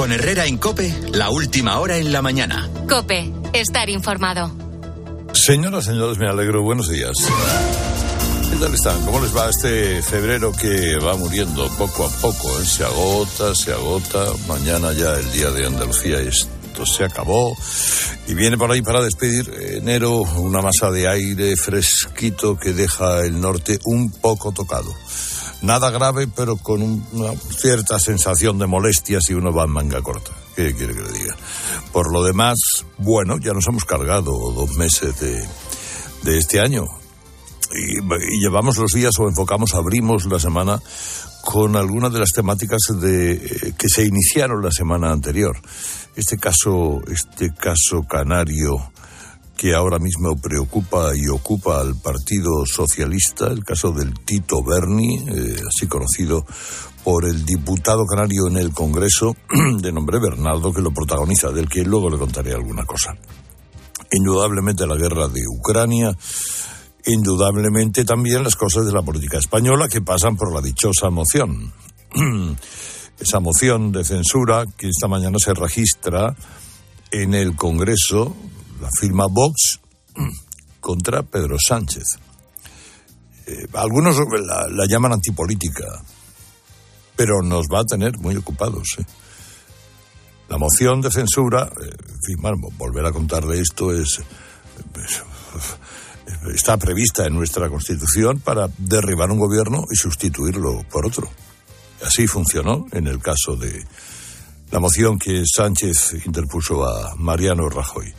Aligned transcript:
Con 0.00 0.12
Herrera 0.12 0.46
en 0.46 0.56
Cope, 0.56 0.94
la 1.12 1.28
última 1.28 1.78
hora 1.78 1.98
en 1.98 2.10
la 2.10 2.22
mañana. 2.22 2.70
Cope, 2.88 3.30
estar 3.52 3.90
informado. 3.90 4.50
Señoras, 5.34 5.84
señores, 5.84 6.16
me 6.16 6.26
alegro. 6.26 6.62
Buenos 6.62 6.88
días. 6.88 7.12
¿Qué 8.50 8.56
tal 8.56 8.74
están? 8.74 9.04
¿Cómo 9.04 9.20
les 9.20 9.36
va 9.36 9.50
este 9.50 10.00
febrero 10.00 10.52
que 10.52 10.96
va 10.96 11.16
muriendo 11.18 11.68
poco 11.76 12.06
a 12.06 12.08
poco? 12.08 12.48
eh? 12.58 12.64
Se 12.64 12.82
agota, 12.82 13.54
se 13.54 13.74
agota. 13.74 14.24
Mañana 14.48 14.94
ya 14.94 15.16
el 15.16 15.30
día 15.32 15.50
de 15.50 15.66
Andalucía 15.66 16.18
esto 16.20 16.86
se 16.86 17.04
acabó. 17.04 17.54
Y 18.26 18.32
viene 18.32 18.56
por 18.56 18.72
ahí 18.72 18.80
para 18.80 19.02
despedir 19.02 19.52
enero 19.74 20.22
una 20.38 20.62
masa 20.62 20.90
de 20.90 21.08
aire 21.08 21.56
fresquito 21.56 22.56
que 22.56 22.72
deja 22.72 23.20
el 23.26 23.38
norte 23.38 23.78
un 23.84 24.10
poco 24.10 24.50
tocado. 24.50 24.94
Nada 25.62 25.90
grave, 25.90 26.26
pero 26.26 26.56
con 26.56 26.82
un- 26.82 27.06
una 27.12 27.32
cierta 27.34 27.98
sensación 27.98 28.58
de 28.58 28.66
molestia 28.66 29.20
si 29.20 29.34
uno 29.34 29.52
va 29.52 29.64
en 29.64 29.70
manga 29.70 30.00
corta. 30.02 30.30
¿Qué 30.56 30.74
quiere 30.74 30.94
que 30.94 31.02
le 31.02 31.12
diga? 31.12 31.36
Por 31.92 32.12
lo 32.12 32.22
demás, 32.24 32.58
bueno, 32.98 33.36
ya 33.38 33.52
nos 33.52 33.66
hemos 33.68 33.84
cargado 33.84 34.32
dos 34.52 34.74
meses 34.76 35.18
de, 35.20 35.46
de 36.22 36.38
este 36.38 36.60
año. 36.60 36.84
Y, 37.72 38.40
llevamos 38.40 38.78
los 38.78 38.92
días 38.92 39.12
o 39.18 39.28
enfocamos, 39.28 39.74
abrimos 39.74 40.24
la 40.26 40.40
semana 40.40 40.80
con 41.44 41.76
algunas 41.76 42.12
de 42.12 42.18
las 42.20 42.30
temáticas 42.30 42.80
de, 43.00 43.32
eh, 43.32 43.72
que 43.78 43.88
se 43.88 44.04
iniciaron 44.04 44.62
la 44.64 44.72
semana 44.72 45.12
anterior. 45.12 45.56
Este 46.16 46.36
caso, 46.36 47.00
este 47.06 47.54
caso 47.54 48.02
canario 48.08 48.90
que 49.60 49.74
ahora 49.74 49.98
mismo 49.98 50.40
preocupa 50.40 51.10
y 51.14 51.28
ocupa 51.28 51.82
al 51.82 51.94
Partido 51.94 52.64
Socialista, 52.64 53.48
el 53.48 53.62
caso 53.62 53.92
del 53.92 54.18
Tito 54.20 54.64
Berni, 54.64 55.18
eh, 55.18 55.56
así 55.68 55.86
conocido 55.86 56.46
por 57.04 57.26
el 57.26 57.44
diputado 57.44 58.06
canario 58.06 58.46
en 58.46 58.56
el 58.56 58.72
Congreso, 58.72 59.36
de 59.82 59.92
nombre 59.92 60.18
Bernardo, 60.18 60.72
que 60.72 60.80
lo 60.80 60.92
protagoniza, 60.92 61.50
del 61.50 61.68
que 61.68 61.84
luego 61.84 62.08
le 62.08 62.16
contaré 62.16 62.54
alguna 62.54 62.86
cosa. 62.86 63.14
Indudablemente 64.10 64.86
la 64.86 64.96
guerra 64.96 65.28
de 65.28 65.42
Ucrania, 65.46 66.16
indudablemente 67.04 68.06
también 68.06 68.42
las 68.42 68.56
cosas 68.56 68.86
de 68.86 68.92
la 68.92 69.02
política 69.02 69.36
española 69.36 69.88
que 69.88 70.00
pasan 70.00 70.38
por 70.38 70.54
la 70.54 70.62
dichosa 70.62 71.10
moción. 71.10 71.70
Esa 73.20 73.40
moción 73.40 73.92
de 73.92 74.04
censura 74.04 74.64
que 74.78 74.88
esta 74.88 75.06
mañana 75.06 75.36
se 75.38 75.52
registra 75.52 76.34
en 77.10 77.34
el 77.34 77.56
Congreso, 77.56 78.34
la 78.80 78.88
firma 78.98 79.26
Vox 79.26 79.80
contra 80.80 81.22
Pedro 81.22 81.56
Sánchez. 81.58 82.04
Eh, 83.46 83.66
algunos 83.74 84.16
la, 84.18 84.68
la 84.68 84.86
llaman 84.86 85.12
antipolítica, 85.12 85.84
pero 87.16 87.42
nos 87.42 87.66
va 87.66 87.80
a 87.80 87.84
tener 87.84 88.16
muy 88.18 88.36
ocupados. 88.36 88.96
¿eh? 88.98 89.04
La 90.48 90.58
moción 90.58 91.00
de 91.00 91.10
censura, 91.10 91.70
eh, 91.82 91.90
en 92.28 92.60
volver 92.76 93.06
a 93.06 93.12
contar 93.12 93.44
de 93.46 93.60
esto 93.60 93.92
es, 93.92 94.20
es- 94.96 95.22
está 96.54 96.76
prevista 96.76 97.26
en 97.26 97.34
nuestra 97.34 97.68
Constitución 97.68 98.40
para 98.40 98.68
derribar 98.78 99.30
un 99.30 99.38
gobierno 99.38 99.84
y 99.92 99.96
sustituirlo 99.96 100.82
por 100.90 101.06
otro. 101.06 101.28
Así 102.04 102.26
funcionó 102.26 102.86
en 102.92 103.06
el 103.08 103.18
caso 103.20 103.56
de 103.56 103.84
la 104.70 104.80
moción 104.80 105.18
que 105.18 105.42
Sánchez 105.44 106.24
interpuso 106.24 106.84
a 106.84 107.14
Mariano 107.16 107.68
Rajoy. 107.68 108.14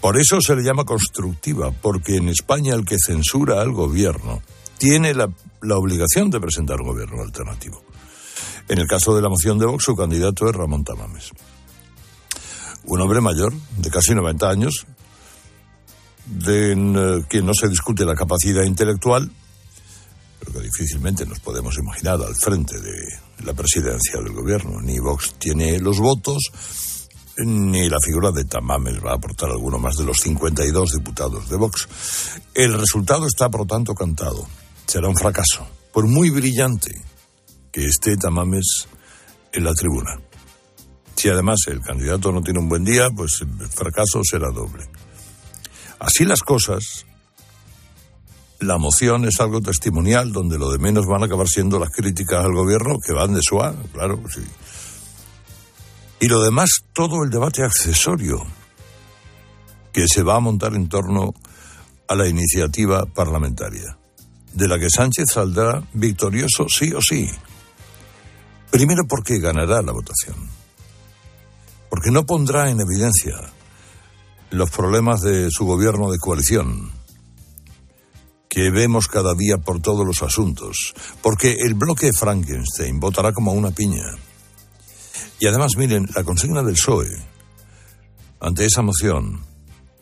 Por 0.00 0.16
eso 0.16 0.40
se 0.40 0.56
le 0.56 0.62
llama 0.62 0.84
constructiva, 0.84 1.70
porque 1.72 2.16
en 2.16 2.28
España 2.28 2.74
el 2.74 2.84
que 2.84 2.96
censura 2.98 3.60
al 3.60 3.72
gobierno 3.72 4.42
tiene 4.78 5.12
la, 5.12 5.28
la 5.60 5.76
obligación 5.76 6.30
de 6.30 6.40
presentar 6.40 6.80
un 6.80 6.88
gobierno 6.88 7.22
alternativo. 7.22 7.82
En 8.68 8.78
el 8.78 8.86
caso 8.86 9.14
de 9.14 9.20
la 9.20 9.28
moción 9.28 9.58
de 9.58 9.66
Vox, 9.66 9.84
su 9.84 9.96
candidato 9.96 10.48
es 10.48 10.54
Ramón 10.54 10.84
Tamames. 10.84 11.32
Un 12.84 13.00
hombre 13.00 13.20
mayor, 13.20 13.52
de 13.76 13.90
casi 13.90 14.14
90 14.14 14.48
años, 14.48 14.86
de 16.24 16.72
en, 16.72 16.96
eh, 16.96 17.42
no 17.42 17.52
se 17.52 17.68
discute 17.68 18.04
la 18.04 18.14
capacidad 18.14 18.62
intelectual, 18.62 19.30
pero 20.38 20.52
que 20.52 20.60
difícilmente 20.60 21.26
nos 21.26 21.40
podemos 21.40 21.76
imaginar 21.78 22.20
al 22.22 22.34
frente 22.34 22.80
de 22.80 22.94
la 23.44 23.52
presidencia 23.54 24.20
del 24.22 24.32
gobierno. 24.32 24.80
Ni 24.80 24.98
Vox 24.98 25.34
tiene 25.34 25.78
los 25.80 25.98
votos, 25.98 26.50
ni 27.38 27.88
la 27.88 27.98
figura 28.04 28.30
de 28.30 28.44
Tamames 28.44 29.04
va 29.04 29.12
a 29.12 29.14
aportar 29.14 29.50
alguno 29.50 29.78
más 29.78 29.96
de 29.96 30.04
los 30.04 30.18
52 30.18 30.90
diputados 30.92 31.48
de 31.48 31.56
Vox. 31.56 31.88
El 32.54 32.78
resultado 32.78 33.26
está, 33.26 33.48
por 33.48 33.66
tanto, 33.66 33.94
cantado. 33.94 34.46
Será 34.86 35.08
un 35.08 35.16
fracaso, 35.16 35.66
por 35.92 36.06
muy 36.06 36.30
brillante 36.30 36.92
que 37.72 37.86
esté 37.86 38.16
Tamames 38.16 38.88
en 39.52 39.64
la 39.64 39.72
tribuna. 39.74 40.20
Si 41.16 41.28
además 41.28 41.58
el 41.66 41.80
candidato 41.80 42.32
no 42.32 42.40
tiene 42.40 42.60
un 42.60 42.68
buen 42.68 42.84
día, 42.84 43.08
pues 43.14 43.42
el 43.42 43.68
fracaso 43.68 44.20
será 44.24 44.50
doble. 44.50 44.88
Así 45.98 46.24
las 46.24 46.40
cosas, 46.40 47.04
la 48.58 48.78
moción 48.78 49.26
es 49.26 49.38
algo 49.40 49.60
testimonial 49.60 50.32
donde 50.32 50.58
lo 50.58 50.70
de 50.70 50.78
menos 50.78 51.06
van 51.06 51.22
a 51.22 51.26
acabar 51.26 51.46
siendo 51.46 51.78
las 51.78 51.90
críticas 51.90 52.44
al 52.44 52.54
gobierno 52.54 52.96
que 53.04 53.12
van 53.12 53.34
de 53.34 53.40
suave, 53.42 53.76
claro, 53.92 54.20
sí. 54.28 54.42
Y 56.20 56.28
lo 56.28 56.42
demás, 56.42 56.68
todo 56.92 57.24
el 57.24 57.30
debate 57.30 57.64
accesorio 57.64 58.44
que 59.92 60.06
se 60.06 60.22
va 60.22 60.36
a 60.36 60.40
montar 60.40 60.74
en 60.74 60.88
torno 60.88 61.32
a 62.06 62.14
la 62.14 62.28
iniciativa 62.28 63.06
parlamentaria, 63.06 63.96
de 64.52 64.68
la 64.68 64.78
que 64.78 64.90
Sánchez 64.90 65.30
saldrá 65.32 65.82
victorioso 65.94 66.68
sí 66.68 66.92
o 66.92 67.00
sí. 67.00 67.28
Primero 68.70 69.04
porque 69.08 69.38
ganará 69.38 69.80
la 69.80 69.92
votación, 69.92 70.36
porque 71.88 72.10
no 72.10 72.26
pondrá 72.26 72.70
en 72.70 72.80
evidencia 72.80 73.36
los 74.50 74.70
problemas 74.70 75.22
de 75.22 75.48
su 75.50 75.64
gobierno 75.64 76.10
de 76.10 76.18
coalición, 76.18 76.92
que 78.48 78.70
vemos 78.70 79.06
cada 79.06 79.34
día 79.34 79.58
por 79.58 79.80
todos 79.80 80.04
los 80.04 80.22
asuntos, 80.22 80.92
porque 81.22 81.56
el 81.60 81.74
bloque 81.74 82.10
Frankenstein 82.12 83.00
votará 83.00 83.32
como 83.32 83.52
una 83.52 83.70
piña. 83.70 84.04
Y 85.40 85.46
además, 85.46 85.72
miren, 85.76 86.06
la 86.14 86.22
consigna 86.22 86.62
del 86.62 86.74
PSOE 86.74 87.08
ante 88.40 88.66
esa 88.66 88.82
moción 88.82 89.40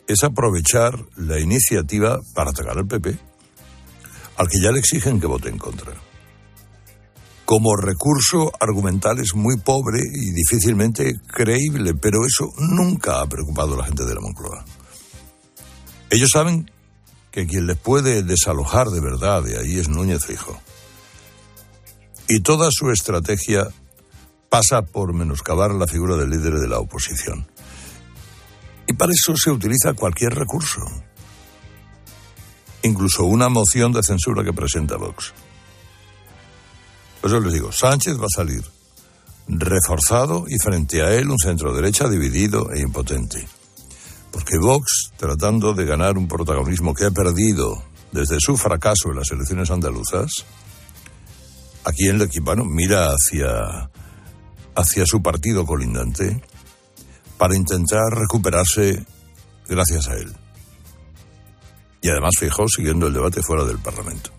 es 0.05 0.23
aprovechar 0.23 1.05
la 1.15 1.39
iniciativa 1.39 2.19
para 2.35 2.51
atacar 2.51 2.77
al 2.77 2.87
PP, 2.87 3.17
al 4.35 4.47
que 4.49 4.59
ya 4.59 4.71
le 4.71 4.79
exigen 4.79 5.19
que 5.19 5.27
vote 5.27 5.49
en 5.49 5.57
contra. 5.57 5.93
Como 7.45 7.75
recurso 7.75 8.51
argumental 8.59 9.19
es 9.19 9.33
muy 9.33 9.57
pobre 9.57 9.99
y 10.01 10.31
difícilmente 10.33 11.15
creíble, 11.27 11.93
pero 11.95 12.25
eso 12.25 12.49
nunca 12.57 13.21
ha 13.21 13.27
preocupado 13.27 13.75
a 13.75 13.77
la 13.77 13.85
gente 13.85 14.05
de 14.05 14.15
la 14.15 14.21
Moncloa. 14.21 14.65
Ellos 16.09 16.29
saben 16.33 16.69
que 17.31 17.47
quien 17.47 17.65
les 17.65 17.77
puede 17.77 18.23
desalojar 18.23 18.89
de 18.89 18.99
verdad 18.99 19.43
de 19.43 19.57
ahí 19.57 19.79
es 19.79 19.87
Núñez 19.87 20.25
Fijo. 20.25 20.59
Y 22.27 22.41
toda 22.41 22.69
su 22.71 22.91
estrategia 22.91 23.67
pasa 24.49 24.81
por 24.81 25.13
menoscabar 25.13 25.71
la 25.71 25.87
figura 25.87 26.15
del 26.15 26.31
líder 26.31 26.55
de 26.55 26.67
la 26.67 26.79
oposición. 26.79 27.47
Y 28.87 28.93
para 28.93 29.11
eso 29.13 29.35
se 29.37 29.51
utiliza 29.51 29.93
cualquier 29.93 30.33
recurso. 30.33 30.81
Incluso 32.81 33.25
una 33.25 33.49
moción 33.49 33.91
de 33.91 34.01
censura 34.01 34.43
que 34.43 34.53
presenta 34.53 34.97
Vox. 34.97 35.33
Por 37.21 37.29
eso 37.29 37.39
les 37.39 37.53
digo, 37.53 37.71
Sánchez 37.71 38.17
va 38.17 38.25
a 38.25 38.35
salir 38.35 38.63
reforzado 39.47 40.45
y 40.47 40.57
frente 40.59 41.01
a 41.01 41.13
él 41.13 41.29
un 41.29 41.37
centro 41.37 41.73
derecha 41.73 42.07
dividido 42.07 42.71
e 42.71 42.79
impotente. 42.79 43.47
Porque 44.31 44.57
Vox, 44.57 45.11
tratando 45.17 45.73
de 45.73 45.85
ganar 45.85 46.17
un 46.17 46.27
protagonismo 46.27 46.93
que 46.93 47.05
ha 47.05 47.11
perdido 47.11 47.83
desde 48.11 48.37
su 48.39 48.57
fracaso 48.57 49.09
en 49.09 49.17
las 49.17 49.31
elecciones 49.31 49.71
andaluzas, 49.71 50.45
aquí 51.83 52.07
en 52.07 52.15
el 52.15 52.21
equipano 52.23 52.63
mira 52.63 53.07
hacia, 53.07 53.89
hacia 54.75 55.05
su 55.05 55.21
partido 55.21 55.65
colindante 55.65 56.41
para 57.37 57.55
intentar 57.55 58.11
recuperarse 58.11 59.05
gracias 59.67 60.07
a 60.07 60.15
él. 60.15 60.35
Y 62.01 62.09
además, 62.09 62.31
fijaos, 62.39 62.73
siguiendo 62.75 63.07
el 63.07 63.13
debate 63.13 63.41
fuera 63.41 63.63
del 63.65 63.79
Parlamento. 63.79 64.31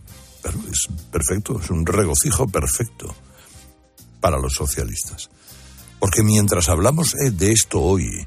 Es 0.71 0.89
perfecto, 1.11 1.61
es 1.61 1.71
un 1.71 1.85
regocijo 1.85 2.49
perfecto 2.49 3.15
para 4.21 4.39
los 4.39 4.55
socialistas. 4.55 5.31
Porque 5.99 6.23
mientras 6.23 6.69
hablamos 6.69 7.15
eh, 7.15 7.31
de 7.31 7.53
esto 7.53 7.81
hoy, 7.81 8.27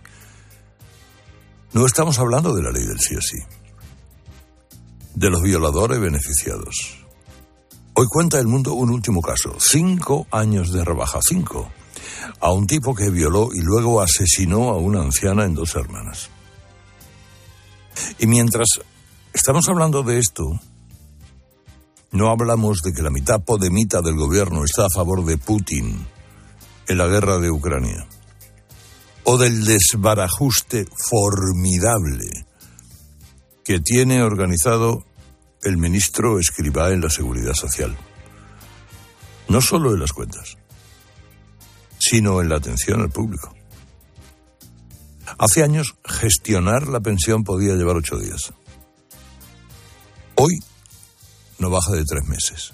no 1.73 1.85
estamos 1.85 2.19
hablando 2.19 2.53
de 2.53 2.61
la 2.61 2.71
ley 2.71 2.85
del 2.85 2.99
sí 2.99 3.15
así, 3.15 3.37
de 5.15 5.29
los 5.29 5.41
violadores 5.41 5.99
beneficiados. 5.99 6.99
Hoy 7.95 8.05
cuenta 8.07 8.39
el 8.39 8.47
mundo 8.47 8.73
un 8.73 8.91
último 8.91 9.21
caso, 9.21 9.55
cinco 9.59 10.27
años 10.31 10.71
de 10.71 10.83
rebaja, 10.83 11.19
cinco, 11.27 11.71
a 12.39 12.51
un 12.51 12.67
tipo 12.67 12.95
que 12.95 13.09
violó 13.09 13.49
y 13.53 13.61
luego 13.61 14.01
asesinó 14.01 14.69
a 14.69 14.77
una 14.77 15.01
anciana 15.01 15.45
en 15.45 15.53
dos 15.53 15.75
hermanas. 15.75 16.29
Y 18.19 18.27
mientras 18.27 18.67
estamos 19.33 19.67
hablando 19.69 20.03
de 20.03 20.19
esto, 20.19 20.43
no 22.11 22.29
hablamos 22.29 22.81
de 22.83 22.93
que 22.93 23.01
la 23.01 23.09
mitad 23.09 23.43
podemita 23.43 24.01
del 24.01 24.15
gobierno 24.15 24.63
está 24.63 24.85
a 24.85 24.93
favor 24.93 25.25
de 25.25 25.37
Putin 25.37 26.05
en 26.87 26.97
la 26.97 27.07
guerra 27.07 27.39
de 27.39 27.49
Ucrania 27.49 28.07
o 29.23 29.37
del 29.37 29.65
desbarajuste 29.65 30.85
formidable 31.09 32.45
que 33.63 33.79
tiene 33.79 34.21
organizado 34.21 35.05
el 35.63 35.77
ministro 35.77 36.39
Escribá 36.39 36.91
en 36.91 37.01
la 37.01 37.09
Seguridad 37.09 37.53
Social. 37.53 37.97
No 39.47 39.61
solo 39.61 39.93
en 39.93 39.99
las 40.01 40.11
cuentas, 40.11 40.57
sino 42.13 42.41
en 42.41 42.49
la 42.49 42.57
atención 42.57 43.01
al 43.01 43.09
público. 43.09 43.55
Hace 45.39 45.63
años 45.63 45.95
gestionar 46.05 46.87
la 46.87 46.99
pensión 46.99 47.43
podía 47.43 47.73
llevar 47.73 47.95
ocho 47.95 48.19
días. 48.19 48.53
Hoy 50.35 50.59
no 51.57 51.71
baja 51.71 51.91
de 51.93 52.05
tres 52.05 52.23
meses. 52.27 52.71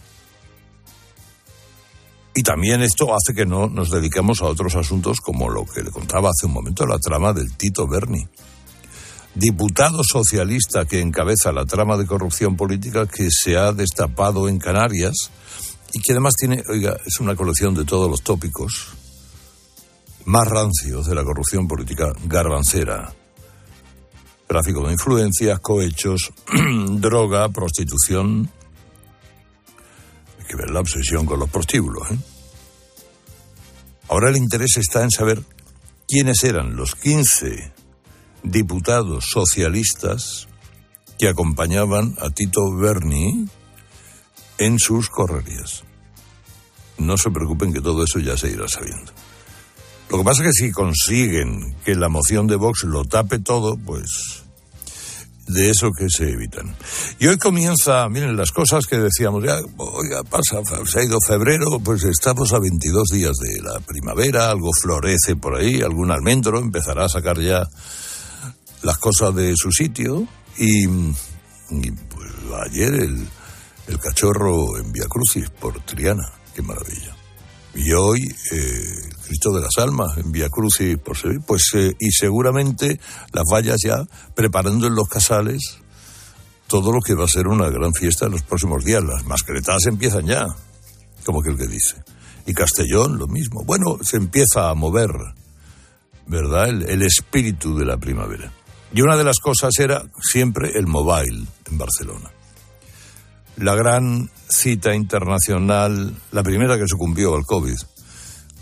Y 2.36 2.44
también 2.44 2.82
esto 2.82 3.16
hace 3.16 3.34
que 3.34 3.46
no 3.46 3.70
nos 3.70 3.92
dediquemos 3.92 4.42
a 4.42 4.48
otros 4.48 4.76
asuntos 4.76 5.22
como 5.22 5.50
lo 5.50 5.66
que 5.66 5.84
le 5.84 5.92
contaba 5.92 6.32
hace 6.32 6.48
un 6.48 6.52
momento, 6.52 6.86
la 6.86 7.00
trama 7.00 7.32
del 7.32 7.56
Tito 7.56 7.88
Berni. 7.88 8.28
Diputado 9.36 10.02
socialista 10.04 10.84
que 10.84 11.00
encabeza 11.00 11.54
la 11.54 11.66
trama 11.66 11.96
de 11.96 12.06
corrupción 12.06 12.58
política 12.58 13.08
que 13.08 13.30
se 13.32 13.56
ha 13.56 13.72
destapado 13.72 14.50
en 14.50 14.60
Canarias 14.60 15.32
y 15.94 16.02
que 16.02 16.12
además 16.12 16.34
tiene, 16.38 16.62
oiga, 16.68 16.98
es 17.06 17.22
una 17.22 17.38
colección 17.38 17.74
de 17.74 17.86
todos 17.86 18.12
los 18.12 18.22
tópicos 18.22 19.00
más 20.30 20.48
rancios 20.48 21.08
de 21.08 21.16
la 21.16 21.24
corrupción 21.24 21.68
política 21.68 22.14
garbancera. 22.26 23.12
Tráfico 24.46 24.86
de 24.86 24.94
influencias, 24.94 25.60
cohechos, 25.60 26.32
droga, 26.88 27.50
prostitución, 27.50 28.48
que 30.48 30.56
ver 30.56 30.70
la 30.70 30.82
obsesión 30.82 31.26
con 31.26 31.40
los 31.40 31.50
prostíbulos. 31.50 32.12
¿eh? 32.12 32.20
Ahora 34.08 34.30
el 34.30 34.38
interés 34.38 34.78
está 34.78 35.04
en 35.04 35.10
saber 35.10 35.42
quiénes 36.08 36.44
eran 36.44 36.76
los 36.76 36.94
15 36.94 37.74
diputados 38.44 39.32
socialistas 39.32 40.48
que 41.18 41.28
acompañaban 41.28 42.16
a 42.20 42.30
Tito 42.30 42.72
Berni 42.76 43.48
en 44.60 44.78
sus 44.78 45.10
correrías. 45.10 45.84
No 47.00 47.18
se 47.18 47.32
preocupen 47.32 47.74
que 47.74 47.82
todo 47.82 48.04
eso 48.04 48.20
ya 48.20 48.38
se 48.38 48.52
irá 48.52 48.68
sabiendo. 48.68 49.12
Lo 50.10 50.18
que 50.18 50.24
pasa 50.24 50.44
es 50.44 50.48
que 50.48 50.66
si 50.66 50.72
consiguen 50.72 51.76
que 51.86 51.96
la 51.96 52.10
moción 52.10 52.48
de 52.48 52.56
Vox 52.56 52.84
lo 52.84 53.06
tape 53.06 53.40
todo, 53.40 53.78
pues 53.78 54.44
de 55.50 55.70
eso 55.70 55.92
que 55.92 56.10
se 56.10 56.30
evitan. 56.30 56.76
Y 57.20 57.28
hoy 57.28 57.38
comienza, 57.38 58.08
miren, 58.08 58.38
las 58.38 58.52
cosas 58.52 58.86
que 58.86 58.98
decíamos, 58.98 59.44
ya, 59.44 59.60
oiga, 59.78 60.24
pasa, 60.24 60.62
se 60.86 61.00
ha 61.00 61.04
ido 61.04 61.18
febrero, 61.26 61.80
pues 61.84 62.04
estamos 62.04 62.54
a 62.54 62.60
22 62.60 63.08
días 63.12 63.36
de 63.38 63.62
la 63.62 63.80
primavera, 63.80 64.52
algo 64.52 64.70
florece 64.80 65.36
por 65.36 65.56
ahí, 65.56 65.82
algún 65.82 66.12
almendro 66.12 66.60
empezará 66.60 67.06
a 67.06 67.10
sacar 67.10 67.40
ya 67.40 67.68
las 68.84 68.98
cosas 68.98 69.36
de 69.36 69.56
su 69.56 69.72
sitio 69.72 70.28
y, 70.58 70.88
pues 70.88 72.32
ayer 72.68 72.94
el, 72.94 73.28
el 73.88 74.00
cachorro 74.00 74.78
en 74.78 74.92
Via 74.92 75.06
Crucis 75.08 75.50
por 75.50 75.80
Triana, 75.82 76.32
qué 76.56 76.62
maravilla. 76.62 77.19
Y 77.76 77.92
hoy 77.94 78.20
eh, 78.52 79.10
Cristo 79.26 79.52
de 79.52 79.62
las 79.62 79.78
Almas 79.78 80.18
en 80.18 80.32
Vía 80.32 80.50
Crucis 80.50 80.98
por 80.98 81.18
Sevilla, 81.18 81.44
pues 81.46 81.72
eh, 81.76 81.96
y 82.00 82.12
seguramente 82.12 83.00
las 83.32 83.44
vallas 83.52 83.78
ya 83.84 84.04
preparando 84.34 84.88
en 84.88 84.96
los 84.96 85.08
casales 85.08 85.80
todo 86.68 86.92
lo 86.92 87.00
que 87.00 87.16
va 87.16 87.26
a 87.26 87.28
ser 87.28 87.48
una 87.48 87.70
gran 87.70 87.94
fiesta 87.94 88.26
en 88.26 88.34
los 88.34 88.44
próximos 88.44 88.84
días. 88.84 89.04
Las 89.04 89.26
mascletadas 89.26 89.86
empiezan 89.88 90.26
ya, 90.26 90.46
como 91.26 91.42
que 91.42 91.50
el 91.52 91.58
que 91.58 91.68
dice. 91.68 91.96
Y 92.46 92.54
Castellón 92.54 93.18
lo 93.18 93.28
mismo. 93.28 93.64
Bueno, 93.64 93.98
se 94.02 94.18
empieza 94.18 94.70
a 94.70 94.74
mover, 94.74 95.12
¿verdad? 96.28 96.70
El, 96.70 96.90
el 96.90 97.02
espíritu 97.04 97.78
de 97.78 97.86
la 97.86 97.98
primavera. 97.98 98.52
Y 98.94 99.02
una 99.02 99.18
de 99.18 99.24
las 99.24 99.40
cosas 99.40 99.78
era 99.80 100.04
siempre 100.22 100.72
el 100.76 100.88
mobile 100.88 101.46
en 101.70 101.78
Barcelona. 101.78 102.32
La 103.60 103.76
gran 103.76 104.30
cita 104.48 104.96
internacional, 104.96 106.16
la 106.32 106.44
primera 106.44 106.78
que 106.78 106.88
sucumbió 106.88 107.36
al 107.36 107.46
COVID 107.46 107.76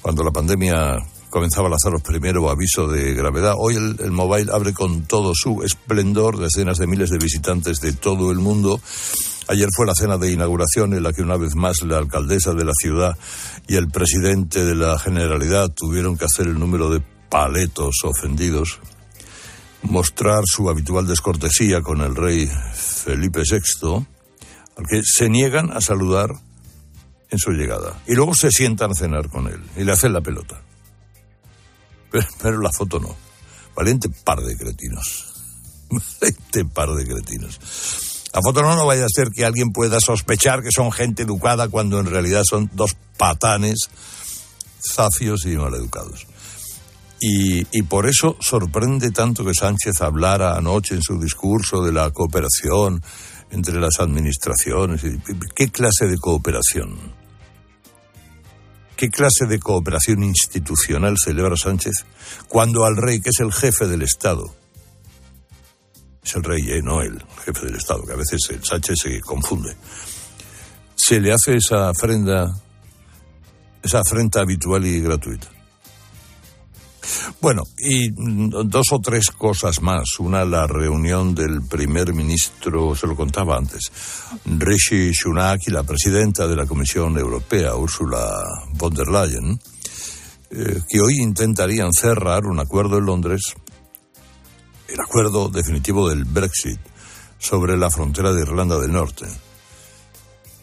cuando 0.02 0.24
la 0.24 0.32
pandemia 0.32 0.98
comenzaba 1.30 1.68
a 1.68 1.70
lanzar 1.70 1.92
los 1.92 2.02
primeros 2.02 2.50
avisos 2.50 2.92
de 2.92 3.14
gravedad. 3.14 3.54
Hoy 3.56 3.76
el, 3.76 3.96
el, 4.00 4.10
mobile 4.10 4.52
abre 4.52 4.74
con 4.74 5.04
todo 5.04 5.34
su 5.36 5.62
esplendor, 5.62 6.40
decenas 6.40 6.80
de 6.80 6.88
miles 6.88 7.12
de 7.12 7.20
visitantes 7.20 7.80
de 7.80 7.94
todo 7.94 8.32
el 8.32 8.40
mundo. 8.40 8.82
Ayer 9.48 9.70
fue 9.72 9.86
la 9.86 9.94
cena 9.94 10.18
de 10.18 10.32
inauguración 10.32 10.96
en 10.96 11.04
la 11.04 11.14
que 11.14 11.22
una 11.22 11.38
vez 11.38 11.54
más 11.54 11.84
la 11.84 12.00
alcaldesa 12.00 12.54
de 12.54 12.66
la 12.66 12.74
ciudad 12.74 13.16
y 13.68 13.76
el 13.76 13.90
presidente 13.90 14.66
de 14.66 14.74
la 14.74 14.98
Generalidad 14.98 15.70
tuvieron 15.70 16.18
que 16.18 16.26
hacer 16.26 16.48
el 16.48 16.58
número 16.58 16.90
de 16.90 17.04
paletos 17.30 17.98
ofendidos, 18.04 18.80
mostrar 19.84 20.42
su 20.48 20.72
habitual 20.72 21.06
descortesía 21.06 21.84
con 21.84 22.02
el 22.02 22.16
rey 22.16 22.50
Felipe 22.74 23.44
VI, 23.48 24.17
al 24.78 24.88
que 24.88 25.02
se 25.04 25.30
niegan 25.30 25.72
a 25.72 25.82
saludar 25.82 26.36
en 27.30 27.40
su 27.40 27.52
llegada. 27.52 28.00
Y 28.08 28.14
luego 28.14 28.36
se 28.36 28.52
sientan 28.52 28.92
a 28.92 28.96
cenar 28.96 29.30
con 29.30 29.48
él 29.48 29.62
y 29.76 29.84
le 29.84 29.92
hacen 29.92 30.14
la 30.14 30.22
pelota. 30.22 30.62
Pero, 32.12 32.28
pero 32.42 32.62
la 32.62 32.72
foto 32.72 33.00
no. 33.00 33.16
Valiente 33.76 34.10
par 34.24 34.42
de 34.42 34.56
cretinos. 34.56 35.34
Valiente 35.90 36.66
par 36.74 36.90
de 36.92 37.06
cretinos. 37.06 37.60
La 38.34 38.42
foto 38.42 38.62
no, 38.62 38.76
no 38.76 38.86
vaya 38.86 39.06
a 39.06 39.10
ser 39.14 39.30
que 39.30 39.46
alguien 39.46 39.72
pueda 39.72 40.00
sospechar 40.00 40.62
que 40.62 40.72
son 40.72 40.92
gente 40.92 41.24
educada 41.24 41.70
cuando 41.70 42.00
en 42.00 42.06
realidad 42.06 42.44
son 42.48 42.70
dos 42.74 42.96
patanes 43.18 43.90
zafios 44.96 45.46
y 45.46 45.58
maleducados. 45.58 46.28
Y, 47.20 47.66
y 47.76 47.82
por 47.84 48.08
eso 48.08 48.38
sorprende 48.40 49.12
tanto 49.12 49.44
que 49.44 49.56
Sánchez 49.56 50.02
hablara 50.02 50.56
anoche 50.56 50.94
en 50.94 51.02
su 51.02 51.20
discurso 51.20 51.84
de 51.84 51.92
la 51.92 52.12
cooperación 52.12 53.02
entre 53.52 53.80
las 53.80 54.00
administraciones. 54.00 55.02
¿Qué 55.56 55.70
clase 55.70 56.08
de 56.08 56.18
cooperación? 56.18 56.98
¿Qué 58.96 59.10
clase 59.10 59.46
de 59.48 59.60
cooperación 59.60 60.24
institucional 60.24 61.16
celebra 61.24 61.56
Sánchez 61.56 61.94
cuando 62.48 62.84
al 62.84 62.98
rey, 62.98 63.22
que 63.22 63.30
es 63.30 63.40
el 63.40 63.54
jefe 63.54 63.86
del 63.86 64.02
Estado, 64.02 64.56
es 66.24 66.36
el 66.36 66.44
rey, 66.44 66.64
eh, 66.72 66.82
no 66.82 67.02
el 67.02 67.24
jefe 67.46 67.68
del 67.68 67.76
Estado, 67.76 68.04
que 68.06 68.14
a 68.14 68.18
veces 68.18 68.42
el 68.50 68.64
Sánchez 68.64 68.96
se 69.04 69.22
confunde, 69.22 69.76
se 70.96 71.22
le 71.22 71.32
hace 71.32 71.58
esa 71.58 71.92
ofrenda, 71.92 72.48
esa 73.84 74.00
afrenta 74.00 74.42
habitual 74.42 74.86
y 74.86 75.00
gratuita? 75.00 75.57
Bueno, 77.42 77.64
y 77.78 78.10
dos 78.12 78.88
o 78.92 79.00
tres 79.00 79.32
cosas 79.32 79.82
más. 79.82 80.20
Una, 80.20 80.46
la 80.46 80.68
reunión 80.68 81.34
del 81.34 81.62
primer 81.62 82.14
ministro, 82.14 82.96
se 82.96 83.08
lo 83.08 83.16
contaba 83.16 83.58
antes, 83.58 83.92
Rishi 84.46 85.14
Sunak 85.14 85.62
y 85.68 85.72
la 85.72 85.84
presidenta 85.84 86.48
de 86.48 86.56
la 86.56 86.66
Comisión 86.66 87.18
Europea, 87.18 87.76
Ursula 87.76 88.44
von 88.74 88.94
der 88.94 89.08
Leyen, 89.08 89.60
eh, 90.50 90.82
que 90.88 91.02
hoy 91.02 91.20
intentarían 91.20 91.94
cerrar 91.94 92.46
un 92.46 92.60
acuerdo 92.60 92.98
en 92.98 93.06
Londres, 93.06 93.42
el 94.88 95.00
acuerdo 95.00 95.50
definitivo 95.50 96.10
del 96.10 96.26
Brexit, 96.26 96.80
sobre 97.40 97.78
la 97.78 97.92
frontera 97.92 98.34
de 98.34 98.42
Irlanda 98.42 98.80
del 98.80 98.92
Norte 98.92 99.28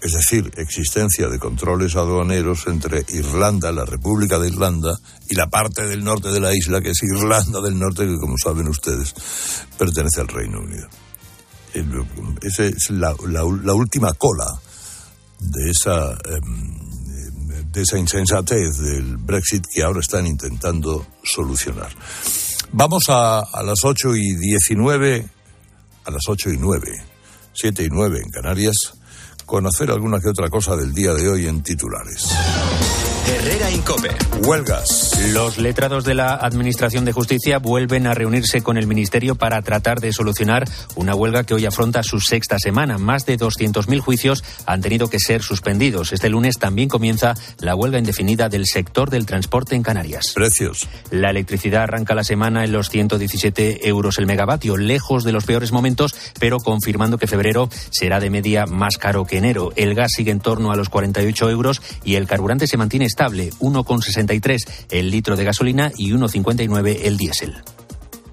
es 0.04 0.12
decir, 0.12 0.52
existencia 0.58 1.28
de 1.28 1.38
controles 1.38 1.96
aduaneros 1.96 2.66
entre 2.66 3.06
Irlanda, 3.08 3.72
la 3.72 3.86
República 3.86 4.38
de 4.38 4.48
Irlanda, 4.48 4.92
y 5.30 5.34
la 5.34 5.46
parte 5.46 5.86
del 5.86 6.04
norte 6.04 6.28
de 6.28 6.40
la 6.40 6.54
isla, 6.54 6.82
que 6.82 6.90
es 6.90 7.02
Irlanda 7.02 7.62
del 7.62 7.78
Norte, 7.78 8.06
que 8.06 8.18
como 8.18 8.36
saben 8.36 8.68
ustedes, 8.68 9.14
pertenece 9.78 10.20
al 10.20 10.28
Reino 10.28 10.60
Unido. 10.60 10.86
Esa 12.42 12.64
es 12.64 12.90
la, 12.90 13.16
la, 13.28 13.72
última 13.72 14.12
cola 14.12 14.44
de 15.40 15.70
esa, 15.70 16.10
em, 16.12 17.72
de 17.72 17.80
esa 17.80 17.98
insensatez 17.98 18.76
del 18.76 19.16
Brexit 19.16 19.64
que 19.72 19.82
ahora 19.82 20.00
están 20.00 20.26
intentando 20.26 21.06
solucionar. 21.24 21.90
Vamos 22.72 23.04
a, 23.08 23.38
a 23.40 23.62
las 23.62 23.82
8 23.82 24.14
y 24.16 24.36
19, 24.36 25.26
a 26.04 26.10
las 26.10 26.22
8 26.28 26.50
y 26.50 26.58
9, 26.58 27.04
7 27.54 27.84
y 27.84 27.88
9 27.88 28.20
en 28.22 28.30
Canarias 28.30 28.76
conocer 29.44 29.90
alguna 29.90 30.20
que 30.20 30.28
otra 30.28 30.48
cosa 30.48 30.76
del 30.76 30.92
día 30.92 31.12
de 31.14 31.28
hoy 31.28 31.46
en 31.46 31.62
titulares. 31.62 32.34
Herrera 33.26 33.70
Incope. 33.70 34.10
Huelgas. 34.46 35.18
Los 35.32 35.56
letrados 35.56 36.04
de 36.04 36.14
la 36.14 36.34
Administración 36.34 37.06
de 37.06 37.12
Justicia 37.12 37.58
vuelven 37.58 38.06
a 38.06 38.12
reunirse 38.12 38.60
con 38.60 38.76
el 38.76 38.86
Ministerio 38.86 39.34
para 39.34 39.62
tratar 39.62 40.00
de 40.00 40.12
solucionar 40.12 40.68
una 40.94 41.14
huelga 41.14 41.44
que 41.44 41.54
hoy 41.54 41.64
afronta 41.64 42.02
su 42.02 42.20
sexta 42.20 42.58
semana. 42.58 42.98
Más 42.98 43.24
de 43.24 43.38
200.000 43.38 44.00
juicios 44.00 44.44
han 44.66 44.82
tenido 44.82 45.08
que 45.08 45.18
ser 45.18 45.42
suspendidos. 45.42 46.12
Este 46.12 46.28
lunes 46.28 46.58
también 46.58 46.90
comienza 46.90 47.34
la 47.60 47.74
huelga 47.74 47.98
indefinida 47.98 48.50
del 48.50 48.66
sector 48.66 49.08
del 49.08 49.24
transporte 49.24 49.74
en 49.74 49.82
Canarias. 49.82 50.32
Precios. 50.34 50.86
La 51.10 51.30
electricidad 51.30 51.84
arranca 51.84 52.14
la 52.14 52.24
semana 52.24 52.64
en 52.64 52.72
los 52.72 52.90
117 52.90 53.88
euros 53.88 54.18
el 54.18 54.26
megavatio, 54.26 54.76
lejos 54.76 55.24
de 55.24 55.32
los 55.32 55.44
peores 55.44 55.72
momentos, 55.72 56.14
pero 56.38 56.58
confirmando 56.58 57.16
que 57.16 57.26
febrero 57.26 57.70
será 57.90 58.20
de 58.20 58.28
media 58.28 58.66
más 58.66 58.98
caro 58.98 59.24
que 59.24 59.38
enero. 59.38 59.72
El 59.76 59.94
gas 59.94 60.12
sigue 60.14 60.30
en 60.30 60.40
torno 60.40 60.72
a 60.72 60.76
los 60.76 60.90
48 60.90 61.48
euros 61.48 61.80
y 62.04 62.16
el 62.16 62.26
carburante 62.26 62.66
se 62.66 62.76
mantiene 62.76 63.06
estable, 63.14 63.50
1,63 63.60 64.58
el 64.90 65.10
litro 65.10 65.36
de 65.36 65.44
gasolina 65.44 65.92
y 65.96 66.10
1,59 66.10 67.00
el 67.04 67.16
diésel. 67.16 67.54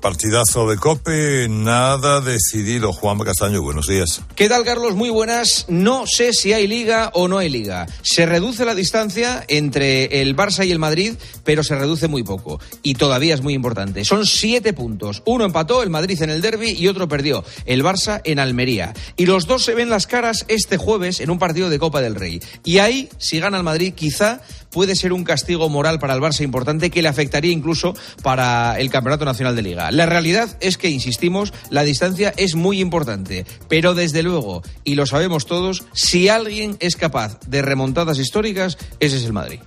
Partidazo 0.02 0.68
de 0.68 0.78
Cope, 0.78 1.48
nada 1.48 2.22
decidido. 2.22 2.92
Juan 2.92 3.20
Castaño, 3.20 3.62
buenos 3.62 3.86
días. 3.86 4.24
¿Qué 4.34 4.50
tal, 4.50 4.64
Carlos? 4.64 4.96
Muy 4.96 5.12
buenas. 5.12 5.66
No 5.70 6.08
sé 6.08 6.34
si 6.34 6.54
hay 6.54 6.66
liga 6.66 7.12
o 7.14 7.28
no 7.28 7.38
hay 7.38 7.50
liga. 7.50 7.86
Se 8.02 8.26
reduce 8.26 8.66
la 8.66 8.74
distancia 8.74 9.46
entre 9.48 10.24
el 10.24 10.36
Barça 10.36 10.66
y 10.66 10.72
el 10.72 10.80
Madrid, 10.80 11.14
pero 11.44 11.64
se 11.64 11.76
reduce 11.76 12.08
muy 12.08 12.24
poco. 12.24 12.60
Y 12.82 12.96
todavía 12.96 13.36
es 13.36 13.44
muy 13.44 13.54
importante. 13.54 14.04
Son 14.04 14.26
siete 14.26 14.74
puntos. 14.74 15.22
Uno 15.28 15.46
empató, 15.46 15.84
el 15.84 15.92
Madrid 15.92 16.20
en 16.24 16.32
el 16.32 16.42
derby, 16.42 16.72
y 16.72 16.88
otro 16.88 17.08
perdió, 17.08 17.46
el 17.68 17.84
Barça 17.84 18.22
en 18.24 18.40
Almería. 18.40 18.96
Y 19.18 19.28
los 19.28 19.46
dos 19.46 19.64
se 19.64 19.76
ven 19.76 19.92
las 19.92 20.08
caras 20.08 20.46
este 20.48 20.78
jueves 20.78 21.20
en 21.20 21.30
un 21.30 21.38
partido 21.38 21.70
de 21.70 21.78
Copa 21.78 22.02
del 22.02 22.16
Rey. 22.16 22.42
Y 22.64 22.80
ahí, 22.80 23.08
si 23.20 23.40
gana 23.40 23.58
el 23.58 23.64
Madrid, 23.64 23.94
quizá 23.94 24.42
puede 24.72 24.96
ser 24.96 25.14
un 25.14 25.24
castigo 25.24 25.70
moral 25.70 26.00
para 26.00 26.14
el 26.14 26.22
Barça 26.22 26.42
importante 26.42 26.90
que 26.90 27.02
le 27.02 27.10
afectaría 27.10 27.52
incluso 27.52 27.94
para 28.24 28.80
el 28.80 28.90
Campeonato 28.90 29.26
Nacional 29.26 29.56
de 29.56 29.62
Liga. 29.62 29.92
La 29.92 30.06
realidad 30.06 30.58
es 30.60 30.78
que, 30.78 30.90
insistimos, 30.90 31.54
la 31.70 31.84
distancia 31.84 32.34
es 32.38 32.56
muy 32.56 32.80
importante, 32.80 33.46
pero 33.68 33.94
desde 33.94 34.24
luego, 34.24 34.64
y 34.84 34.96
lo 34.96 35.06
sabemos 35.06 35.46
todos, 35.46 35.84
si 35.94 36.30
alguien 36.30 36.78
es 36.80 36.96
capaz 36.96 37.40
de 37.48 37.62
remontadas 37.62 38.18
históricas, 38.18 38.78
ese 39.00 39.18
es 39.18 39.24
el 39.24 39.34
Madrid. 39.34 39.60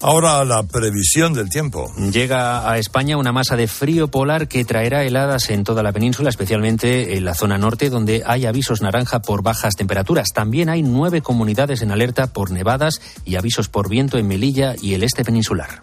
Ahora 0.00 0.44
la 0.44 0.62
previsión 0.62 1.34
del 1.34 1.48
tiempo. 1.48 1.92
Llega 1.96 2.70
a 2.70 2.78
España 2.78 3.16
una 3.16 3.32
masa 3.32 3.56
de 3.56 3.66
frío 3.66 4.08
polar 4.08 4.46
que 4.46 4.64
traerá 4.64 5.04
heladas 5.04 5.50
en 5.50 5.64
toda 5.64 5.82
la 5.82 5.92
península, 5.92 6.30
especialmente 6.30 7.16
en 7.16 7.24
la 7.24 7.34
zona 7.34 7.58
norte, 7.58 7.90
donde 7.90 8.22
hay 8.24 8.46
avisos 8.46 8.80
naranja 8.80 9.20
por 9.20 9.42
bajas 9.42 9.74
temperaturas. 9.74 10.28
También 10.32 10.68
hay 10.68 10.82
nueve 10.82 11.20
comunidades 11.20 11.82
en 11.82 11.90
alerta 11.90 12.28
por 12.28 12.52
nevadas 12.52 13.00
y 13.24 13.34
avisos 13.34 13.68
por 13.68 13.88
viento 13.88 14.18
en 14.18 14.28
Melilla 14.28 14.74
y 14.80 14.94
el 14.94 15.02
este 15.02 15.24
peninsular. 15.24 15.80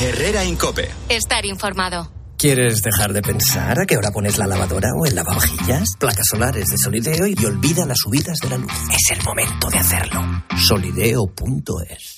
Herrera 0.00 0.44
Incope. 0.44 0.88
Estar 1.10 1.44
informado. 1.44 2.10
¿Quieres 2.38 2.82
dejar 2.82 3.12
de 3.12 3.20
pensar 3.20 3.80
a 3.80 3.84
qué 3.84 3.96
hora 3.96 4.12
pones 4.12 4.38
la 4.38 4.46
lavadora 4.46 4.90
o 4.98 5.04
el 5.04 5.14
lavavajillas? 5.14 5.88
Placas 5.98 6.28
solares 6.30 6.66
de 6.68 6.78
Solideo 6.78 7.26
y 7.26 7.44
olvida 7.44 7.84
las 7.84 7.98
subidas 7.98 8.38
de 8.40 8.48
la 8.48 8.58
luz. 8.58 8.72
Es 8.92 9.18
el 9.18 9.24
momento 9.24 9.68
de 9.68 9.78
hacerlo. 9.78 10.20
Solideo.es 10.56 12.17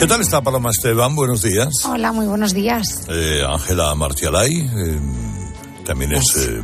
¿Qué 0.00 0.06
tal 0.06 0.22
está 0.22 0.40
Paloma 0.40 0.70
Esteban? 0.70 1.14
Buenos 1.14 1.42
días. 1.42 1.68
Hola, 1.84 2.10
muy 2.10 2.24
buenos 2.24 2.54
días. 2.54 3.02
Eh, 3.06 3.42
Ángela 3.46 3.94
Martialay, 3.94 4.60
eh, 4.60 4.98
también 5.84 6.14
es... 6.14 6.24
Eh, 6.36 6.62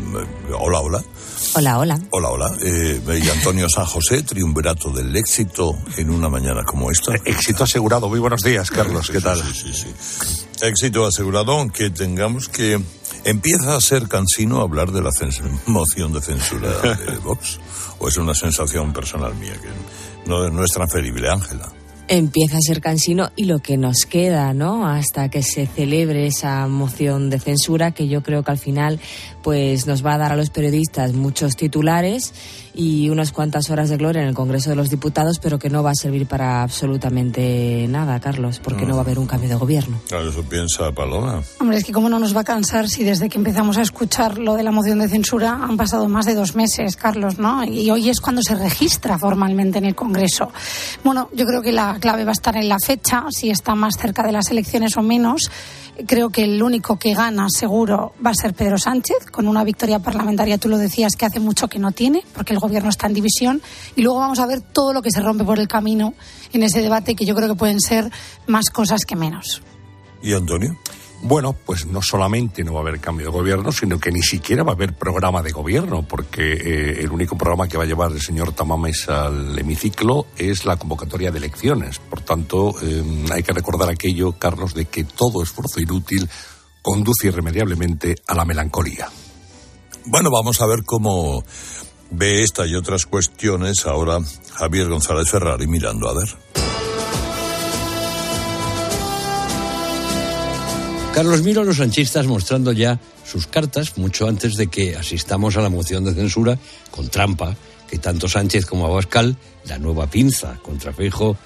hola, 0.59 0.81
hola. 0.81 1.05
Hola, 1.53 1.79
hola. 1.79 2.01
Hola, 2.13 2.31
hola. 2.31 2.57
Eh, 2.63 2.99
y 3.23 3.29
Antonio 3.29 3.69
San 3.69 3.85
José, 3.85 4.23
triunvirato 4.23 4.89
del 4.89 5.15
éxito 5.15 5.77
en 5.99 6.09
una 6.09 6.31
mañana 6.31 6.65
como 6.65 6.91
esta. 6.91 7.15
Éxito 7.27 7.65
asegurado. 7.65 8.09
Muy 8.09 8.21
buenos 8.21 8.41
días, 8.41 8.71
Carlos. 8.71 9.11
¿Qué 9.11 9.21
tal? 9.21 9.37
Sí, 9.37 9.71
sí, 9.71 9.75
sí. 9.75 10.47
Éxito 10.63 11.05
asegurado, 11.05 11.53
aunque 11.53 11.91
tengamos 11.91 12.49
que... 12.49 12.81
¿Empieza 13.25 13.77
a 13.77 13.81
ser 13.83 14.09
cansino 14.09 14.63
hablar 14.63 14.93
de 14.93 15.03
la 15.03 15.11
moción 15.67 16.15
de 16.15 16.23
censura 16.23 16.71
de 16.71 17.19
Vox? 17.23 17.61
¿O 17.99 18.09
es 18.09 18.17
una 18.17 18.35
sensación 18.35 18.95
personal 18.95 19.35
mía 19.35 19.61
que 19.61 19.69
no, 20.27 20.49
no 20.49 20.65
es 20.65 20.71
transferible, 20.71 21.29
Ángela? 21.29 21.71
Empieza 22.09 22.57
a 22.57 22.61
ser 22.61 22.81
cansino 22.81 23.31
y 23.37 23.45
lo 23.45 23.59
que 23.59 23.77
nos 23.77 24.07
queda, 24.07 24.53
¿no? 24.55 24.87
Hasta 24.87 25.29
que 25.29 25.43
se 25.43 25.67
celebre 25.67 26.27
esa 26.27 26.67
moción 26.69 27.31
de 27.31 27.41
censura 27.41 27.91
que 27.91 28.09
yo 28.09 28.23
creo 28.23 28.43
que 28.43 28.51
al 28.51 28.59
final 28.59 29.01
pues 29.43 29.87
nos 29.87 30.05
va 30.05 30.15
a 30.15 30.19
dar 30.19 30.33
a 30.33 30.37
los 30.37 30.51
periodistas 30.51 31.13
muchos 31.13 31.57
titulares 31.57 32.33
y 32.77 33.09
unas 33.09 33.33
cuantas 33.33 33.71
horas 33.71 33.89
de 33.89 33.97
gloria 33.97 34.23
en 34.23 34.29
el 34.29 34.35
Congreso 34.35 34.71
de 34.71 34.77
los 34.77 34.91
Diputados, 34.91 35.39
pero 35.39 35.59
que 35.59 35.71
no 35.71 35.83
va 35.83 35.91
a 35.91 35.95
servir 35.95 36.27
para 36.27 36.63
absolutamente 36.63 37.87
nada, 37.89 38.21
Carlos, 38.21 38.61
porque 38.63 38.85
no, 38.85 38.95
va 38.95 39.01
a 39.01 39.05
haber 39.05 39.19
un 39.19 39.27
cambio 39.27 39.49
de 39.49 39.55
gobierno. 39.55 39.99
Claro, 40.09 40.29
eso 40.29 40.43
piensa 40.43 40.93
Paloma. 40.93 41.43
Hombre, 41.59 41.79
es 41.79 41.85
que 41.85 41.93
cómo 41.93 42.09
no 42.09 42.19
nos 42.19 42.37
va 42.37 42.43
a 42.43 42.45
cansar 42.45 42.89
si 42.89 43.03
desde 43.03 43.29
que 43.31 43.39
empezamos 43.39 43.79
a 43.79 43.83
escuchar 43.83 44.39
lo 44.39 44.55
de 44.55 44.63
la 44.63 44.71
moción 44.71 44.99
de 44.99 45.09
censura 45.09 45.59
han 45.63 45.77
pasado 45.77 46.09
más 46.09 46.27
de 46.27 46.35
dos 46.35 46.55
meses, 46.55 46.97
Carlos, 46.97 47.39
¿no? 47.39 47.65
Y 47.65 47.91
hoy 47.91 48.11
es 48.11 48.21
cuando 48.21 48.43
se 48.43 48.55
registra 48.55 49.19
formalmente 49.19 49.79
en 49.79 49.87
el 49.87 49.95
Congreso. 49.95 50.51
Bueno, 51.03 51.31
yo 51.33 51.47
creo 51.47 51.63
que 51.63 51.73
la 51.73 51.99
clave 51.99 52.25
va 52.25 52.31
a 52.31 52.33
estar 52.33 52.57
en 52.57 52.69
la 52.69 52.79
fecha, 52.79 53.25
si 53.31 53.51
está 53.51 53.75
más 53.75 53.97
cerca 53.97 54.23
de 54.23 54.33
las 54.33 54.51
elecciones 54.51 54.97
o 54.99 55.03
menos. 55.03 55.51
Creo 56.07 56.31
que 56.31 56.45
el 56.45 56.63
único 56.63 56.99
que 56.99 57.15
gana 57.15 57.47
seguro 57.49 58.13
va 58.25 58.31
a 58.31 58.35
ser 58.35 58.53
Pedro 58.53 58.77
Sánchez, 58.77 59.27
con 59.31 59.49
una 59.49 59.65
victoria 59.65 59.99
parlamentaria, 59.99 60.59
tú 60.59 60.69
lo 60.69 60.77
decías, 60.77 61.17
que 61.17 61.25
hace 61.25 61.41
mucho 61.41 61.69
que 61.69 61.79
no 61.79 61.93
tiene, 61.93 62.23
porque 62.35 62.53
el 62.53 62.59
gobierno 62.59 62.91
está 62.91 63.07
en 63.07 63.15
división. 63.15 63.63
Y 63.95 64.03
luego 64.03 64.19
vamos 64.19 64.39
a 64.39 64.47
ver 64.47 64.61
todo 64.61 64.93
lo 64.93 65.01
que 65.01 65.11
se 65.11 65.21
rompe 65.21 65.45
por 65.45 65.59
el 65.59 65.69
camino 65.69 66.13
en 66.53 66.63
ese 66.63 66.83
debate, 66.83 67.15
que 67.15 67.25
yo 67.25 67.35
creo 67.35 67.49
que 67.49 67.55
pueden 67.55 67.81
ser 67.81 68.11
más 68.47 68.69
cosas 68.71 69.05
que 69.07 69.17
menos. 69.17 69.63
¿Y 70.23 70.35
Antonio? 70.35 70.77
Bueno, 71.29 71.55
pues 71.55 71.87
no 71.87 72.03
solamente 72.03 72.63
no 72.63 72.75
va 72.75 72.79
a 72.79 72.83
haber 72.83 73.01
cambio 73.01 73.27
de 73.27 73.33
gobierno, 73.33 73.73
sino 73.73 73.99
que 73.99 74.13
ni 74.13 74.23
siquiera 74.23 74.63
va 74.63 74.71
a 74.71 74.75
haber 74.77 74.93
programa 74.93 75.43
de 75.43 75.51
gobierno, 75.51 76.07
porque 76.07 76.53
eh, 76.53 77.01
el 77.01 77.11
único 77.11 77.37
programa 77.37 77.67
que 77.67 77.77
va 77.77 77.83
a 77.83 77.87
llevar 77.87 78.13
el 78.13 78.21
señor 78.21 78.53
Tamames 78.53 79.09
al 79.09 79.59
hemiciclo 79.59 80.29
es 80.37 80.65
la 80.65 80.77
convocatoria 80.77 81.33
de 81.33 81.39
elecciones. 81.39 81.99
Por 81.99 82.21
tanto, 82.21 82.77
eh, 82.81 83.03
hay 83.33 83.43
que 83.43 83.53
recordar 83.53 83.89
aquello, 83.89 84.39
Carlos, 84.39 84.73
de 84.73 84.85
que 84.85 85.03
todo 85.03 85.43
esfuerzo 85.43 85.81
inútil 85.81 86.31
conduce 86.81 87.27
irremediablemente 87.27 88.15
a 88.29 88.37
la 88.37 88.45
melancolía. 88.45 89.09
Bueno, 90.05 90.31
vamos 90.31 90.61
a 90.61 90.67
ver 90.67 90.85
cómo 90.85 91.43
ve 92.13 92.45
esta 92.45 92.67
y 92.67 92.77
otras 92.77 93.05
cuestiones 93.05 93.85
ahora 93.87 94.21
Javier 94.55 94.89
González 94.89 95.29
Ferrari 95.29 95.67
mirando 95.67 96.09
a 96.09 96.15
ver. 96.15 96.46
Carlos 101.17 101.43
miro 101.43 101.63
a 101.63 101.65
los 101.65 101.79
sanchistas 101.79 102.27
mostrando 102.27 102.73
ya 102.73 103.01
sus 103.25 103.47
cartas 103.47 103.97
mucho 103.97 104.29
antes 104.29 104.55
de 104.55 104.67
que 104.67 104.97
asistamos 104.97 105.57
a 105.57 105.63
la 105.63 105.71
moción 105.71 106.05
de 106.05 106.13
censura 106.13 106.59
con 106.91 107.09
trampa 107.09 107.57
que 107.89 107.97
tanto 107.97 108.29
Sánchez 108.29 108.67
como 108.67 108.85
Abascal, 108.85 109.35
la 109.65 109.79
nueva 109.79 110.11
pinza 110.11 110.59
contra 110.61 110.93
Feijo, 110.93 111.39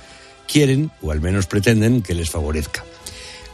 quieren 0.48 0.90
o 1.02 1.12
al 1.12 1.20
menos 1.20 1.46
pretenden 1.46 2.02
que 2.02 2.14
les 2.14 2.30
favorezca. 2.30 2.84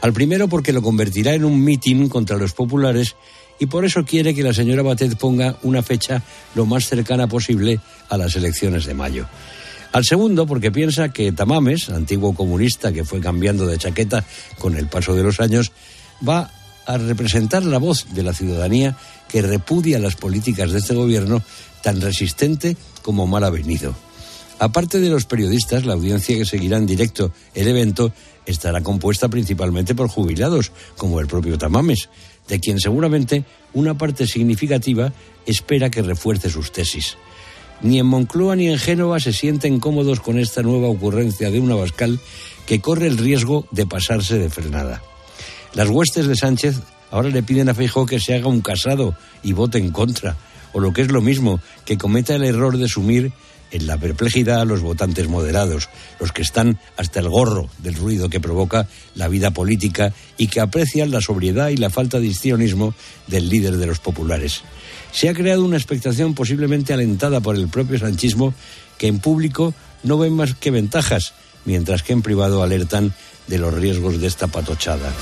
Al 0.01 0.15
primero 0.15 0.49
porque 0.49 0.73
lo 0.73 0.81
convertirá 0.81 1.35
en 1.35 1.45
un 1.45 1.63
mitin 1.63 2.09
contra 2.09 2.39
los 2.39 2.55
populares 2.55 3.15
y 3.59 3.67
por 3.67 3.85
eso 3.85 4.07
quiere 4.07 4.35
que 4.35 4.43
la 4.43 4.55
señora 4.55 4.83
Batet 4.83 5.19
ponga 5.19 5.59
una 5.65 5.83
fecha 5.83 6.23
lo 6.55 6.65
más 6.65 6.89
cercana 6.89 7.27
posible 7.27 7.79
a 8.09 8.17
las 8.17 8.35
elecciones 8.37 8.87
de 8.87 8.95
mayo. 8.95 9.27
Al 9.93 10.05
segundo, 10.05 10.47
porque 10.47 10.71
piensa 10.71 11.11
que 11.11 11.33
Tamames, 11.33 11.89
antiguo 11.89 12.35
comunista 12.35 12.93
que 12.93 13.05
fue 13.05 13.21
cambiando 13.21 13.67
de 13.67 13.79
chaqueta 13.79 14.25
con 14.59 14.77
el 14.77 14.89
paso 14.89 15.15
de 15.15 15.23
los 15.23 15.41
años, 15.41 15.73
va 16.27 16.51
a 16.87 16.99
representar 16.99 17.65
la 17.65 17.79
voz 17.79 18.07
de 18.13 18.23
la 18.23 18.33
ciudadanía 18.33 18.97
que 19.29 19.43
repudia 19.43 19.99
las 19.99 20.15
políticas 20.15 20.71
de 20.71 20.79
este 20.79 20.95
gobierno 20.95 21.43
tan 21.83 22.01
resistente 22.01 22.77
como 23.03 23.27
mal 23.27 23.45
avenido. 23.45 23.95
Aparte 24.59 25.01
de 25.01 25.11
los 25.11 25.27
periodistas, 25.27 25.85
la 25.85 25.93
audiencia 25.93 26.37
que 26.37 26.47
seguirá 26.47 26.79
en 26.79 26.87
directo 26.87 27.33
el 27.55 27.69
evento 27.69 28.13
estará 28.47 28.81
compuesta 28.83 29.29
principalmente 29.29 29.95
por 29.95 30.09
jubilados, 30.09 30.73
como 30.97 31.21
el 31.21 31.27
propio 31.27 31.59
Tamames, 31.59 32.09
de 32.49 32.61
quien 32.61 32.81
seguramente 32.81 33.45
una 33.75 33.99
parte 33.99 34.27
significativa 34.27 35.13
espera 35.45 35.91
que 35.91 36.01
refuerce 36.01 36.49
sus 36.49 36.73
tesis. 36.73 37.17
Ni 37.83 37.99
en 37.99 38.07
Moncloa 38.07 38.57
ni 38.57 38.69
en 38.69 38.79
Génova 38.79 39.21
se 39.21 39.35
sienten 39.35 39.81
cómodos 39.81 40.21
con 40.21 40.39
esta 40.39 40.63
nueva 40.63 40.89
ocurrencia 40.89 41.51
de 41.51 41.61
un 41.61 41.71
Abascal 41.73 42.19
que 42.65 42.81
corre 42.81 43.09
el 43.09 43.19
riesgo 43.19 43.67
de 43.73 43.87
pasarse 43.87 44.39
de 44.39 44.49
frenada. 44.49 45.03
Las 45.77 45.91
huestes 45.91 46.27
de 46.27 46.37
Sánchez 46.37 46.77
ahora 47.11 47.29
le 47.29 47.43
piden 47.43 47.69
a 47.69 47.75
Feijóo 47.75 48.07
que 48.07 48.19
se 48.19 48.35
haga 48.35 48.49
un 48.49 48.63
casado 48.63 49.15
y 49.43 49.53
vote 49.53 49.77
en 49.77 49.91
contra, 49.91 50.35
o 50.73 50.81
lo 50.81 50.95
que 50.95 51.03
es 51.03 51.13
lo 51.13 51.21
mismo, 51.21 51.61
que 51.85 51.99
cometa 51.99 52.35
el 52.35 52.45
error 52.45 52.79
de 52.79 52.89
sumir 52.89 53.31
en 53.71 53.87
la 53.87 53.99
perplejidad 53.99 54.63
a 54.63 54.65
los 54.65 54.81
votantes 54.81 55.29
moderados, 55.29 55.91
los 56.19 56.33
que 56.33 56.41
están 56.41 56.79
hasta 56.97 57.21
el 57.21 57.29
gorro 57.29 57.69
del 57.77 57.95
ruido 57.95 58.31
que 58.31 58.41
provoca 58.41 58.89
la 59.15 59.29
vida 59.29 59.51
política 59.51 60.15
y 60.39 60.47
que 60.47 60.61
aprecian 60.61 61.11
la 61.11 61.21
sobriedad 61.21 61.69
y 61.69 61.77
la 61.77 61.91
falta 61.91 62.21
de 62.21 62.29
histrionismo 62.29 62.95
del 63.27 63.51
líder 63.51 63.77
de 63.77 63.87
los 63.87 63.99
populares. 63.99 64.63
Se 65.13 65.29
ha 65.29 65.35
creado 65.35 65.63
una 65.63 65.77
expectación 65.77 66.33
posiblemente 66.33 66.95
alentada 66.95 67.41
por 67.41 67.55
el 67.55 67.69
propio 67.69 67.99
sanchismo 67.99 68.55
que 68.97 69.09
en 69.09 69.19
público 69.19 69.75
no 70.05 70.17
ven 70.17 70.33
más 70.33 70.55
que 70.55 70.71
ventajas, 70.71 71.35
mientras 71.67 72.03
que 72.03 72.15
en 72.15 72.23
privado 72.23 72.63
alertan 72.63 73.13
de 73.47 73.59
los 73.59 73.75
riesgos 73.75 74.23
de 74.23 74.27
esta 74.27 74.47
patochada. 74.47 75.13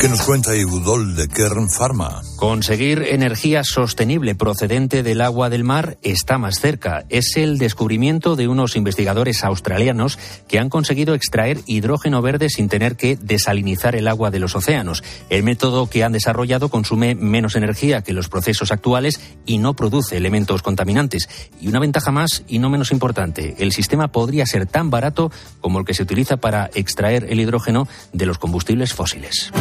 ¿Qué 0.00 0.08
nos 0.08 0.22
cuenta 0.22 0.56
Ibudol 0.56 1.14
de 1.14 1.28
Kern 1.28 1.68
Pharma? 1.68 2.22
Conseguir 2.40 3.02
energía 3.10 3.64
sostenible 3.64 4.34
procedente 4.34 5.02
del 5.02 5.20
agua 5.20 5.50
del 5.50 5.62
mar 5.62 5.98
está 6.00 6.38
más 6.38 6.58
cerca. 6.58 7.04
Es 7.10 7.36
el 7.36 7.58
descubrimiento 7.58 8.34
de 8.34 8.48
unos 8.48 8.76
investigadores 8.76 9.44
australianos 9.44 10.18
que 10.48 10.58
han 10.58 10.70
conseguido 10.70 11.12
extraer 11.12 11.58
hidrógeno 11.66 12.22
verde 12.22 12.48
sin 12.48 12.70
tener 12.70 12.96
que 12.96 13.18
desalinizar 13.20 13.94
el 13.94 14.08
agua 14.08 14.30
de 14.30 14.38
los 14.38 14.56
océanos. 14.56 15.04
El 15.28 15.42
método 15.42 15.90
que 15.90 16.02
han 16.02 16.12
desarrollado 16.12 16.70
consume 16.70 17.14
menos 17.14 17.56
energía 17.56 18.00
que 18.00 18.14
los 18.14 18.30
procesos 18.30 18.72
actuales 18.72 19.20
y 19.44 19.58
no 19.58 19.74
produce 19.76 20.16
elementos 20.16 20.62
contaminantes. 20.62 21.28
Y 21.60 21.68
una 21.68 21.78
ventaja 21.78 22.10
más 22.10 22.42
y 22.48 22.58
no 22.58 22.70
menos 22.70 22.90
importante, 22.90 23.54
el 23.58 23.72
sistema 23.72 24.12
podría 24.12 24.46
ser 24.46 24.64
tan 24.64 24.88
barato 24.88 25.30
como 25.60 25.78
el 25.78 25.84
que 25.84 25.92
se 25.92 26.04
utiliza 26.04 26.38
para 26.38 26.70
extraer 26.72 27.26
el 27.28 27.38
hidrógeno 27.38 27.86
de 28.14 28.24
los 28.24 28.38
combustibles 28.38 28.94
fósiles. 28.94 29.52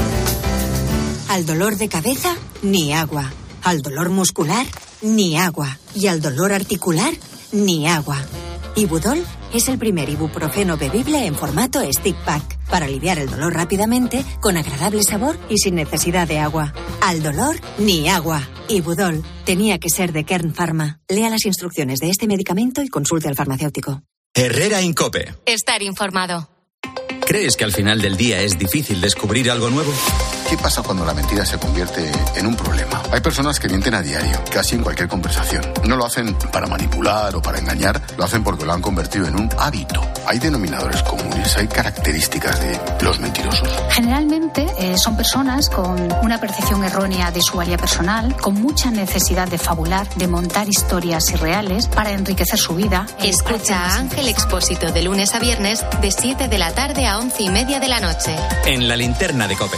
Al 1.30 1.46
dolor 1.46 1.78
de 1.78 1.90
cabeza, 1.90 2.36
ni 2.64 2.92
agua. 2.92 3.32
Al 3.62 3.84
dolor 3.84 4.10
muscular, 4.10 4.66
ni 5.04 5.38
agua. 5.38 5.78
Y 5.94 6.08
al 6.08 6.22
dolor 6.22 6.52
articular, 6.52 7.14
ni 7.52 7.88
agua. 7.88 8.18
Ibudol 8.76 9.24
es 9.54 9.68
el 9.68 9.78
primer 9.78 10.10
ibuprofeno 10.10 10.76
bebible 10.76 11.28
en 11.28 11.36
formato 11.36 11.82
stick 11.94 12.16
pack 12.26 12.58
para 12.68 12.88
aliviar 12.88 13.20
el 13.20 13.30
dolor 13.30 13.54
rápidamente, 13.54 14.26
con 14.42 14.58
agradable 14.58 15.04
sabor 15.04 15.38
y 15.50 15.60
sin 15.60 15.76
necesidad 15.76 16.28
de 16.28 16.40
agua. 16.40 16.74
Al 17.02 17.22
dolor, 17.22 17.58
ni 17.78 18.10
agua. 18.10 18.42
Ibudol 18.68 19.24
tenía 19.46 19.78
que 19.78 19.92
ser 19.92 20.14
de 20.14 20.24
Kern 20.24 20.56
Pharma. 20.56 21.00
Lea 21.08 21.30
las 21.30 21.46
instrucciones 21.46 22.00
de 22.00 22.10
este 22.10 22.26
medicamento 22.26 22.82
y 22.82 22.88
consulte 22.88 23.28
al 23.28 23.36
farmacéutico. 23.36 24.02
Herrera 24.34 24.82
Incope. 24.82 25.36
Estar 25.46 25.84
informado. 25.84 26.50
¿Crees 27.28 27.56
que 27.56 27.66
al 27.66 27.72
final 27.72 28.02
del 28.02 28.18
día 28.18 28.42
es 28.42 28.58
difícil 28.58 29.00
descubrir 29.00 29.52
algo 29.52 29.70
nuevo? 29.70 29.94
¿Qué 30.50 30.58
pasa 30.58 30.82
cuando 30.82 31.06
la 31.06 31.14
mentira 31.14 31.46
se 31.46 31.60
convierte 31.60 32.12
en 32.36 32.48
un 32.48 32.56
problema? 32.56 33.04
Hay 33.12 33.22
personas 33.22 33.60
que 33.60 33.70
mienten 33.70 33.94
a 33.94 34.02
diario, 34.02 34.44
casi 34.52 34.74
en 34.74 34.82
cualquier 34.82 35.08
conversación. 35.08 35.62
No 35.86 35.96
lo 35.96 36.08
hacen 36.08 36.34
para 36.52 36.66
manipular 36.66 37.36
o 37.36 37.40
para 37.40 37.60
engañar, 37.60 38.02
lo 38.18 38.24
hacen 38.24 38.44
porque 38.44 38.66
lo 38.66 38.74
han 38.74 38.82
convertido 38.82 39.28
en 39.28 39.36
un 39.36 39.48
hábito. 39.60 40.02
Hay 40.26 40.40
denominadores 40.40 41.04
comunes, 41.04 41.56
hay 41.56 41.68
características 41.68 42.60
de 42.62 42.80
los 43.02 43.20
mentirosos. 43.20 43.70
Generalmente 43.92 44.66
eh, 44.80 44.98
son 44.98 45.16
personas 45.16 45.70
con 45.70 46.12
una 46.24 46.40
percepción 46.40 46.84
errónea 46.84 47.30
de 47.30 47.44
su 47.44 47.56
valía 47.56 47.78
personal, 47.78 48.36
con 48.36 48.56
mucha 48.56 48.90
necesidad 48.90 49.48
de 49.48 49.60
fabular, 49.60 50.10
de 50.16 50.28
montar 50.28 50.68
historias 50.68 51.30
irreales 51.30 51.86
para 51.86 52.10
enriquecer 52.10 52.58
su 52.58 52.74
vida. 52.74 53.06
Escucha 53.22 53.86
a 53.86 53.98
Ángel 53.98 54.28
Expósito 54.28 54.92
de 54.92 55.04
lunes 55.04 55.36
a 55.36 55.40
viernes 55.40 55.86
de 56.02 56.10
7 56.10 56.48
de 56.48 56.58
la 56.58 56.74
tarde 56.74 57.06
a 57.06 57.20
11 57.20 57.44
y 57.44 57.50
media 57.50 57.80
de 57.80 57.88
la 57.88 58.00
noche. 58.00 58.36
En 58.66 58.88
la 58.88 58.96
linterna 58.98 59.48
de 59.48 59.56
Cope. 59.56 59.78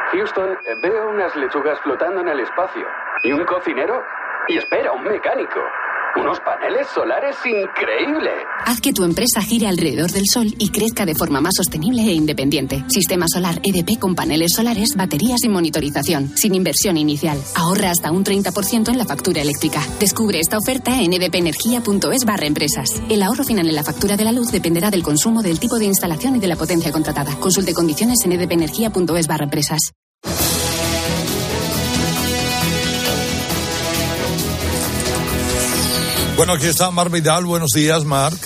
Houston, 0.11 0.49
veo 0.81 1.09
unas 1.09 1.35
lechugas 1.35 1.79
flotando 1.83 2.21
en 2.21 2.27
el 2.29 2.39
espacio. 2.41 2.85
¿Y 3.23 3.31
un 3.31 3.45
cocinero? 3.45 4.01
Y 4.49 4.57
espera, 4.57 4.91
un 4.91 5.03
mecánico. 5.03 5.59
Unos 6.19 6.41
paneles 6.41 6.87
solares 6.93 7.37
increíbles. 7.45 8.33
Haz 8.65 8.81
que 8.81 8.91
tu 8.91 9.05
empresa 9.05 9.41
gire 9.41 9.67
alrededor 9.67 10.11
del 10.11 10.25
sol 10.25 10.47
y 10.57 10.69
crezca 10.69 11.05
de 11.05 11.15
forma 11.15 11.39
más 11.39 11.53
sostenible 11.55 12.01
e 12.01 12.11
independiente. 12.11 12.83
Sistema 12.89 13.27
solar 13.31 13.59
EDP 13.63 13.97
con 13.97 14.13
paneles 14.13 14.51
solares, 14.53 14.97
baterías 14.97 15.41
y 15.45 15.49
monitorización, 15.49 16.27
sin 16.35 16.55
inversión 16.55 16.97
inicial. 16.97 17.37
Ahorra 17.55 17.91
hasta 17.91 18.11
un 18.11 18.25
30% 18.25 18.89
en 18.89 18.97
la 18.97 19.05
factura 19.05 19.41
eléctrica. 19.41 19.81
Descubre 20.01 20.41
esta 20.41 20.57
oferta 20.57 20.99
en 20.99 21.13
edpenergia.es 21.13 22.25
barra 22.25 22.45
empresas. 22.45 23.01
El 23.09 23.23
ahorro 23.23 23.45
final 23.45 23.69
en 23.69 23.75
la 23.75 23.83
factura 23.83 24.17
de 24.17 24.25
la 24.25 24.33
luz 24.33 24.51
dependerá 24.51 24.91
del 24.91 25.03
consumo, 25.03 25.41
del 25.41 25.61
tipo 25.61 25.79
de 25.79 25.85
instalación 25.85 26.35
y 26.35 26.39
de 26.39 26.47
la 26.47 26.57
potencia 26.57 26.91
contratada. 26.91 27.37
Consulte 27.39 27.73
condiciones 27.73 28.17
en 28.25 28.33
edpenergia.es 28.33 29.27
barra 29.27 29.45
empresas. 29.45 29.93
Bueno, 36.35 36.53
aquí 36.53 36.65
está 36.65 36.89
Mar 36.91 37.09
Vidal. 37.11 37.45
Buenos 37.45 37.69
días, 37.71 38.03
Marc. 38.03 38.37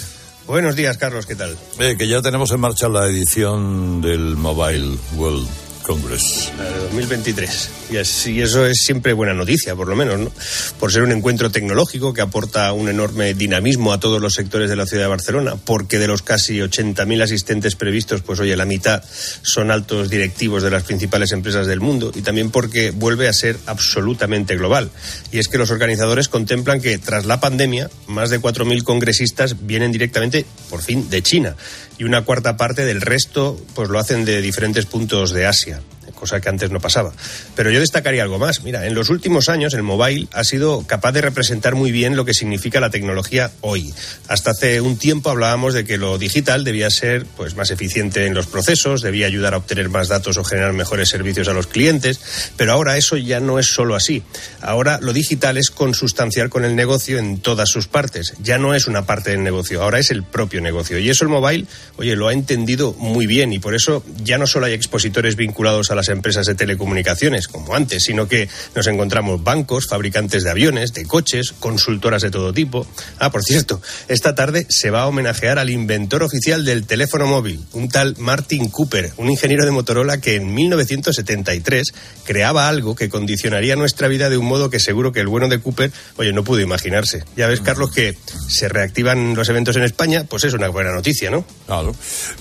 Buenos 0.47 0.75
días, 0.75 0.97
Carlos. 0.97 1.25
¿Qué 1.25 1.35
tal? 1.35 1.57
Eh, 1.79 1.95
que 1.97 2.07
ya 2.07 2.21
tenemos 2.21 2.51
en 2.51 2.59
marcha 2.59 2.89
la 2.89 3.07
edición 3.07 4.01
del 4.01 4.35
Mobile 4.35 4.97
World 5.15 5.47
Congress. 5.86 6.52
La 6.58 6.63
de 6.65 6.80
2023. 6.80 7.69
Y, 7.91 7.98
es- 7.98 8.28
y 8.28 8.41
eso 8.41 8.65
es 8.65 8.78
siempre 8.86 9.13
buena 9.13 9.34
noticia, 9.34 9.76
por 9.76 9.88
lo 9.88 9.95
menos, 9.95 10.19
¿no? 10.19 10.32
Por 10.80 10.91
ser 10.91 11.04
un 11.04 11.12
encuentro 11.12 11.52
tecnológico 11.52 12.13
que 12.13 12.21
aporta 12.21 12.71
un 12.74 12.89
enorme 12.89 13.34
dinamismo 13.34 13.93
a 13.93 14.00
todos 14.00 14.19
los 14.21 14.34
sectores 14.34 14.69
de 14.69 14.76
la 14.76 14.86
ciudad 14.88 15.04
de 15.04 15.10
Barcelona, 15.10 15.56
porque 15.56 16.00
de 16.00 16.08
los 16.08 16.21
casi 16.24 16.58
80.000 16.60 17.21
asistentes 17.21 17.76
previstos, 17.76 18.21
pues 18.21 18.39
oye, 18.39 18.56
la 18.58 18.65
mitad 18.65 19.04
son 19.43 19.69
altos 19.71 20.10
directivos 20.10 20.63
de 20.63 20.71
las 20.71 20.84
principales 20.84 21.32
empresas 21.32 21.67
del 21.67 21.82
mundo 21.82 22.12
y 22.15 22.21
también 22.21 22.50
porque 22.50 22.91
vuelve 22.91 23.28
a 23.28 23.34
ser 23.34 23.58
absolutamente 23.67 24.56
global. 24.56 24.89
Y 25.32 25.39
es 25.39 25.48
que 25.48 25.58
los 25.58 25.69
organizadores 25.71 26.28
contemplan 26.30 26.82
que 26.82 26.98
tras 26.98 27.26
la 27.26 27.39
pandemia, 27.39 27.89
más 28.08 28.30
de 28.32 28.41
4.000 28.41 28.84
congresistas 28.84 29.65
vienen 29.67 29.91
directamente, 29.91 30.45
por 30.69 30.82
fin, 30.82 31.10
de 31.10 31.21
China 31.21 31.56
y 31.97 32.03
una 32.03 32.23
cuarta 32.23 32.58
parte 32.58 32.86
del 32.86 33.01
resto 33.01 33.60
pues 33.73 33.89
lo 33.89 33.99
hacen 33.99 34.25
de 34.25 34.41
diferentes 34.41 34.86
puntos 34.86 35.31
de 35.31 35.45
Asia 35.45 35.81
cosa 36.25 36.41
que 36.41 36.49
antes 36.49 36.71
no 36.71 36.79
pasaba. 36.79 37.13
Pero 37.55 37.69
yo 37.69 37.79
destacaría 37.79 38.23
algo 38.23 38.39
más. 38.39 38.63
Mira, 38.63 38.88
en 38.88 38.95
los 38.95 39.11
últimos 39.11 39.47
años 39.47 39.75
el 39.75 39.83
mobile 39.83 40.27
ha 40.33 40.43
sido 40.43 40.81
capaz 40.88 41.11
de 41.11 41.21
representar 41.21 41.75
muy 41.75 41.91
bien 41.91 42.15
lo 42.15 42.25
que 42.25 42.33
significa 42.33 42.79
la 42.79 42.89
tecnología 42.89 43.51
hoy. 43.61 43.93
Hasta 44.27 44.51
hace 44.51 44.81
un 44.81 44.97
tiempo 44.97 45.29
hablábamos 45.29 45.75
de 45.75 45.85
que 45.85 45.99
lo 45.99 46.17
digital 46.17 46.63
debía 46.63 46.89
ser 46.89 47.27
pues 47.38 47.55
más 47.55 47.69
eficiente 47.69 48.25
en 48.25 48.33
los 48.33 48.47
procesos, 48.47 49.03
debía 49.03 49.27
ayudar 49.27 49.53
a 49.53 49.57
obtener 49.57 49.89
más 49.89 50.07
datos 50.07 50.38
o 50.38 50.43
generar 50.43 50.73
mejores 50.73 51.09
servicios 51.09 51.47
a 51.47 51.53
los 51.53 51.67
clientes, 51.67 52.19
pero 52.57 52.73
ahora 52.73 52.97
eso 52.97 53.17
ya 53.17 53.39
no 53.39 53.59
es 53.59 53.67
solo 53.67 53.93
así. 53.93 54.23
Ahora 54.61 54.99
lo 54.99 55.13
digital 55.13 55.57
es 55.57 55.69
consustancial 55.69 56.49
con 56.49 56.65
el 56.65 56.75
negocio 56.75 57.19
en 57.19 57.38
todas 57.38 57.69
sus 57.69 57.88
partes. 57.88 58.33
Ya 58.41 58.57
no 58.57 58.73
es 58.73 58.88
una 58.88 59.05
parte 59.05 59.29
del 59.29 59.43
negocio, 59.43 59.83
ahora 59.83 59.99
es 59.99 60.09
el 60.09 60.23
propio 60.23 60.59
negocio. 60.59 60.97
Y 60.97 61.07
eso 61.07 61.23
el 61.23 61.29
mobile, 61.29 61.67
oye, 61.97 62.15
lo 62.15 62.29
ha 62.29 62.33
entendido 62.33 62.93
muy 62.93 63.27
bien 63.27 63.53
y 63.53 63.59
por 63.59 63.75
eso 63.75 64.03
ya 64.23 64.39
no 64.39 64.47
solo 64.47 64.65
hay 64.65 64.73
expositores 64.73 65.35
vinculados 65.35 65.91
a 65.91 65.95
las 65.95 66.09
empresas 66.15 66.47
de 66.47 66.56
telecomunicaciones, 66.56 67.47
como 67.47 67.75
antes, 67.75 68.04
sino 68.04 68.28
que 68.28 68.49
nos 68.73 68.88
encontramos 68.88 69.43
bancos, 69.43 69.88
fabricantes 69.88 70.43
de 70.43 70.49
aviones, 70.49 70.93
de 70.93 71.06
coches, 71.06 71.54
consultoras 71.60 72.21
de 72.21 72.32
todo 72.32 72.54
tipo. 72.54 72.88
Ah, 73.19 73.32
por 73.32 73.43
cierto, 73.43 73.82
esta 74.08 74.36
tarde 74.36 74.65
se 74.69 74.89
va 74.89 75.04
a 75.04 75.08
homenajear 75.08 75.60
al 75.60 75.69
inventor 75.69 76.23
oficial 76.23 76.65
del 76.65 76.86
teléfono 76.86 77.28
móvil, 77.28 77.63
un 77.73 77.89
tal 77.89 78.15
Martin 78.17 78.69
Cooper, 78.69 79.12
un 79.17 79.30
ingeniero 79.30 79.65
de 79.65 79.71
Motorola 79.71 80.19
que 80.19 80.36
en 80.36 80.54
1973 80.54 81.93
creaba 82.23 82.67
algo 82.67 82.95
que 82.95 83.10
condicionaría 83.10 83.75
nuestra 83.75 84.08
vida 84.08 84.30
de 84.30 84.38
un 84.38 84.45
modo 84.45 84.69
que 84.69 84.80
seguro 84.80 85.12
que 85.12 85.19
el 85.19 85.28
bueno 85.28 85.47
de 85.47 85.60
Cooper, 85.60 85.91
oye, 86.17 86.34
no 86.34 86.43
pudo 86.43 86.62
imaginarse. 86.62 87.23
Ya 87.36 87.47
ves, 87.47 87.62
Carlos, 87.62 87.91
que 87.91 88.17
se 88.47 88.69
reactivan 88.69 89.36
los 89.36 89.49
eventos 89.49 89.75
en 89.75 89.84
España, 89.84 90.25
pues 90.28 90.43
es 90.43 90.54
una 90.54 90.69
buena 90.69 90.91
noticia, 90.91 91.30
¿no? 91.30 91.45
Claro. 91.65 91.95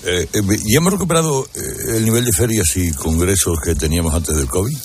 Eh, 0.05 0.27
eh, 0.33 0.41
¿Y 0.65 0.75
hemos 0.75 0.93
recuperado 0.93 1.47
eh, 1.55 1.97
el 1.97 2.05
nivel 2.05 2.25
de 2.25 2.31
ferias 2.31 2.75
y 2.75 2.91
congresos 2.91 3.54
que 3.63 3.75
teníamos 3.75 4.13
antes 4.13 4.35
del 4.35 4.47
COVID? 4.47 4.77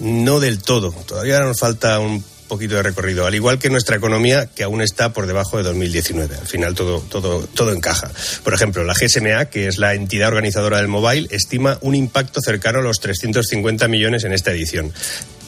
No 0.00 0.40
del 0.40 0.62
todo. 0.62 0.92
Todavía 1.06 1.40
nos 1.40 1.58
falta 1.58 1.98
un 1.98 2.24
poquito 2.50 2.74
de 2.74 2.82
recorrido, 2.82 3.26
al 3.26 3.34
igual 3.34 3.60
que 3.60 3.70
nuestra 3.70 3.96
economía, 3.96 4.46
que 4.46 4.64
aún 4.64 4.82
está 4.82 5.12
por 5.12 5.28
debajo 5.28 5.56
de 5.56 5.62
2019. 5.62 6.36
Al 6.36 6.46
final 6.46 6.74
todo, 6.74 6.98
todo, 6.98 7.46
todo 7.46 7.72
encaja. 7.72 8.10
Por 8.42 8.54
ejemplo, 8.54 8.82
la 8.82 8.92
GSMA, 8.92 9.46
que 9.46 9.68
es 9.68 9.78
la 9.78 9.94
entidad 9.94 10.28
organizadora 10.28 10.78
del 10.78 10.88
mobile, 10.88 11.28
estima 11.30 11.78
un 11.80 11.94
impacto 11.94 12.40
cercano 12.40 12.80
a 12.80 12.82
los 12.82 12.98
350 12.98 13.86
millones 13.86 14.24
en 14.24 14.32
esta 14.32 14.50
edición. 14.50 14.92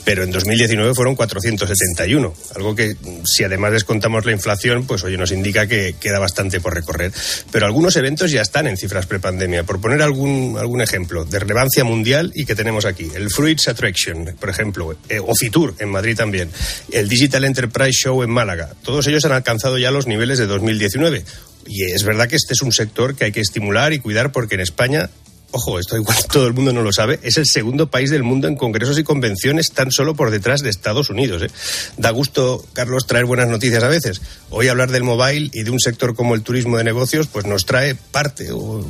Pero 0.05 0.25
en 0.25 0.31
2019 0.31 0.95
fueron 0.95 1.15
471, 1.15 2.35
algo 2.57 2.75
que 2.75 2.97
si 3.25 3.45
además 3.45 3.73
descontamos 3.73 4.25
la 4.25 4.33
inflación, 4.33 4.85
pues 4.87 5.05
oye, 5.05 5.17
nos 5.17 5.31
indica 5.31 5.67
que 5.67 5.95
queda 6.01 6.19
bastante 6.19 6.61
por 6.61 6.75
recorrer. 6.75 7.12
Pero 7.51 7.67
algunos 7.67 7.97
eventos 7.97 8.31
ya 8.31 8.43
están 8.43 8.67
en 8.67 8.77
cifras 8.77 9.07
prepandemia. 9.07 9.65
Por 9.65 9.81
poner 9.81 10.03
algún, 10.03 10.57
algún 10.59 10.81
ejemplo 10.81 11.25
de 11.25 11.38
relevancia 11.38 11.85
mundial 11.85 12.33
y 12.35 12.45
que 12.45 12.55
tenemos 12.55 12.85
aquí, 12.85 13.11
el 13.15 13.31
Fruits 13.31 13.69
Attraction, 13.69 14.37
por 14.38 14.51
ejemplo, 14.51 14.97
eh, 15.09 15.21
o 15.21 15.35
Fitur 15.35 15.75
en 15.79 15.91
Madrid 15.91 16.17
también, 16.17 16.51
el 16.91 17.09
Digital 17.09 17.45
Enterprise 17.45 17.93
Show 17.93 18.23
en 18.23 18.31
Málaga, 18.31 18.75
todos 18.83 19.07
ellos 19.07 19.25
han 19.25 19.33
alcanzado 19.33 19.79
ya 19.79 19.91
los 19.91 20.07
niveles 20.07 20.38
de 20.38 20.47
2019. 20.47 21.25
Y 21.67 21.85
es 21.85 22.03
verdad 22.03 22.29
que 22.29 22.37
este 22.37 22.55
es 22.55 22.62
un 22.62 22.73
sector 22.73 23.15
que 23.15 23.27
hay 23.27 23.33
que 23.33 23.41
estimular 23.41 23.93
y 23.93 24.01
cuidar 24.01 24.33
porque 24.33 24.57
en 24.57 24.62
España 24.62 25.11
Ojo, 25.53 25.79
esto 25.79 25.97
igual 25.97 26.17
todo 26.33 26.47
el 26.47 26.55
mundo 26.55 26.73
no 26.73 26.83
lo 26.83 26.93
sabe, 26.93 27.21
es 27.23 27.37
el 27.37 27.47
segundo 27.47 27.88
país 27.88 28.11
del 28.11 28.23
mundo 28.23 28.49
en 28.49 28.57
congresos 28.57 28.99
y 28.99 29.05
convenciones 29.05 29.71
tan 29.71 29.93
solo 29.93 30.15
por 30.15 30.31
detrás 30.31 30.62
de 30.62 30.71
Estados 30.71 31.11
Unidos. 31.11 31.43
¿eh? 31.43 31.51
Da 31.97 32.11
gusto, 32.11 32.65
Carlos, 32.73 33.07
traer 33.07 33.27
buenas 33.27 33.49
noticias 33.49 33.85
a 33.85 33.88
veces. 33.88 34.23
Hoy 34.51 34.69
hablar 34.69 34.91
del 34.91 35.05
mobile 35.05 35.51
y 35.53 35.62
de 35.62 35.71
un 35.71 35.79
sector 35.79 36.15
como 36.15 36.35
el 36.35 36.43
turismo 36.43 36.79
de 36.79 36.85
negocios, 36.85 37.29
pues 37.29 37.45
nos 37.47 37.67
trae 37.67 37.95
parte, 37.95 38.51
o, 38.51 38.85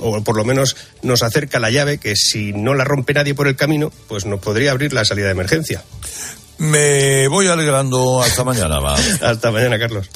o 0.00 0.24
por 0.24 0.36
lo 0.36 0.44
menos 0.44 0.76
nos 1.02 1.22
acerca 1.22 1.60
la 1.60 1.70
llave 1.70 1.98
que 1.98 2.16
si 2.16 2.52
no 2.52 2.74
la 2.74 2.84
rompe 2.84 3.14
nadie 3.14 3.34
por 3.34 3.46
el 3.46 3.56
camino, 3.56 3.92
pues 4.08 4.26
nos 4.26 4.40
podría 4.40 4.72
abrir 4.72 4.92
la 4.92 5.04
salida 5.04 5.26
de 5.26 5.32
emergencia. 5.32 5.84
Me 6.58 7.28
voy 7.28 7.46
alegrando 7.46 8.20
hasta 8.20 8.42
mañana, 8.42 8.80
va. 8.80 8.96
hasta 9.22 9.52
mañana, 9.52 9.78
Carlos. 9.78 10.10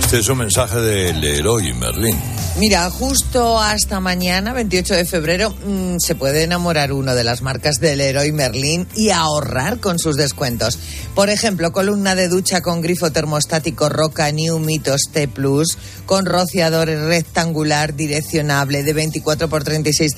Este 0.00 0.18
es 0.18 0.28
un 0.28 0.38
mensaje 0.38 0.80
de 0.80 1.12
Leroy 1.12 1.72
Merlin. 1.72 2.39
Mira, 2.60 2.90
justo 2.90 3.58
hasta 3.58 4.00
mañana, 4.00 4.52
28 4.52 4.92
de 4.92 5.06
febrero, 5.06 5.48
mmm, 5.64 5.96
se 5.98 6.14
puede 6.14 6.42
enamorar 6.42 6.92
uno 6.92 7.14
de 7.14 7.24
las 7.24 7.40
marcas 7.40 7.80
del 7.80 7.96
Leroy 7.96 8.32
Merlin 8.32 8.86
y 8.94 9.08
ahorrar 9.08 9.80
con 9.80 9.98
sus 9.98 10.16
descuentos. 10.16 10.78
Por 11.14 11.30
ejemplo, 11.30 11.72
columna 11.72 12.14
de 12.14 12.28
ducha 12.28 12.60
con 12.60 12.82
grifo 12.82 13.10
termostático 13.12 13.88
Roca 13.88 14.30
New 14.30 14.58
Mitos 14.58 15.08
T 15.10 15.26
Plus, 15.26 15.78
con 16.04 16.26
rociador 16.26 16.88
rectangular 16.88 17.96
direccionable 17.96 18.82
de 18.82 18.92
24 18.92 19.48
por 19.48 19.64
36 19.64 20.12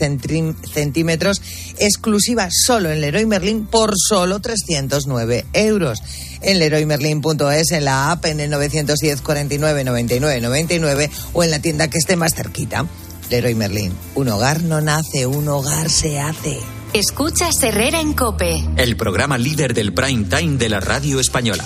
centímetros, 0.75 1.41
exclusiva 1.79 2.49
solo 2.51 2.91
en 2.91 3.03
Leroy 3.03 3.25
Merlin 3.25 3.67
por 3.67 3.95
solo 3.97 4.41
309 4.41 5.47
euros. 5.53 6.03
En 6.43 6.59
leroymerlin.es, 6.59 7.71
en 7.73 7.85
la 7.85 8.11
app, 8.11 8.25
en 8.27 8.41
el 8.41 8.51
910 8.51 9.21
49 9.23 9.85
99 9.85 10.41
99 10.41 11.11
o 11.33 11.45
en 11.45 11.51
la 11.51 11.61
tienda 11.61 11.89
que 11.89 11.99
esté 11.99 12.17
más 12.17 12.35
cerquita. 12.35 12.87
Leroy 13.31 13.55
Merlin. 13.55 13.93
Un 14.15 14.29
hogar 14.29 14.63
no 14.63 14.81
nace, 14.81 15.27
un 15.27 15.49
hogar 15.49 15.89
se 15.89 16.21
hace. 16.21 16.59
Escuchas 16.93 17.63
Herrera 17.63 18.01
en 18.01 18.13
Cope. 18.13 18.63
El 18.77 18.97
programa 18.97 19.39
líder 19.39 19.73
del 19.73 19.95
prime 19.95 20.25
time 20.25 20.59
de 20.59 20.69
la 20.69 20.81
radio 20.81 21.19
española. 21.21 21.65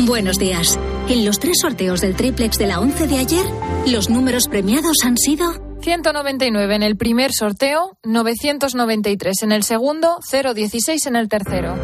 Buenos 0.00 0.38
días. 0.38 0.78
En 1.08 1.24
los 1.24 1.38
tres 1.38 1.58
sorteos 1.62 2.02
del 2.02 2.16
triplex 2.16 2.58
de 2.58 2.66
la 2.66 2.80
11 2.80 3.06
de 3.06 3.18
ayer, 3.18 3.46
los 3.86 4.10
números 4.10 4.48
premiados 4.48 4.98
han 5.04 5.16
sido 5.16 5.67
199 5.88 6.74
en 6.74 6.82
el 6.82 6.98
primer 6.98 7.32
sorteo, 7.32 7.96
993 8.04 9.42
en 9.42 9.52
el 9.52 9.62
segundo, 9.62 10.18
016 10.30 11.06
en 11.06 11.16
el 11.16 11.30
tercero. 11.30 11.76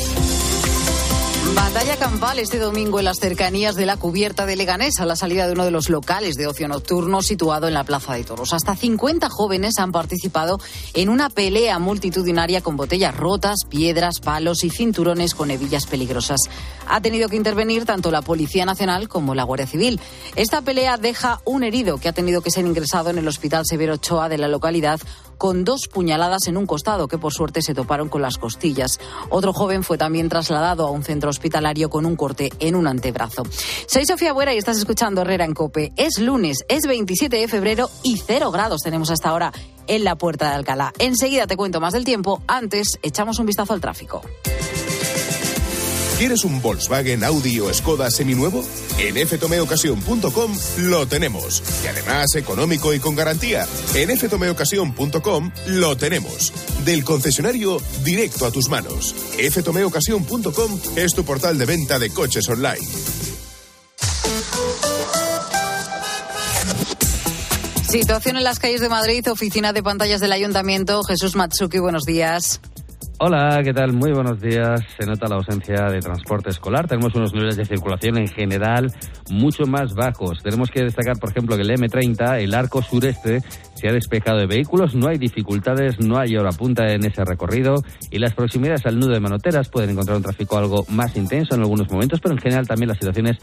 Batalla 1.54 1.96
campal 1.96 2.38
este 2.38 2.58
domingo 2.58 2.98
en 2.98 3.04
las 3.04 3.18
cercanías 3.18 3.74
de 3.74 3.84
la 3.84 3.96
cubierta 3.96 4.46
de 4.46 4.56
Leganés, 4.56 5.00
a 5.00 5.04
la 5.04 5.16
salida 5.16 5.46
de 5.46 5.52
uno 5.52 5.64
de 5.64 5.70
los 5.70 5.90
locales 5.90 6.36
de 6.36 6.46
ocio 6.46 6.66
nocturno 6.68 7.20
situado 7.20 7.68
en 7.68 7.74
la 7.74 7.84
Plaza 7.84 8.14
de 8.14 8.24
Toros. 8.24 8.52
Hasta 8.52 8.74
50 8.74 9.28
jóvenes 9.28 9.74
han 9.78 9.92
participado 9.92 10.60
en 10.94 11.08
una 11.08 11.28
pelea 11.28 11.78
multitudinaria 11.78 12.62
con 12.62 12.76
botellas 12.76 13.16
rotas, 13.16 13.60
piedras, 13.68 14.20
palos 14.20 14.64
y 14.64 14.70
cinturones 14.70 15.34
con 15.34 15.50
hebillas 15.50 15.86
peligrosas. 15.86 16.40
Ha 16.86 17.00
tenido 17.00 17.28
que 17.28 17.36
intervenir 17.36 17.84
tanto 17.84 18.10
la 18.10 18.22
Policía 18.22 18.64
Nacional 18.64 19.08
como 19.08 19.34
la 19.34 19.44
Guardia 19.44 19.66
Civil. 19.66 20.00
Esta 20.36 20.62
pelea 20.62 20.96
deja 20.96 21.40
un 21.44 21.64
herido 21.64 21.98
que 21.98 22.08
ha 22.08 22.12
tenido 22.12 22.40
que 22.40 22.50
ser 22.50 22.64
ingresado 22.64 23.10
en 23.10 23.18
el 23.18 23.28
Hospital 23.28 23.64
Severo 23.66 23.94
Ochoa 23.94 24.28
de 24.28 24.38
la 24.38 24.48
localidad 24.48 25.00
con 25.42 25.64
dos 25.64 25.88
puñaladas 25.88 26.46
en 26.46 26.56
un 26.56 26.66
costado 26.66 27.08
que 27.08 27.18
por 27.18 27.32
suerte 27.32 27.62
se 27.62 27.74
toparon 27.74 28.08
con 28.08 28.22
las 28.22 28.38
costillas. 28.38 29.00
Otro 29.28 29.52
joven 29.52 29.82
fue 29.82 29.98
también 29.98 30.28
trasladado 30.28 30.86
a 30.86 30.92
un 30.92 31.02
centro 31.02 31.30
hospitalario 31.30 31.90
con 31.90 32.06
un 32.06 32.14
corte 32.14 32.52
en 32.60 32.76
un 32.76 32.86
antebrazo. 32.86 33.42
Soy 33.88 34.06
Sofía 34.06 34.32
Buera 34.32 34.54
y 34.54 34.58
estás 34.58 34.78
escuchando 34.78 35.22
Herrera 35.22 35.44
en 35.44 35.52
Cope. 35.52 35.92
Es 35.96 36.20
lunes, 36.20 36.58
es 36.68 36.86
27 36.86 37.38
de 37.38 37.48
febrero 37.48 37.90
y 38.04 38.18
cero 38.18 38.52
grados 38.52 38.82
tenemos 38.82 39.10
hasta 39.10 39.30
ahora 39.30 39.52
en 39.88 40.04
la 40.04 40.14
puerta 40.14 40.48
de 40.48 40.54
Alcalá. 40.54 40.92
Enseguida 41.00 41.48
te 41.48 41.56
cuento 41.56 41.80
más 41.80 41.92
del 41.92 42.04
tiempo. 42.04 42.40
Antes, 42.46 43.00
echamos 43.02 43.40
un 43.40 43.46
vistazo 43.46 43.72
al 43.72 43.80
tráfico. 43.80 44.22
¿Quieres 46.22 46.44
un 46.44 46.62
Volkswagen, 46.62 47.24
Audi 47.24 47.58
o 47.58 47.74
Skoda 47.74 48.08
seminuevo? 48.08 48.64
En 48.96 49.16
ftomeocasión.com 49.26 50.56
lo 50.76 51.08
tenemos. 51.08 51.60
Y 51.82 51.88
además 51.88 52.36
económico 52.36 52.94
y 52.94 53.00
con 53.00 53.16
garantía. 53.16 53.66
En 53.92 54.16
ftomeocasión.com 54.16 55.50
lo 55.66 55.96
tenemos. 55.96 56.52
Del 56.84 57.02
concesionario 57.02 57.78
directo 58.04 58.46
a 58.46 58.52
tus 58.52 58.68
manos. 58.68 59.16
ftomeocasión.com 59.36 60.80
es 60.94 61.12
tu 61.12 61.24
portal 61.24 61.58
de 61.58 61.66
venta 61.66 61.98
de 61.98 62.10
coches 62.10 62.48
online. 62.48 62.86
Situación 67.88 68.36
en 68.36 68.44
las 68.44 68.60
calles 68.60 68.80
de 68.80 68.88
Madrid, 68.88 69.28
oficina 69.28 69.72
de 69.72 69.82
pantallas 69.82 70.20
del 70.20 70.30
Ayuntamiento. 70.30 71.02
Jesús 71.02 71.34
Matsuki, 71.34 71.80
buenos 71.80 72.04
días. 72.04 72.60
Hola, 73.24 73.60
¿qué 73.62 73.72
tal? 73.72 73.92
Muy 73.92 74.10
buenos 74.10 74.40
días. 74.40 74.80
Se 74.98 75.06
nota 75.06 75.28
la 75.28 75.36
ausencia 75.36 75.84
de 75.84 76.00
transporte 76.00 76.50
escolar. 76.50 76.88
Tenemos 76.88 77.14
unos 77.14 77.32
niveles 77.32 77.56
de 77.56 77.64
circulación 77.64 78.18
en 78.18 78.26
general 78.26 78.92
mucho 79.30 79.64
más 79.64 79.94
bajos. 79.94 80.42
Tenemos 80.42 80.72
que 80.72 80.82
destacar, 80.82 81.20
por 81.20 81.30
ejemplo, 81.30 81.54
que 81.54 81.62
el 81.62 81.70
M30, 81.70 82.40
el 82.40 82.52
arco 82.52 82.82
sureste, 82.82 83.40
se 83.82 83.88
ha 83.88 83.92
despejado 83.92 84.38
de 84.38 84.46
vehículos, 84.46 84.94
no 84.94 85.08
hay 85.08 85.18
dificultades, 85.18 85.98
no 85.98 86.16
hay 86.16 86.36
hora 86.36 86.52
punta 86.52 86.86
en 86.92 87.04
ese 87.04 87.24
recorrido 87.24 87.82
y 88.12 88.20
las 88.20 88.32
proximidades 88.32 88.86
al 88.86 88.96
nudo 88.96 89.10
de 89.10 89.18
Manoteras 89.18 89.68
pueden 89.68 89.90
encontrar 89.90 90.18
un 90.18 90.22
tráfico 90.22 90.56
algo 90.56 90.84
más 90.88 91.16
intenso 91.16 91.56
en 91.56 91.62
algunos 91.62 91.90
momentos, 91.90 92.20
pero 92.20 92.32
en 92.32 92.40
general 92.40 92.68
también 92.68 92.90
la 92.90 92.94
situación 92.94 93.26
es 93.26 93.38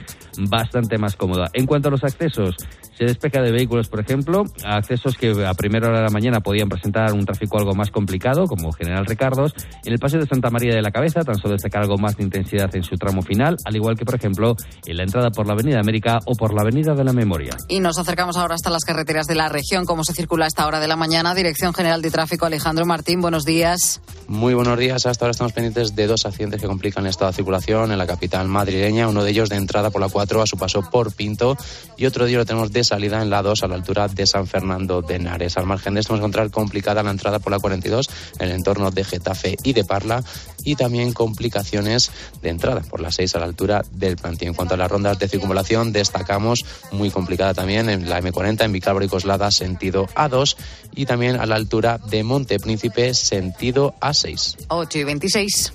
bastante 0.49 0.97
más 0.97 1.17
cómoda. 1.17 1.49
En 1.51 1.65
cuanto 1.65 1.89
a 1.89 1.91
los 1.91 2.05
accesos, 2.05 2.55
se 2.97 3.03
despeja 3.03 3.41
de 3.41 3.51
vehículos, 3.51 3.89
por 3.89 3.99
ejemplo, 3.99 4.45
accesos 4.63 5.17
que 5.17 5.45
a 5.45 5.53
primera 5.55 5.89
hora 5.89 5.97
de 5.97 6.03
la 6.05 6.09
mañana 6.09 6.39
podían 6.39 6.69
presentar 6.69 7.11
un 7.11 7.25
tráfico 7.25 7.57
algo 7.57 7.73
más 7.73 7.91
complicado, 7.91 8.45
como 8.45 8.71
General 8.71 9.05
Ricardos. 9.05 9.53
En 9.83 9.91
el 9.91 9.99
paseo 9.99 10.21
de 10.21 10.25
Santa 10.25 10.49
María 10.49 10.73
de 10.73 10.81
la 10.81 10.91
Cabeza, 10.91 11.21
tan 11.21 11.35
solo 11.35 11.53
destacar 11.53 11.81
algo 11.81 11.97
más 11.97 12.15
de 12.15 12.23
intensidad 12.23 12.73
en 12.75 12.83
su 12.83 12.95
tramo 12.95 13.21
final, 13.21 13.57
al 13.65 13.75
igual 13.75 13.97
que, 13.97 14.05
por 14.05 14.15
ejemplo, 14.15 14.55
en 14.85 14.95
la 14.95 15.03
entrada 15.03 15.31
por 15.31 15.47
la 15.47 15.53
Avenida 15.53 15.81
América 15.81 16.19
o 16.25 16.35
por 16.35 16.53
la 16.53 16.61
Avenida 16.61 16.93
de 16.93 17.03
la 17.03 17.11
Memoria. 17.11 17.57
Y 17.67 17.81
nos 17.81 17.97
acercamos 17.97 18.37
ahora 18.37 18.55
hasta 18.55 18.69
las 18.69 18.85
carreteras 18.85 19.27
de 19.27 19.35
la 19.35 19.49
región, 19.49 19.85
como 19.85 20.03
se 20.03 20.13
circula 20.13 20.28
a 20.31 20.45
esta 20.45 20.67
hora 20.67 20.79
de 20.79 20.87
la 20.87 20.95
mañana. 20.95 21.33
Dirección 21.33 21.73
General 21.73 22.03
de 22.03 22.11
Tráfico, 22.11 22.45
Alejandro 22.45 22.85
Martín, 22.85 23.19
buenos 23.19 23.45
días. 23.45 23.99
Muy 24.27 24.53
buenos 24.53 24.77
días. 24.77 25.07
Hasta 25.07 25.25
ahora 25.25 25.31
estamos 25.31 25.53
pendientes 25.53 25.95
de 25.95 26.05
dos 26.05 26.27
accidentes 26.27 26.61
que 26.61 26.67
complican 26.67 27.03
de 27.03 27.11
circulación 27.33 27.91
en 27.91 27.97
la 27.97 28.05
capital 28.05 28.47
madrileña. 28.47 29.07
Uno 29.07 29.23
de 29.23 29.31
ellos 29.31 29.49
de 29.49 29.55
entrada 29.55 29.89
por 29.89 30.01
la 30.01 30.07
4 30.07 30.43
a 30.43 30.45
su 30.45 30.55
paso 30.55 30.87
por 30.87 31.13
Pinto 31.13 31.57
y 31.97 32.05
otro 32.05 32.27
ellos 32.27 32.37
lo 32.37 32.45
tenemos 32.45 32.71
de 32.71 32.83
salida 32.83 33.23
en 33.23 33.31
la 33.31 33.41
2 33.41 33.63
a 33.63 33.67
la 33.67 33.73
altura 33.73 34.07
de 34.07 34.27
San 34.27 34.45
Fernando 34.45 35.01
de 35.01 35.15
Henares. 35.15 35.57
Al 35.57 35.65
margen 35.65 35.95
de 35.95 36.01
esto 36.01 36.13
vamos 36.13 36.21
a 36.21 36.25
encontrar 36.25 36.51
complicada 36.51 37.01
la 37.01 37.09
entrada 37.09 37.39
por 37.39 37.51
la 37.51 37.57
42 37.57 38.09
en 38.37 38.49
el 38.49 38.55
entorno 38.55 38.91
de 38.91 39.03
Getafe 39.03 39.57
y 39.63 39.73
de 39.73 39.83
Parla 39.83 40.23
y 40.63 40.75
también 40.75 41.11
complicaciones 41.11 42.11
de 42.43 42.49
entrada 42.49 42.81
por 42.81 43.01
la 43.01 43.11
6 43.11 43.35
a 43.35 43.39
la 43.39 43.45
altura 43.45 43.83
del 43.91 44.15
plantío. 44.15 44.49
En 44.49 44.53
cuanto 44.53 44.75
a 44.75 44.77
las 44.77 44.91
rondas 44.91 45.17
de 45.17 45.27
circunvalación, 45.27 45.91
destacamos 45.91 46.63
muy 46.91 47.09
complicada 47.09 47.55
también 47.55 47.89
en 47.89 48.07
la 48.07 48.21
M40 48.21 48.63
en 48.63 48.71
Vicálvaro 48.73 49.05
y 49.05 49.09
Coslada 49.09 49.49
sentido 49.49 50.07
A2 50.19 50.55
y 50.95 51.05
también 51.05 51.39
a 51.39 51.45
la 51.45 51.55
altura 51.55 51.97
de 51.97 52.23
Monte 52.23 52.59
Príncipe 52.59 53.13
sentido 53.13 53.95
A6. 54.01 54.65
8 54.67 54.97
y 54.97 55.03
26. 55.03 55.73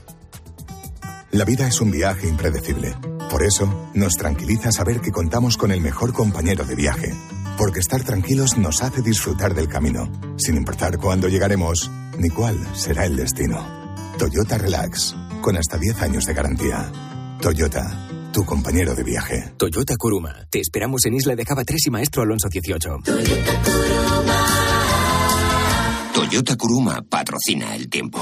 La 1.33 1.45
vida 1.45 1.67
es 1.67 1.81
un 1.81 1.91
viaje 1.91 2.29
impredecible. 2.29 2.95
Por 3.29 3.43
eso, 3.43 3.91
nos 3.95 4.15
tranquiliza 4.15 4.71
saber 4.71 5.01
que 5.01 5.11
contamos 5.11 5.57
con 5.57 5.73
el 5.73 5.81
mejor 5.81 6.13
compañero 6.13 6.65
de 6.65 6.77
viaje. 6.77 7.13
Porque 7.59 7.81
estar 7.81 8.05
tranquilos 8.05 8.57
nos 8.57 8.83
hace 8.83 9.03
disfrutar 9.03 9.55
del 9.55 9.69
camino, 9.69 10.11
sin 10.37 10.57
importar 10.57 10.99
cuándo 10.99 11.29
llegaremos 11.29 11.91
ni 12.19 12.31
cuál 12.31 12.57
será 12.77 13.07
el 13.07 13.17
destino. 13.17 13.67
Toyota 14.19 14.59
Relax, 14.59 15.17
con 15.41 15.57
hasta 15.57 15.77
10 15.77 16.03
años 16.03 16.25
de 16.25 16.35
garantía. 16.35 16.93
Toyota, 17.41 18.09
tu 18.35 18.45
compañero 18.45 18.97
de 18.97 19.05
viaje. 19.05 19.53
Toyota 19.57 19.95
Kuruma. 19.97 20.35
Te 20.51 20.59
esperamos 20.59 21.07
en 21.07 21.15
Isla 21.15 21.37
de 21.37 21.45
Cava 21.45 21.65
3 21.65 21.87
y 21.87 21.91
Maestro 21.91 22.23
Alonso 22.23 22.49
18. 22.49 22.99
Toyota 26.13 26.57
Kuruma 26.57 27.01
patrocina 27.09 27.77
el 27.77 27.89
tiempo. 27.89 28.21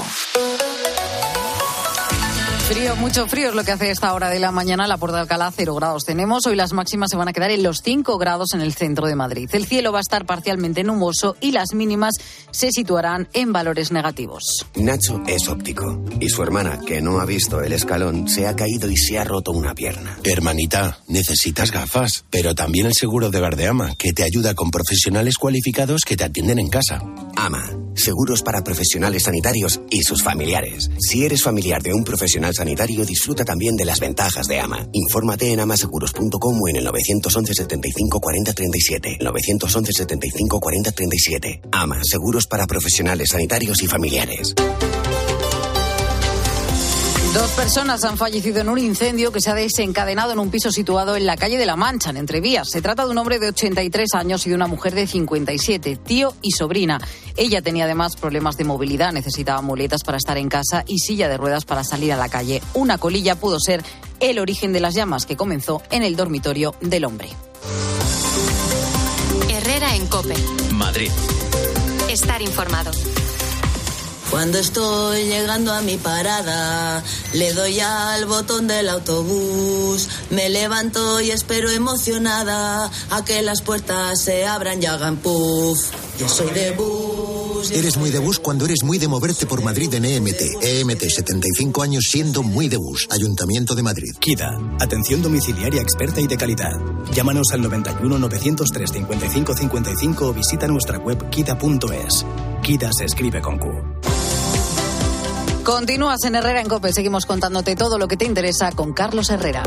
Frío, 2.73 2.95
mucho 2.95 3.27
frío 3.27 3.49
es 3.49 3.55
lo 3.55 3.63
que 3.63 3.71
hace 3.71 3.91
esta 3.91 4.11
hora 4.15 4.31
de 4.31 4.39
la 4.39 4.51
mañana. 4.51 4.87
La 4.87 4.97
Puerta 4.97 5.17
de 5.17 5.21
Alcalá, 5.21 5.53
cero 5.55 5.75
grados 5.75 6.05
tenemos. 6.05 6.47
Hoy 6.47 6.55
las 6.55 6.73
máximas 6.73 7.11
se 7.11 7.15
van 7.15 7.27
a 7.27 7.33
quedar 7.33 7.51
en 7.51 7.61
los 7.61 7.81
5 7.83 8.17
grados 8.17 8.55
en 8.55 8.61
el 8.61 8.73
centro 8.73 9.05
de 9.05 9.13
Madrid. 9.13 9.47
El 9.53 9.67
cielo 9.67 9.91
va 9.91 9.99
a 9.99 10.01
estar 10.01 10.25
parcialmente 10.25 10.83
nuboso 10.83 11.35
y 11.39 11.51
las 11.51 11.75
mínimas 11.75 12.15
se 12.49 12.71
situarán 12.71 13.29
en 13.33 13.53
valores 13.53 13.91
negativos. 13.91 14.65
Nacho 14.73 15.21
es 15.27 15.47
óptico 15.49 16.03
y 16.19 16.29
su 16.29 16.41
hermana, 16.41 16.79
que 16.79 16.99
no 16.99 17.19
ha 17.19 17.25
visto 17.25 17.61
el 17.61 17.73
escalón, 17.73 18.27
se 18.27 18.47
ha 18.47 18.55
caído 18.55 18.89
y 18.89 18.97
se 18.97 19.19
ha 19.19 19.23
roto 19.23 19.51
una 19.51 19.75
pierna. 19.75 20.17
Hermanita, 20.23 20.97
necesitas 21.07 21.71
gafas, 21.71 22.25
pero 22.31 22.55
también 22.55 22.87
el 22.87 22.95
seguro 22.95 23.29
de 23.29 23.39
Verdeama, 23.39 23.93
que 23.93 24.13
te 24.13 24.23
ayuda 24.23 24.55
con 24.55 24.71
profesionales 24.71 25.37
cualificados 25.37 26.01
que 26.01 26.17
te 26.17 26.23
atienden 26.23 26.57
en 26.57 26.69
casa. 26.69 27.03
AMA, 27.35 27.82
seguros 27.95 28.41
para 28.41 28.63
profesionales 28.63 29.23
sanitarios 29.23 29.81
y 29.89 30.03
sus 30.03 30.23
familiares. 30.23 30.89
Si 30.99 31.25
eres 31.25 31.43
familiar 31.43 31.81
de 31.81 31.93
un 31.93 32.03
profesional 32.03 32.53
sanitario, 32.53 33.05
disfruta 33.05 33.45
también 33.45 33.75
de 33.75 33.85
las 33.85 33.99
ventajas 33.99 34.47
de 34.47 34.59
AMA. 34.59 34.87
Infórmate 34.91 35.51
en 35.51 35.59
amaseguros.com 35.59 36.61
o 36.61 36.69
en 36.69 36.77
el 36.77 36.83
911 36.83 37.53
75 37.53 38.19
40 38.19 38.53
37. 38.53 39.17
911 39.21 39.91
75 39.93 40.59
40 40.59 40.91
37. 40.91 41.61
AMA, 41.71 42.01
seguros 42.03 42.47
para 42.47 42.67
profesionales 42.67 43.29
sanitarios 43.31 43.81
y 43.81 43.87
familiares. 43.87 44.55
Dos 47.33 47.49
personas 47.51 48.03
han 48.03 48.15
fallecido 48.15 48.61
en 48.61 48.69
un 48.69 48.77
incendio 48.77 49.31
que 49.31 49.41
se 49.41 49.49
ha 49.49 49.55
desencadenado 49.55 50.33
en 50.33 50.39
un 50.39 50.51
piso 50.51 50.71
situado 50.71 51.15
en 51.15 51.25
la 51.25 51.35
calle 51.35 51.57
de 51.57 51.65
la 51.65 51.75
Mancha, 51.75 52.11
en 52.11 52.17
Entrevías. 52.17 52.69
Se 52.69 52.79
trata 52.79 53.05
de 53.05 53.11
un 53.11 53.17
hombre 53.17 53.39
de 53.39 53.49
83 53.49 54.13
años 54.13 54.45
y 54.45 54.49
de 54.49 54.55
una 54.55 54.67
mujer 54.67 54.93
de 54.93 55.07
57, 55.07 55.95
tío 55.95 56.35
y 56.43 56.51
sobrina. 56.51 57.01
Ella 57.35 57.63
tenía 57.63 57.85
además 57.85 58.17
problemas 58.17 58.55
de 58.57 58.65
movilidad, 58.65 59.11
necesitaba 59.13 59.61
muletas 59.61 60.03
para 60.03 60.19
estar 60.19 60.37
en 60.37 60.47
casa 60.47 60.83
y 60.85 60.99
silla 60.99 61.27
de 61.27 61.37
ruedas 61.37 61.65
para 61.65 61.83
salir 61.83 62.13
a 62.13 62.17
la 62.17 62.29
calle. 62.29 62.61
Una 62.75 62.99
colilla 62.99 63.35
pudo 63.35 63.59
ser 63.59 63.83
el 64.19 64.37
origen 64.37 64.71
de 64.71 64.81
las 64.81 64.93
llamas 64.93 65.25
que 65.25 65.35
comenzó 65.35 65.81
en 65.89 66.03
el 66.03 66.15
dormitorio 66.15 66.75
del 66.81 67.05
hombre. 67.05 67.29
Herrera 69.49 69.95
en 69.95 70.05
Cope. 70.05 70.35
Madrid. 70.71 71.09
Estar 72.09 72.43
informado. 72.43 72.91
Cuando 74.33 74.57
estoy 74.57 75.25
llegando 75.25 75.71
a 75.71 75.81
mi 75.81 75.97
parada, 75.97 77.03
le 77.33 77.53
doy 77.53 77.79
al 77.79 78.25
botón 78.25 78.65
del 78.67 78.89
autobús, 78.89 80.09
me 80.31 80.49
levanto 80.49 81.21
y 81.21 81.29
espero 81.29 81.69
emocionada 81.69 82.89
a 83.11 83.23
que 83.23 83.43
las 83.43 83.61
puertas 83.61 84.23
se 84.23 84.47
abran 84.47 84.81
y 84.81 84.87
hagan 84.87 85.17
puff. 85.17 85.91
Yo 86.19 86.27
soy 86.27 86.49
de 86.49 86.71
bus. 86.71 87.69
Eres 87.69 87.95
muy 87.97 88.09
de 88.09 88.17
bus 88.17 88.39
cuando 88.39 88.65
eres 88.65 88.83
muy 88.83 88.97
de 88.97 89.07
moverte 89.07 89.45
por 89.45 89.61
Madrid 89.61 89.93
en 89.93 90.03
EMT. 90.03 90.41
EMT, 90.63 91.03
75 91.03 91.83
años 91.83 92.05
siendo 92.09 92.41
muy 92.41 92.69
de 92.69 92.77
bus. 92.77 93.07
Ayuntamiento 93.11 93.75
de 93.75 93.83
Madrid. 93.83 94.15
KIDA, 94.19 94.49
atención 94.79 95.21
domiciliaria 95.21 95.83
experta 95.83 96.19
y 96.19 96.25
de 96.25 96.37
calidad. 96.37 96.73
Llámanos 97.13 97.49
al 97.53 97.61
91 97.61 98.17
903 98.17 98.91
55 98.93 99.53
55 99.55 100.25
o 100.25 100.33
visita 100.33 100.65
nuestra 100.65 100.97
web 100.97 101.29
kida.es. 101.29 102.25
KIDA 102.63 102.89
se 102.97 103.05
escribe 103.05 103.39
con 103.39 103.59
Q. 103.59 103.92
Continúas 105.63 106.25
en 106.25 106.35
Herrera 106.35 106.59
en 106.59 106.67
Cope. 106.67 106.91
Seguimos 106.91 107.25
contándote 107.25 107.77
todo 107.77 107.97
lo 107.97 108.09
que 108.09 108.17
te 108.17 108.25
interesa 108.25 108.73
con 108.73 108.91
Carlos 108.91 109.29
Herrera. 109.29 109.63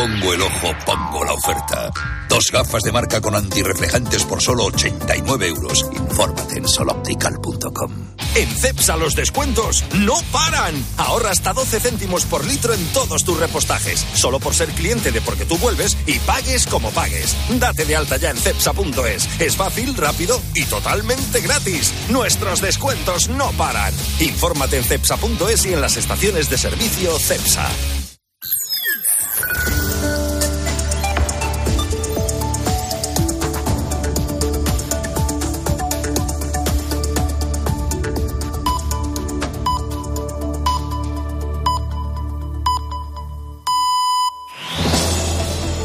Pongo 0.00 0.32
el 0.32 0.40
ojo, 0.40 0.74
pongo 0.86 1.24
la 1.24 1.34
oferta. 1.34 1.90
Dos 2.30 2.50
gafas 2.50 2.82
de 2.82 2.92
marca 2.92 3.20
con 3.20 3.34
antirreflejantes 3.34 4.24
por 4.24 4.40
solo 4.40 4.64
89 4.64 5.48
euros. 5.48 5.84
Infórmate 5.92 6.58
en 6.58 6.66
soloptical.com. 6.66 7.92
En 8.34 8.48
CEPSA 8.48 8.96
los 8.96 9.14
descuentos 9.14 9.84
no 9.98 10.14
paran. 10.32 10.74
Ahorra 10.96 11.30
hasta 11.30 11.52
12 11.52 11.80
céntimos 11.80 12.24
por 12.24 12.46
litro 12.46 12.72
en 12.72 12.82
todos 12.94 13.24
tus 13.24 13.38
repostajes. 13.38 14.06
Solo 14.14 14.40
por 14.40 14.54
ser 14.54 14.68
cliente 14.70 15.12
de 15.12 15.20
Porque 15.20 15.44
tú 15.44 15.58
vuelves 15.58 15.98
y 16.06 16.18
pagues 16.20 16.66
como 16.66 16.90
pagues. 16.92 17.36
Date 17.58 17.84
de 17.84 17.96
alta 17.96 18.16
ya 18.16 18.30
en 18.30 18.38
CEPSA.es. 18.38 19.28
Es 19.38 19.56
fácil, 19.56 19.94
rápido 19.96 20.40
y 20.54 20.64
totalmente 20.64 21.42
gratis. 21.42 21.92
Nuestros 22.08 22.62
descuentos 22.62 23.28
no 23.28 23.50
paran. 23.52 23.92
Infórmate 24.18 24.78
en 24.78 24.84
CEPSA.es 24.84 25.66
y 25.66 25.74
en 25.74 25.82
las 25.82 25.98
estaciones 25.98 26.48
de 26.48 26.56
servicio 26.56 27.18
CEPSA. 27.18 27.68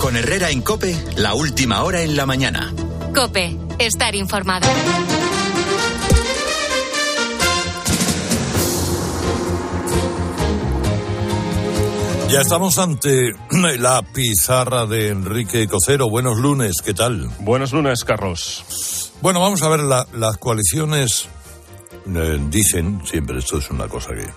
Con 0.06 0.16
Herrera 0.16 0.52
en 0.52 0.62
Cope, 0.62 0.96
la 1.18 1.34
última 1.34 1.82
hora 1.82 2.04
en 2.04 2.16
la 2.16 2.28
mañana. 2.28 2.72
Cope, 3.16 3.58
estar 3.80 4.14
informado. 4.14 4.68
Ya 12.30 12.42
estamos 12.42 12.78
ante 12.80 13.34
la 13.80 14.02
pizarra 14.02 14.86
de 14.86 15.10
Enrique 15.10 15.68
Cocero. 15.68 16.10
Buenos 16.10 16.38
lunes, 16.38 16.76
¿qué 16.84 16.94
tal? 16.94 17.30
Buenos 17.40 17.72
lunes, 17.72 18.04
Carlos. 18.04 19.12
Bueno, 19.22 19.40
vamos 19.40 19.62
a 19.64 19.70
ver, 19.70 19.80
la- 19.80 20.06
las 20.14 20.38
coaliciones 20.38 21.28
eh, 22.14 22.40
dicen, 22.50 23.02
siempre 23.06 23.40
esto 23.40 23.58
es 23.60 23.70
una 23.70 23.88
cosa 23.88 24.10
que 24.14 24.28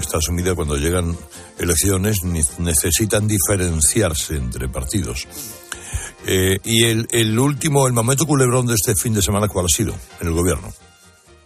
está 0.00 0.18
asumida 0.18 0.54
cuando 0.54 0.76
llegan 0.76 1.16
elecciones, 1.58 2.24
necesitan 2.24 3.28
diferenciarse 3.28 4.36
entre 4.36 4.68
partidos. 4.68 5.26
Eh, 6.26 6.58
y 6.64 6.84
el, 6.84 7.08
el 7.10 7.38
último, 7.38 7.86
el 7.86 7.92
momento 7.92 8.26
culebrón 8.26 8.66
de 8.66 8.74
este 8.74 8.94
fin 8.94 9.14
de 9.14 9.22
semana, 9.22 9.48
¿cuál 9.48 9.66
ha 9.66 9.74
sido 9.74 9.94
en 10.20 10.28
el 10.28 10.34
gobierno? 10.34 10.68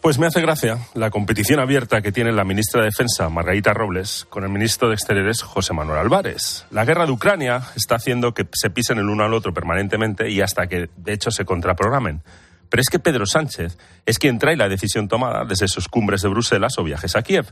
Pues 0.05 0.19
me 0.19 0.27
hace 0.27 0.43
gracia 0.43 0.81
la 0.93 1.09
competición 1.09 1.61
abierta 1.61 2.03
que 2.03 2.13
tiene 2.13 2.31
la 2.31 2.45
ministra 2.45 2.83
de 2.83 2.89
Defensa, 2.89 3.31
Margarita 3.31 3.73
Robles, 3.73 4.27
con 4.29 4.45
el 4.45 4.51
ministro 4.51 4.89
de 4.89 4.95
Exteriores, 4.95 5.41
José 5.41 5.73
Manuel 5.73 5.99
Álvarez. 5.99 6.67
La 6.71 6.85
guerra 6.85 7.07
de 7.07 7.13
Ucrania 7.13 7.63
está 7.75 7.95
haciendo 7.95 8.35
que 8.35 8.47
se 8.53 8.69
pisen 8.69 8.99
el 8.99 9.09
uno 9.09 9.25
al 9.25 9.33
otro 9.33 9.55
permanentemente 9.55 10.29
y 10.29 10.43
hasta 10.43 10.67
que, 10.67 10.91
de 10.95 11.13
hecho, 11.15 11.31
se 11.31 11.47
contraprogramen. 11.47 12.23
Pero 12.69 12.83
es 12.83 12.91
que 12.91 12.99
Pedro 12.99 13.25
Sánchez 13.25 13.79
es 14.05 14.19
quien 14.19 14.39
trae 14.39 14.59
la 14.59 14.69
decisión 14.69 15.09
tomada 15.09 15.47
desde 15.47 15.69
sus 15.69 15.89
cumbres 15.89 16.21
de 16.21 16.29
Bruselas 16.29 16.77
o 16.77 16.85
viajes 16.85 17.17
a 17.17 17.23
Kiev, 17.23 17.47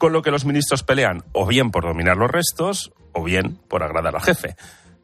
con 0.00 0.14
lo 0.14 0.22
que 0.22 0.30
los 0.30 0.46
ministros 0.46 0.82
pelean 0.82 1.24
o 1.32 1.46
bien 1.46 1.70
por 1.70 1.84
dominar 1.84 2.16
los 2.16 2.30
restos 2.30 2.90
o 3.12 3.22
bien 3.22 3.58
por 3.68 3.82
agradar 3.82 4.16
al 4.16 4.22
jefe. 4.22 4.56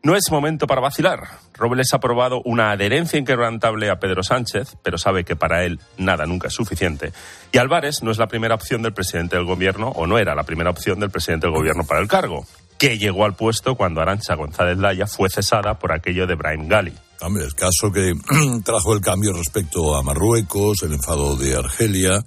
No 0.03 0.17
es 0.17 0.31
momento 0.31 0.67
para 0.67 0.81
vacilar. 0.81 1.29
Robles 1.53 1.93
ha 1.93 1.97
aprobado 1.97 2.41
una 2.47 2.71
adherencia 2.71 3.19
inquebrantable 3.19 3.91
a 3.91 4.01
Pedro 4.01 4.23
Sánchez, 4.23 4.79
pero 4.83 4.97
sabe 4.97 5.25
que 5.25 5.37
para 5.37 5.65
él 5.65 5.81
nada 5.99 6.25
nunca 6.25 6.49
es 6.49 6.55
suficiente. 6.55 7.13
Y 7.53 7.59
Álvarez 7.59 8.03
no 8.03 8.11
es 8.11 8.17
la 8.17 8.27
primera 8.27 8.55
opción 8.55 8.81
del 8.81 8.95
presidente 8.95 9.37
del 9.37 9.45
gobierno, 9.45 9.89
o 9.91 10.07
no 10.07 10.17
era 10.17 10.35
la 10.35 10.45
primera 10.45 10.71
opción 10.71 10.99
del 10.99 11.11
presidente 11.11 11.47
del 11.47 11.57
gobierno 11.57 11.85
para 11.85 12.01
el 12.01 12.09
cargo, 12.09 12.47
que 12.79 12.97
llegó 12.97 13.27
al 13.27 13.37
puesto 13.37 13.75
cuando 13.75 14.01
Arancha 14.01 14.35
González 14.35 14.79
Laya 14.79 15.07
fue 15.07 15.29
cesada 15.29 15.79
por 15.79 15.93
aquello 15.93 16.27
de 16.27 16.37
Brian 16.37 16.69
Gali. 16.69 16.95
Hombre, 17.23 17.45
el 17.45 17.55
caso 17.55 17.91
que 17.93 18.13
trajo 18.65 18.93
el 18.93 19.01
cambio 19.01 19.33
respecto 19.33 19.97
a 19.97 20.03
Marruecos, 20.03 20.83
el 20.83 20.93
enfado 20.93 21.37
de 21.37 21.57
Argelia. 21.57 22.23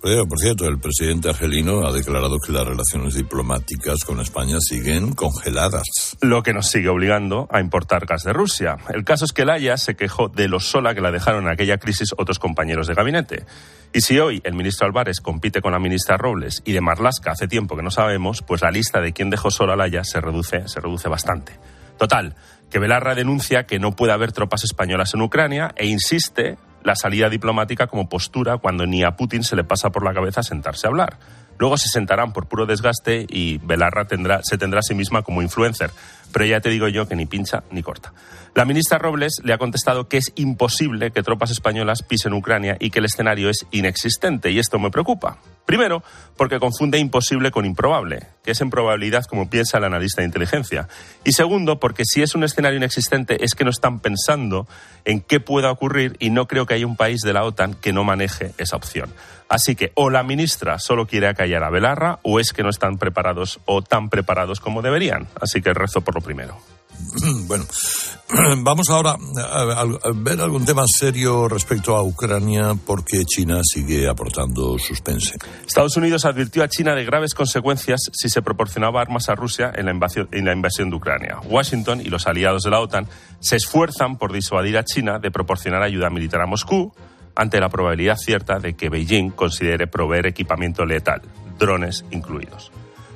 Por 0.00 0.38
cierto, 0.40 0.66
el 0.66 0.80
presidente 0.80 1.30
argelino 1.30 1.86
ha 1.86 1.92
declarado 1.92 2.38
que 2.44 2.52
las 2.52 2.66
relaciones 2.66 3.14
diplomáticas 3.14 4.04
con 4.04 4.20
España 4.20 4.56
siguen 4.60 5.12
congeladas. 5.12 6.16
Lo 6.20 6.42
que 6.42 6.52
nos 6.52 6.68
sigue 6.68 6.88
obligando 6.88 7.46
a 7.50 7.60
importar 7.60 8.04
gas 8.04 8.24
de 8.24 8.32
Rusia. 8.32 8.78
El 8.92 9.04
caso 9.04 9.24
es 9.24 9.32
que 9.32 9.44
Laya 9.44 9.76
se 9.76 9.94
quejó 9.94 10.28
de 10.28 10.48
lo 10.48 10.58
sola 10.58 10.94
que 10.94 11.00
la 11.00 11.12
dejaron 11.12 11.44
en 11.44 11.50
aquella 11.50 11.78
crisis 11.78 12.10
otros 12.16 12.40
compañeros 12.40 12.88
de 12.88 12.94
gabinete. 12.94 13.46
Y 13.92 14.00
si 14.00 14.18
hoy 14.18 14.40
el 14.44 14.54
ministro 14.54 14.86
Álvarez 14.86 15.20
compite 15.20 15.62
con 15.62 15.72
la 15.72 15.78
ministra 15.78 16.16
Robles 16.16 16.62
y 16.64 16.72
de 16.72 16.80
Marlasca 16.80 17.30
hace 17.30 17.46
tiempo 17.46 17.76
que 17.76 17.82
no 17.82 17.90
sabemos, 17.90 18.42
pues 18.42 18.62
la 18.62 18.70
lista 18.72 19.00
de 19.00 19.12
quién 19.12 19.30
dejó 19.30 19.50
sola 19.50 19.74
a 19.74 19.76
Laya 19.76 20.02
se 20.02 20.20
reduce, 20.20 20.66
se 20.66 20.80
reduce 20.80 21.08
bastante. 21.08 21.52
Total, 21.98 22.34
que 22.72 22.78
Belarra 22.78 23.14
denuncia 23.14 23.64
que 23.64 23.78
no 23.78 23.92
puede 23.92 24.12
haber 24.12 24.32
tropas 24.32 24.64
españolas 24.64 25.12
en 25.12 25.20
Ucrania 25.20 25.72
e 25.76 25.86
insiste 25.86 26.56
la 26.84 26.96
salida 26.96 27.28
diplomática 27.28 27.86
como 27.86 28.08
postura 28.08 28.58
cuando 28.58 28.86
ni 28.86 29.02
a 29.02 29.16
Putin 29.16 29.44
se 29.44 29.56
le 29.56 29.64
pasa 29.64 29.90
por 29.90 30.04
la 30.04 30.14
cabeza 30.14 30.42
sentarse 30.42 30.86
a 30.86 30.90
hablar. 30.90 31.18
Luego 31.58 31.76
se 31.76 31.88
sentarán 31.88 32.32
por 32.32 32.48
puro 32.48 32.66
desgaste 32.66 33.26
y 33.28 33.58
Belarra 33.58 34.06
tendrá, 34.06 34.40
se 34.42 34.58
tendrá 34.58 34.80
a 34.80 34.82
sí 34.82 34.94
misma 34.94 35.22
como 35.22 35.42
influencer. 35.42 35.90
Pero 36.32 36.46
ya 36.46 36.60
te 36.60 36.70
digo 36.70 36.88
yo 36.88 37.06
que 37.06 37.14
ni 37.14 37.26
pincha 37.26 37.62
ni 37.70 37.82
corta. 37.82 38.12
La 38.54 38.64
ministra 38.64 38.98
Robles 38.98 39.40
le 39.44 39.52
ha 39.52 39.58
contestado 39.58 40.08
que 40.08 40.18
es 40.18 40.32
imposible 40.34 41.10
que 41.10 41.22
tropas 41.22 41.50
españolas 41.50 42.02
pisen 42.02 42.32
Ucrania 42.32 42.76
y 42.80 42.90
que 42.90 42.98
el 42.98 43.06
escenario 43.06 43.48
es 43.48 43.66
inexistente 43.70 44.50
y 44.50 44.58
esto 44.58 44.78
me 44.78 44.90
preocupa. 44.90 45.38
Primero, 45.64 46.02
porque 46.36 46.58
confunde 46.58 46.98
imposible 46.98 47.50
con 47.50 47.64
improbable, 47.64 48.26
que 48.44 48.50
es 48.50 48.60
en 48.60 48.68
probabilidad 48.68 49.24
como 49.24 49.48
piensa 49.48 49.78
el 49.78 49.84
analista 49.84 50.20
de 50.20 50.26
inteligencia. 50.26 50.88
Y 51.24 51.32
segundo, 51.32 51.78
porque 51.80 52.04
si 52.04 52.22
es 52.22 52.34
un 52.34 52.44
escenario 52.44 52.76
inexistente 52.76 53.44
es 53.44 53.54
que 53.54 53.64
no 53.64 53.70
están 53.70 54.00
pensando 54.00 54.66
en 55.04 55.20
qué 55.20 55.40
pueda 55.40 55.70
ocurrir 55.70 56.16
y 56.18 56.30
no 56.30 56.46
creo 56.46 56.66
que 56.74 56.84
un 56.84 56.96
país 56.96 57.20
de 57.20 57.32
la 57.32 57.44
OTAN 57.44 57.74
que 57.74 57.92
no 57.92 58.04
maneje 58.04 58.52
esa 58.58 58.76
opción. 58.76 59.12
Así 59.48 59.76
que 59.76 59.92
o 59.94 60.08
la 60.08 60.22
ministra 60.22 60.78
solo 60.78 61.06
quiere 61.06 61.28
acallar 61.28 61.62
a 61.64 61.70
Belarra 61.70 62.18
o 62.22 62.40
es 62.40 62.52
que 62.52 62.62
no 62.62 62.70
están 62.70 62.96
preparados 62.96 63.60
o 63.66 63.82
tan 63.82 64.08
preparados 64.08 64.60
como 64.60 64.80
deberían. 64.80 65.28
Así 65.40 65.60
que 65.60 65.74
rezo 65.74 66.00
por 66.00 66.14
lo 66.14 66.22
primero. 66.22 66.56
Bueno, 67.46 67.64
vamos 68.62 68.88
ahora 68.90 69.16
a, 69.50 69.84
ver 70.14 70.40
algún 70.40 70.64
tema 70.64 70.84
serio 70.86 71.48
respecto 71.48 71.96
a 71.96 72.02
Ucrania 72.02 72.74
porque 72.86 73.24
China 73.24 73.60
sigue 73.62 74.08
aportando 74.08 74.78
suspense. 74.78 75.36
Estados 75.66 75.96
Unidos 75.96 76.24
advirtió 76.24 76.62
a 76.62 76.68
China 76.68 76.94
de 76.94 77.04
graves 77.04 77.34
consecuencias 77.34 78.00
si 78.12 78.28
se 78.28 78.42
proporcionaba 78.42 79.00
armas 79.00 79.28
a 79.28 79.34
Rusia 79.34 79.72
en 79.74 79.86
la, 79.86 79.92
invasión, 79.92 80.28
en 80.32 80.44
la 80.44 80.52
invasión 80.52 80.90
de 80.90 80.96
Ucrania. 80.96 81.38
Washington 81.44 82.00
y 82.00 82.04
los 82.04 82.26
aliados 82.26 82.62
de 82.62 82.70
la 82.70 82.80
OTAN 82.80 83.06
se 83.40 83.56
esfuerzan 83.56 84.16
por 84.16 84.32
disuadir 84.32 84.78
a 84.78 84.84
China 84.84 85.18
de 85.18 85.30
proporcionar 85.30 85.82
ayuda 85.82 86.10
militar 86.10 86.40
a 86.40 86.46
Moscú 86.46 86.92
ante 87.34 87.60
la 87.60 87.68
probabilidad 87.68 88.16
cierta 88.16 88.58
de 88.58 88.74
que 88.74 88.88
Beijing 88.88 89.30
considere 89.30 89.86
proveer 89.86 90.26
equipamiento 90.26 90.84
letal, 90.84 91.22
drones 91.58 92.04
incluidos. 92.10 92.72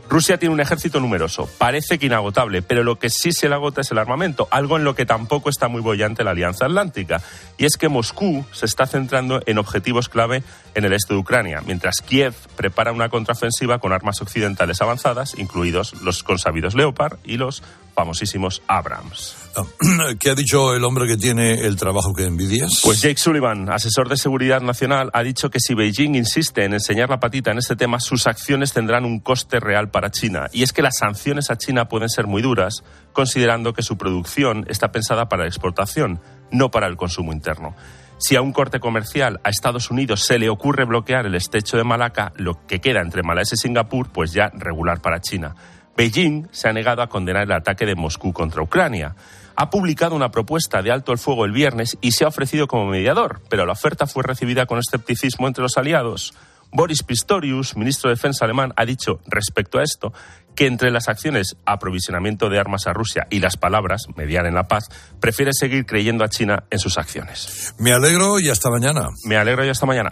Rusia 0.09 0.39
tiene 0.39 0.55
un 0.55 0.61
ejército 0.61 1.01
numeroso, 1.01 1.49
parece 1.59 1.99
que 1.99 2.07
inagotable, 2.07 2.63
pero 2.63 2.85
lo 2.85 2.99
que 2.99 3.11
sí 3.11 3.33
se 3.33 3.49
le 3.49 3.57
agota 3.57 3.81
es 3.81 3.91
el 3.91 3.99
armamento, 3.99 4.47
algo 4.51 4.77
en 4.77 4.85
lo 4.85 4.95
que 4.95 5.05
tampoco 5.05 5.51
está 5.51 5.69
muy 5.69 5.81
bollante 5.81 6.23
la 6.23 6.31
Alianza 6.31 6.67
Atlántica. 6.67 7.21
Y 7.59 7.65
es 7.65 7.77
que 7.77 7.89
Moscú 7.89 8.45
se 8.53 8.67
está 8.67 8.87
centrando 8.87 9.43
en 9.47 9.59
objetivos 9.59 10.09
clave 10.09 10.43
en 10.75 10.85
el 10.85 10.93
este 10.93 11.15
de 11.15 11.21
Ucrania, 11.21 11.63
mientras 11.67 11.97
Kiev 12.01 12.35
prepara 12.57 12.93
una 12.93 13.09
contraofensiva 13.09 13.79
con 13.79 13.93
armas 13.93 14.21
occidentales 14.21 14.81
avanzadas, 14.81 15.37
incluidos 15.39 16.01
los 16.03 16.23
consabidos 16.23 16.75
Leopard 16.75 17.19
y 17.25 17.37
los 17.37 17.63
famosísimos 17.95 18.63
Abrams. 18.69 19.46
¿Qué 20.19 20.31
ha 20.31 20.35
dicho 20.35 20.75
el 20.75 20.85
hombre 20.85 21.07
que 21.07 21.17
tiene 21.17 21.67
el 21.67 21.77
trabajo 21.77 22.13
que 22.15 22.25
envidias? 22.25 22.81
Pues 22.83 23.01
Jake 23.01 23.19
Sullivan, 23.19 23.71
asesor 23.71 24.09
de 24.09 24.17
seguridad 24.17 24.61
nacional, 24.61 25.11
ha 25.13 25.23
dicho 25.23 25.51
que 25.51 25.61
si 25.61 25.75
Beijing 25.75 26.15
insiste 26.15 26.65
en 26.65 26.75
enseñar 26.75 27.09
la 27.09 27.21
patita 27.21 27.51
en 27.51 27.59
este 27.59 27.77
tema, 27.77 28.01
sus 28.01 28.27
acciones 28.27 28.73
tendrán 28.73 29.05
un 29.05 29.21
coste 29.21 29.61
real 29.61 29.91
para 29.91 30.11
China. 30.11 30.49
Y 30.53 30.63
es 30.63 30.73
que 30.73 30.83
las 30.83 30.99
sanciones 30.99 31.51
a 31.51 31.57
China 31.57 31.89
pueden 31.89 32.09
ser 32.09 32.27
muy 32.27 32.43
duras, 32.43 32.83
considerando 33.13 33.73
que 33.73 33.83
su 33.83 33.97
producción 33.97 34.67
está 34.69 34.93
pensada 34.93 35.29
para 35.29 35.43
la 35.43 35.49
exportación, 35.49 36.21
no 36.51 36.71
para 36.71 36.87
el 36.87 36.97
consumo 36.97 37.33
interno. 37.33 37.75
Si 38.19 38.35
a 38.35 38.41
un 38.41 38.53
corte 38.53 38.81
comercial 38.81 39.41
a 39.45 39.51
Estados 39.51 39.91
Unidos 39.91 40.23
se 40.23 40.39
le 40.39 40.49
ocurre 40.49 40.87
bloquear 40.87 41.27
el 41.27 41.35
estrecho 41.35 41.77
de 41.77 41.85
Malaca, 41.85 42.33
lo 42.37 42.67
que 42.67 42.81
queda 42.81 43.03
entre 43.03 43.23
Malasia 43.23 43.57
y 43.57 43.59
Singapur, 43.59 44.09
pues 44.11 44.33
ya 44.33 44.51
regular 44.55 45.03
para 45.03 45.21
China. 45.21 45.55
Beijing 45.97 46.49
se 46.53 46.69
ha 46.69 46.73
negado 46.73 47.03
a 47.03 47.09
condenar 47.09 47.45
el 47.45 47.53
ataque 47.53 47.87
de 47.87 47.95
Moscú 47.95 48.33
contra 48.33 48.63
Ucrania. 48.63 49.17
Ha 49.57 49.71
publicado 49.71 50.15
una 50.15 50.31
propuesta 50.31 50.83
de 50.83 50.93
alto 50.93 51.13
el 51.13 51.19
fuego 51.19 51.47
el 51.47 51.53
viernes 51.53 51.97
y 52.03 52.13
se 52.13 52.25
ha 52.25 52.29
ofrecido 52.29 52.67
como 52.67 52.87
mediador, 52.87 53.41
pero 53.49 53.65
la 53.65 53.73
oferta 53.73 54.07
fue 54.07 54.23
recibida 54.23 54.67
con 54.67 54.79
escepticismo 54.79 55.49
entre 55.49 55.63
los 55.63 55.79
aliados. 55.79 56.35
Boris 56.73 57.03
Pistorius, 57.03 57.77
ministro 57.77 58.11
de 58.11 58.17
Defensa 58.17 58.45
alemán, 58.45 58.75
ha 58.77 58.85
dicho 58.85 59.21
respecto 59.27 59.79
a 59.79 59.83
esto 59.83 60.13
que 60.55 60.67
entre 60.67 60.91
las 60.91 61.09
acciones 61.09 61.57
aprovisionamiento 61.65 62.51
de 62.51 62.59
armas 62.59 62.87
a 62.87 62.93
Rusia 62.93 63.27
y 63.31 63.41
las 63.41 63.57
palabras 63.57 64.03
mediar 64.17 64.47
en 64.47 64.55
la 64.55 64.69
paz, 64.69 64.89
prefiere 65.21 65.53
seguir 65.55 65.87
creyendo 65.87 66.25
a 66.25 66.29
China 66.29 66.65
en 66.71 66.79
sus 66.79 66.99
acciones. 66.99 67.75
Me 67.79 67.93
alegro 67.93 68.39
y 68.41 68.51
hasta 68.51 68.69
mañana. 68.71 69.09
Me 69.25 69.37
alegro 69.37 69.65
y 69.65 69.69
hasta 69.69 69.87
mañana. 69.87 70.11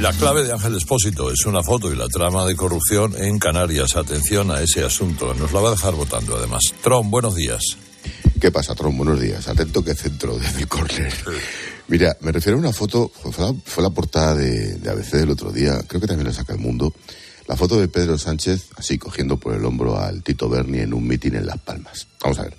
La 0.00 0.14
clave 0.14 0.44
de 0.44 0.52
Ángel 0.52 0.76
Espósito 0.76 1.30
es 1.30 1.44
una 1.44 1.62
foto 1.62 1.92
y 1.92 1.96
la 1.96 2.08
trama 2.08 2.46
de 2.46 2.56
corrupción 2.56 3.14
en 3.18 3.38
Canarias. 3.38 3.96
Atención 3.96 4.50
a 4.50 4.62
ese 4.62 4.82
asunto. 4.82 5.34
Nos 5.34 5.52
la 5.52 5.60
va 5.60 5.68
a 5.68 5.72
dejar 5.72 5.94
votando, 5.94 6.36
además. 6.36 6.62
Tron, 6.82 7.10
buenos 7.10 7.34
días. 7.34 7.76
¿Qué 8.40 8.50
pasa, 8.50 8.74
Tron? 8.74 8.96
Buenos 8.96 9.20
días. 9.20 9.46
Atento 9.46 9.84
que 9.84 9.94
centro 9.94 10.38
desde 10.38 10.60
el 10.60 10.68
córner. 10.68 11.12
Mira, 11.88 12.16
me 12.22 12.32
refiero 12.32 12.56
a 12.56 12.60
una 12.60 12.72
foto, 12.72 13.10
fue 13.10 13.82
la, 13.82 13.90
portada 13.90 14.36
de, 14.36 14.78
de, 14.78 14.90
ABC 14.90 15.12
del 15.12 15.30
otro 15.30 15.52
día, 15.52 15.82
creo 15.86 16.00
que 16.00 16.06
también 16.06 16.28
la 16.28 16.32
saca 16.32 16.54
el 16.54 16.60
mundo. 16.60 16.94
La 17.46 17.56
foto 17.56 17.78
de 17.78 17.88
Pedro 17.88 18.16
Sánchez, 18.16 18.68
así 18.76 18.96
cogiendo 18.96 19.36
por 19.36 19.54
el 19.54 19.62
hombro 19.66 19.98
al 19.98 20.22
Tito 20.22 20.48
Berni 20.48 20.78
en 20.78 20.94
un 20.94 21.06
mitin 21.06 21.34
en 21.34 21.44
Las 21.44 21.58
Palmas. 21.58 22.06
Vamos 22.22 22.38
a 22.38 22.44
ver. 22.44 22.56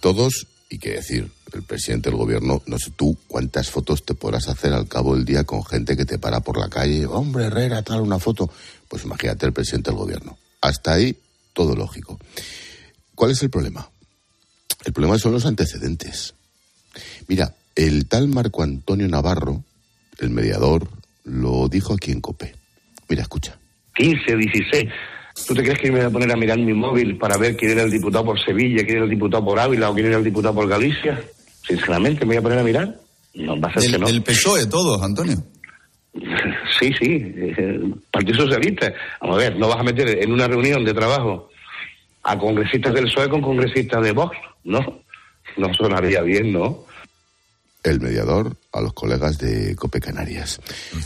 Todos, 0.00 0.48
y 0.68 0.78
qué 0.78 0.94
decir, 0.94 1.30
el 1.52 1.62
presidente 1.62 2.10
del 2.10 2.18
gobierno, 2.18 2.62
no 2.66 2.78
sé 2.78 2.90
tú 2.90 3.16
cuántas 3.28 3.70
fotos 3.70 4.04
te 4.04 4.14
podrás 4.14 4.48
hacer 4.48 4.72
al 4.72 4.88
cabo 4.88 5.14
del 5.14 5.24
día 5.24 5.44
con 5.44 5.64
gente 5.64 5.96
que 5.96 6.04
te 6.04 6.18
para 6.18 6.40
por 6.40 6.58
la 6.58 6.68
calle, 6.68 7.06
hombre 7.06 7.44
Herrera, 7.44 7.82
tal, 7.82 8.00
una 8.00 8.18
foto. 8.18 8.50
Pues 8.88 9.04
imagínate 9.04 9.46
el 9.46 9.52
presidente 9.52 9.90
del 9.90 9.98
gobierno. 9.98 10.38
Hasta 10.60 10.94
ahí, 10.94 11.16
todo 11.52 11.76
lógico. 11.76 12.18
¿Cuál 13.14 13.30
es 13.30 13.42
el 13.42 13.50
problema? 13.50 13.88
El 14.84 14.92
problema 14.92 15.18
son 15.18 15.32
los 15.32 15.46
antecedentes. 15.46 16.34
Mira, 17.28 17.54
el 17.74 18.06
tal 18.06 18.28
Marco 18.28 18.62
Antonio 18.62 19.08
Navarro, 19.08 19.64
el 20.18 20.30
mediador, 20.30 20.88
lo 21.24 21.68
dijo 21.68 21.94
aquí 21.94 22.12
en 22.12 22.20
COPE. 22.20 22.54
Mira, 23.08 23.22
escucha. 23.22 23.58
15 23.96 24.34
o 24.34 24.36
16. 24.36 24.90
¿Tú 25.46 25.54
te 25.54 25.62
crees 25.62 25.78
que 25.78 25.90
me 25.90 25.98
voy 25.98 26.06
a 26.06 26.10
poner 26.10 26.30
a 26.30 26.36
mirar 26.36 26.58
mi 26.58 26.72
móvil 26.72 27.18
para 27.18 27.36
ver 27.36 27.56
quién 27.56 27.72
era 27.72 27.82
el 27.82 27.90
diputado 27.90 28.24
por 28.24 28.40
Sevilla, 28.40 28.84
quién 28.84 28.96
era 28.96 29.04
el 29.04 29.10
diputado 29.10 29.44
por 29.44 29.58
Ávila 29.58 29.90
o 29.90 29.94
quién 29.94 30.06
era 30.06 30.18
el 30.18 30.24
diputado 30.24 30.54
por 30.54 30.68
Galicia? 30.68 31.22
Sinceramente, 31.66 32.24
¿me 32.24 32.34
voy 32.34 32.36
a 32.36 32.42
poner 32.42 32.58
a 32.58 32.62
mirar? 32.62 32.96
No, 33.34 33.60
va 33.60 33.68
a 33.68 33.74
ser 33.74 33.84
el, 33.84 33.90
que 33.92 33.98
no. 33.98 34.08
El 34.08 34.22
PSOE, 34.22 34.66
todos, 34.66 35.02
Antonio. 35.02 35.36
Sí, 36.80 36.90
sí, 37.00 37.32
Partido 38.10 38.44
Socialista. 38.44 38.92
Vamos 39.20 39.36
a 39.36 39.38
ver, 39.38 39.56
no 39.56 39.68
vas 39.68 39.78
a 39.78 39.84
meter 39.84 40.22
en 40.22 40.32
una 40.32 40.48
reunión 40.48 40.84
de 40.84 40.92
trabajo 40.92 41.48
a 42.24 42.36
congresistas 42.36 42.92
del 42.92 43.04
PSOE 43.04 43.28
con 43.28 43.40
congresistas 43.40 44.02
de 44.02 44.12
Vox, 44.12 44.36
¿no? 44.64 44.80
No 45.56 45.74
sonaría 45.74 46.20
bien, 46.22 46.52
¿no? 46.52 46.84
El 47.82 48.00
mediador 48.00 48.56
a 48.72 48.80
los 48.80 48.92
colegas 48.92 49.38
de 49.38 49.76
Cope 49.76 50.00
Canarias. 50.00 50.60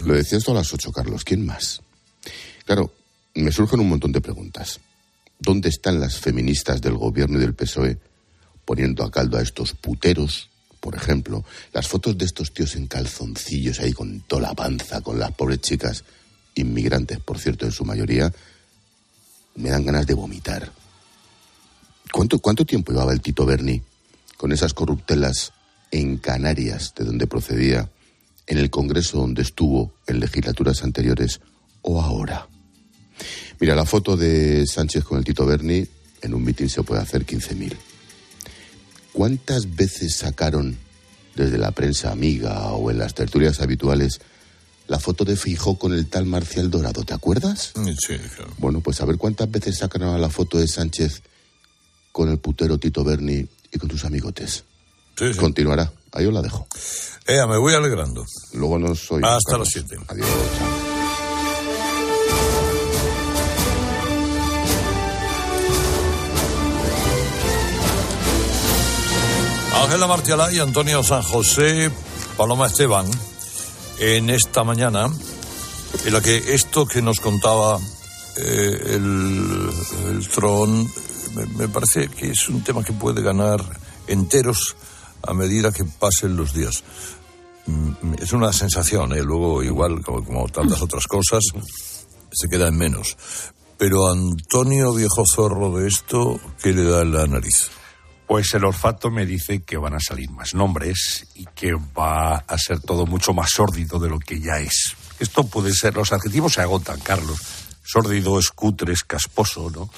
Lo 0.06 0.14
decías 0.14 0.42
tú 0.42 0.52
a 0.52 0.54
las 0.54 0.72
ocho, 0.72 0.90
Carlos. 0.90 1.22
¿Quién 1.22 1.44
más? 1.44 1.82
Claro, 2.64 2.92
me 3.42 3.52
surgen 3.52 3.80
un 3.80 3.88
montón 3.88 4.12
de 4.12 4.20
preguntas. 4.20 4.80
¿Dónde 5.38 5.68
están 5.68 6.00
las 6.00 6.18
feministas 6.18 6.80
del 6.80 6.94
gobierno 6.94 7.38
y 7.38 7.40
del 7.40 7.54
PSOE 7.54 7.98
poniendo 8.64 9.04
a 9.04 9.10
caldo 9.10 9.38
a 9.38 9.42
estos 9.42 9.72
puteros? 9.74 10.50
Por 10.80 10.96
ejemplo, 10.96 11.44
las 11.72 11.86
fotos 11.86 12.18
de 12.18 12.24
estos 12.24 12.52
tíos 12.52 12.74
en 12.76 12.86
calzoncillos 12.86 13.80
ahí 13.80 13.92
con 13.92 14.20
toda 14.20 14.42
la 14.42 14.54
panza, 14.54 15.00
con 15.00 15.18
las 15.18 15.32
pobres 15.32 15.60
chicas, 15.60 16.04
inmigrantes, 16.54 17.20
por 17.20 17.38
cierto, 17.38 17.66
en 17.66 17.72
su 17.72 17.84
mayoría, 17.84 18.32
me 19.56 19.70
dan 19.70 19.84
ganas 19.84 20.06
de 20.06 20.14
vomitar. 20.14 20.70
¿Cuánto, 22.12 22.38
cuánto 22.38 22.64
tiempo 22.64 22.92
llevaba 22.92 23.12
el 23.12 23.20
Tito 23.20 23.44
Berni 23.44 23.82
con 24.36 24.52
esas 24.52 24.74
corruptelas 24.74 25.52
en 25.90 26.16
Canarias, 26.16 26.94
de 26.96 27.04
donde 27.04 27.26
procedía, 27.26 27.90
en 28.46 28.58
el 28.58 28.70
Congreso 28.70 29.18
donde 29.18 29.42
estuvo 29.42 29.92
en 30.06 30.20
legislaturas 30.20 30.82
anteriores 30.82 31.40
o 31.82 32.00
ahora? 32.00 32.48
Mira, 33.60 33.74
la 33.74 33.84
foto 33.84 34.16
de 34.16 34.66
Sánchez 34.66 35.04
con 35.04 35.18
el 35.18 35.24
Tito 35.24 35.44
Berni 35.44 35.86
en 36.22 36.34
un 36.34 36.44
mitin 36.44 36.68
se 36.68 36.82
puede 36.82 37.00
hacer 37.00 37.26
15.000. 37.26 37.76
¿Cuántas 39.12 39.74
veces 39.74 40.14
sacaron 40.14 40.78
desde 41.34 41.58
la 41.58 41.72
prensa 41.72 42.12
amiga 42.12 42.72
o 42.72 42.90
en 42.90 42.98
las 42.98 43.14
tertulias 43.14 43.60
habituales 43.60 44.20
la 44.86 44.98
foto 44.98 45.24
de 45.24 45.36
Fijó 45.36 45.78
con 45.78 45.92
el 45.92 46.06
tal 46.06 46.24
Marcial 46.26 46.70
Dorado? 46.70 47.04
¿Te 47.04 47.14
acuerdas? 47.14 47.72
Sí, 47.74 48.16
claro. 48.36 48.52
Bueno, 48.58 48.80
pues 48.80 49.00
a 49.00 49.04
ver 49.04 49.16
cuántas 49.16 49.50
veces 49.50 49.78
sacaron 49.78 50.20
la 50.20 50.30
foto 50.30 50.58
de 50.58 50.68
Sánchez 50.68 51.22
con 52.12 52.28
el 52.28 52.38
putero 52.38 52.78
Tito 52.78 53.04
Berni 53.04 53.46
y 53.72 53.78
con 53.78 53.88
tus 53.88 54.04
amigotes. 54.04 54.64
Sí, 55.16 55.32
sí. 55.32 55.38
Continuará. 55.38 55.92
Ahí 56.12 56.26
os 56.26 56.32
la 56.32 56.42
dejo. 56.42 56.66
Eh, 57.26 57.44
me 57.46 57.58
voy 57.58 57.74
alegrando. 57.74 58.24
Luego 58.54 58.78
no 58.78 58.94
soy. 58.94 59.22
Hasta 59.24 59.58
las 59.58 59.68
7. 59.68 59.96
Adiós. 60.08 60.26
Chao. 60.58 60.87
Ángela 69.74 70.06
Martialá 70.06 70.52
y 70.52 70.58
Antonio 70.58 71.02
San 71.02 71.22
José, 71.22 71.90
Paloma 72.36 72.66
Esteban, 72.66 73.06
en 73.98 74.30
esta 74.30 74.64
mañana, 74.64 75.10
en 76.04 76.12
la 76.12 76.20
que 76.20 76.54
esto 76.54 76.86
que 76.86 77.02
nos 77.02 77.20
contaba 77.20 77.78
eh, 78.36 78.94
el, 78.94 80.28
Tron, 80.34 80.88
me, 81.56 81.68
parece 81.68 82.08
que 82.08 82.30
es 82.30 82.48
un 82.48 82.62
tema 82.62 82.82
que 82.82 82.92
puede 82.92 83.22
ganar 83.22 83.62
enteros 84.06 84.76
a 85.26 85.34
medida 85.34 85.72
que 85.72 85.84
pasen 85.84 86.36
los 86.36 86.52
días. 86.52 86.84
Es 88.20 88.32
una 88.32 88.52
sensación, 88.52 89.12
¿eh? 89.12 89.22
luego 89.22 89.62
igual 89.62 90.02
como, 90.02 90.24
como 90.24 90.48
tantas 90.48 90.80
otras 90.80 91.06
cosas, 91.06 91.44
se 92.30 92.48
queda 92.48 92.68
en 92.68 92.78
menos. 92.78 93.16
Pero 93.76 94.08
Antonio, 94.08 94.92
viejo 94.94 95.24
zorro 95.32 95.78
de 95.78 95.88
esto, 95.88 96.40
¿qué 96.62 96.72
le 96.72 96.84
da 96.84 97.02
en 97.02 97.12
la 97.12 97.26
nariz? 97.26 97.70
Pues 98.28 98.52
el 98.52 98.66
olfato 98.66 99.10
me 99.10 99.24
dice 99.24 99.62
que 99.62 99.78
van 99.78 99.94
a 99.94 100.00
salir 100.00 100.30
más 100.30 100.54
nombres 100.54 101.26
y 101.34 101.46
que 101.54 101.72
va 101.72 102.36
a 102.36 102.58
ser 102.58 102.78
todo 102.78 103.06
mucho 103.06 103.32
más 103.32 103.48
sórdido 103.50 103.98
de 103.98 104.10
lo 104.10 104.18
que 104.18 104.38
ya 104.38 104.58
es. 104.60 104.94
Esto 105.18 105.46
puede 105.46 105.72
ser, 105.72 105.94
los 105.94 106.12
adjetivos 106.12 106.52
se 106.52 106.60
agotan, 106.60 107.00
Carlos. 107.00 107.40
Sórdido, 107.82 108.38
escutres, 108.38 109.02
casposo, 109.02 109.70
¿no? 109.70 109.90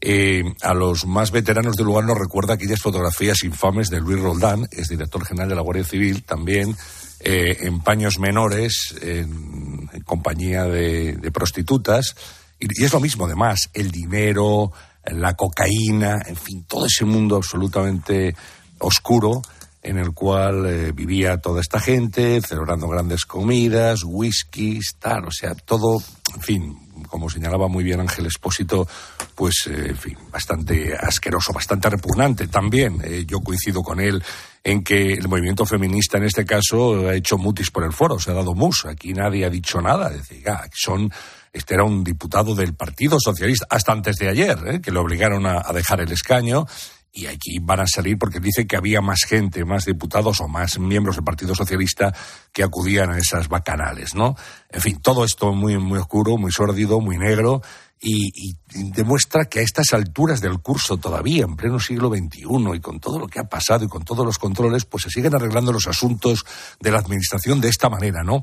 Eh, 0.00 0.42
a 0.62 0.72
los 0.72 1.04
más 1.04 1.30
veteranos 1.30 1.76
del 1.76 1.84
lugar 1.84 2.04
nos 2.04 2.18
recuerda 2.18 2.54
aquellas 2.54 2.80
fotografías 2.80 3.44
infames 3.44 3.90
de 3.90 4.00
Luis 4.00 4.18
Roldán, 4.18 4.66
es 4.70 4.88
director 4.88 5.24
general 5.24 5.50
de 5.50 5.54
la 5.54 5.62
Guardia 5.62 5.84
Civil, 5.84 6.24
también 6.24 6.74
eh, 7.20 7.58
en 7.60 7.80
paños 7.80 8.18
menores, 8.18 8.94
en, 9.02 9.90
compañía 10.06 10.64
de, 10.64 11.16
de 11.16 11.30
prostitutas. 11.30 12.16
Y, 12.58 12.66
y 12.80 12.84
es 12.84 12.92
lo 12.94 13.00
mismo, 13.00 13.26
además, 13.26 13.68
el 13.74 13.90
dinero, 13.90 14.72
la 15.06 15.34
cocaína, 15.34 16.22
en 16.26 16.36
fin, 16.36 16.64
todo 16.64 16.86
ese 16.86 17.04
mundo 17.04 17.36
absolutamente 17.36 18.34
oscuro 18.78 19.42
en 19.84 19.98
el 19.98 20.12
cual 20.12 20.66
eh, 20.66 20.92
vivía 20.92 21.36
toda 21.36 21.60
esta 21.60 21.78
gente, 21.78 22.40
celebrando 22.40 22.88
grandes 22.88 23.26
comidas, 23.26 24.00
whiskies, 24.02 24.96
tal, 24.98 25.26
o 25.26 25.30
sea, 25.30 25.54
todo, 25.54 26.02
en 26.34 26.40
fin, 26.40 26.78
como 27.08 27.28
señalaba 27.28 27.68
muy 27.68 27.84
bien 27.84 28.00
Ángel 28.00 28.26
Espósito, 28.26 28.88
pues, 29.34 29.66
eh, 29.66 29.88
en 29.90 29.96
fin, 29.96 30.16
bastante 30.32 30.96
asqueroso, 30.96 31.52
bastante 31.52 31.90
repugnante 31.90 32.48
también. 32.48 33.00
Eh, 33.04 33.24
yo 33.26 33.40
coincido 33.40 33.82
con 33.82 34.00
él 34.00 34.22
en 34.62 34.82
que 34.82 35.12
el 35.12 35.28
movimiento 35.28 35.66
feminista 35.66 36.16
en 36.16 36.24
este 36.24 36.46
caso 36.46 37.06
ha 37.06 37.14
hecho 37.14 37.36
mutis 37.36 37.70
por 37.70 37.84
el 37.84 37.92
foro, 37.92 38.18
se 38.18 38.30
ha 38.30 38.34
dado 38.34 38.54
mus, 38.54 38.86
aquí 38.86 39.12
nadie 39.12 39.44
ha 39.44 39.50
dicho 39.50 39.82
nada, 39.82 40.10
es 40.10 40.28
decir, 40.28 40.44
son 40.72 41.12
este 41.54 41.74
era 41.74 41.84
un 41.84 42.02
diputado 42.02 42.56
del 42.56 42.74
Partido 42.74 43.16
Socialista, 43.20 43.66
hasta 43.70 43.92
antes 43.92 44.16
de 44.16 44.28
ayer, 44.28 44.58
¿eh? 44.66 44.80
que 44.80 44.90
le 44.90 44.98
obligaron 44.98 45.46
a, 45.46 45.62
dejar 45.72 46.00
el 46.00 46.10
escaño. 46.10 46.66
Y 47.12 47.26
aquí 47.26 47.60
van 47.62 47.78
a 47.78 47.86
salir 47.86 48.18
porque 48.18 48.40
dice 48.40 48.66
que 48.66 48.76
había 48.76 49.00
más 49.00 49.20
gente, 49.24 49.64
más 49.64 49.84
diputados 49.84 50.40
o 50.40 50.48
más 50.48 50.80
miembros 50.80 51.14
del 51.14 51.24
Partido 51.24 51.54
Socialista 51.54 52.12
que 52.52 52.64
acudían 52.64 53.10
a 53.10 53.18
esas 53.18 53.46
bacanales, 53.46 54.16
¿no? 54.16 54.34
En 54.68 54.80
fin, 54.80 55.00
todo 55.00 55.24
esto 55.24 55.52
muy, 55.54 55.78
muy 55.78 56.00
oscuro, 56.00 56.36
muy 56.36 56.50
sórdido, 56.50 57.00
muy 57.00 57.16
negro. 57.16 57.62
Y, 58.00 58.32
y, 58.34 58.56
demuestra 58.90 59.44
que 59.44 59.60
a 59.60 59.62
estas 59.62 59.92
alturas 59.92 60.40
del 60.40 60.58
curso 60.58 60.96
todavía, 60.96 61.44
en 61.44 61.54
pleno 61.54 61.78
siglo 61.78 62.08
XXI, 62.08 62.46
y 62.74 62.80
con 62.80 62.98
todo 62.98 63.20
lo 63.20 63.28
que 63.28 63.38
ha 63.38 63.44
pasado 63.44 63.84
y 63.84 63.88
con 63.88 64.02
todos 64.02 64.26
los 64.26 64.38
controles, 64.38 64.84
pues 64.84 65.04
se 65.04 65.10
siguen 65.10 65.36
arreglando 65.36 65.72
los 65.72 65.86
asuntos 65.86 66.44
de 66.80 66.90
la 66.90 66.98
administración 66.98 67.60
de 67.60 67.68
esta 67.68 67.88
manera, 67.88 68.24
¿no? 68.24 68.42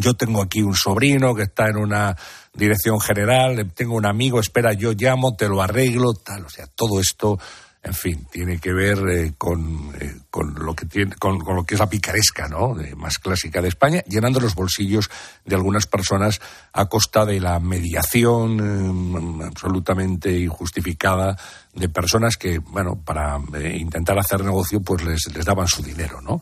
Yo 0.00 0.14
tengo 0.14 0.42
aquí 0.42 0.62
un 0.62 0.74
sobrino 0.74 1.34
que 1.34 1.42
está 1.42 1.68
en 1.68 1.76
una 1.76 2.16
dirección 2.54 3.00
general, 3.00 3.70
tengo 3.74 3.94
un 3.94 4.06
amigo, 4.06 4.40
espera, 4.40 4.72
yo 4.72 4.92
llamo, 4.92 5.36
te 5.36 5.48
lo 5.48 5.62
arreglo, 5.62 6.14
tal. 6.14 6.46
O 6.46 6.48
sea, 6.48 6.66
todo 6.66 7.00
esto, 7.00 7.38
en 7.82 7.94
fin, 7.94 8.26
tiene 8.30 8.58
que 8.58 8.72
ver 8.72 8.98
eh, 9.08 9.34
con, 9.36 9.92
eh, 10.00 10.20
con, 10.30 10.54
lo 10.54 10.74
que 10.74 10.86
tiene, 10.86 11.14
con, 11.16 11.38
lo 11.38 11.64
que 11.64 11.74
es 11.74 11.80
la 11.80 11.88
picaresca, 11.88 12.48
¿no? 12.48 12.74
De, 12.74 12.94
más 12.96 13.18
clásica 13.18 13.60
de 13.60 13.68
España, 13.68 14.02
llenando 14.06 14.40
los 14.40 14.54
bolsillos 14.54 15.10
de 15.44 15.54
algunas 15.54 15.86
personas 15.86 16.40
a 16.72 16.86
costa 16.86 17.26
de 17.26 17.40
la 17.40 17.60
mediación 17.60 19.40
eh, 19.40 19.46
absolutamente 19.46 20.38
injustificada 20.38 21.36
de 21.74 21.88
personas 21.88 22.36
que, 22.36 22.58
bueno, 22.58 23.00
para 23.04 23.38
eh, 23.54 23.76
intentar 23.78 24.18
hacer 24.18 24.42
negocio, 24.44 24.80
pues 24.80 25.04
les, 25.04 25.34
les 25.34 25.44
daban 25.44 25.68
su 25.68 25.82
dinero, 25.82 26.20
¿no? 26.20 26.40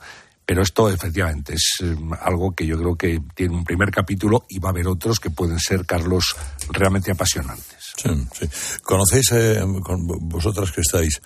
Pero 0.48 0.62
esto 0.62 0.88
efectivamente 0.88 1.52
es 1.52 1.74
eh, 1.82 1.94
algo 2.22 2.54
que 2.54 2.64
yo 2.64 2.78
creo 2.78 2.96
que 2.96 3.20
tiene 3.34 3.54
un 3.54 3.64
primer 3.64 3.90
capítulo 3.90 4.46
y 4.48 4.58
va 4.58 4.70
a 4.70 4.72
haber 4.72 4.88
otros 4.88 5.20
que 5.20 5.28
pueden 5.28 5.58
ser, 5.58 5.84
Carlos, 5.84 6.34
realmente 6.70 7.10
apasionantes. 7.10 7.92
¿Conocéis, 8.82 9.30
eh, 9.32 9.62
con 9.82 10.06
vosotras 10.06 10.72
que 10.72 10.80
estáis 10.80 11.20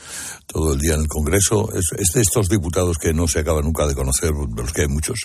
todo 0.45 0.75
el 0.75 0.81
día 0.81 0.95
en 0.95 1.03
el 1.03 1.07
Congreso, 1.07 1.73
es, 1.73 1.93
es, 1.97 2.09
de 2.15 2.21
estos 2.21 2.49
diputados 2.49 2.99
que 2.99 3.15
no 3.15 3.29
se 3.29 3.39
acaba 3.39 3.63
nunca 3.63 3.87
de 3.87 3.95
conocer, 3.95 4.33
de 4.33 4.61
los 4.61 4.73
que 4.73 4.83
hay 4.83 4.89
muchos? 4.89 5.21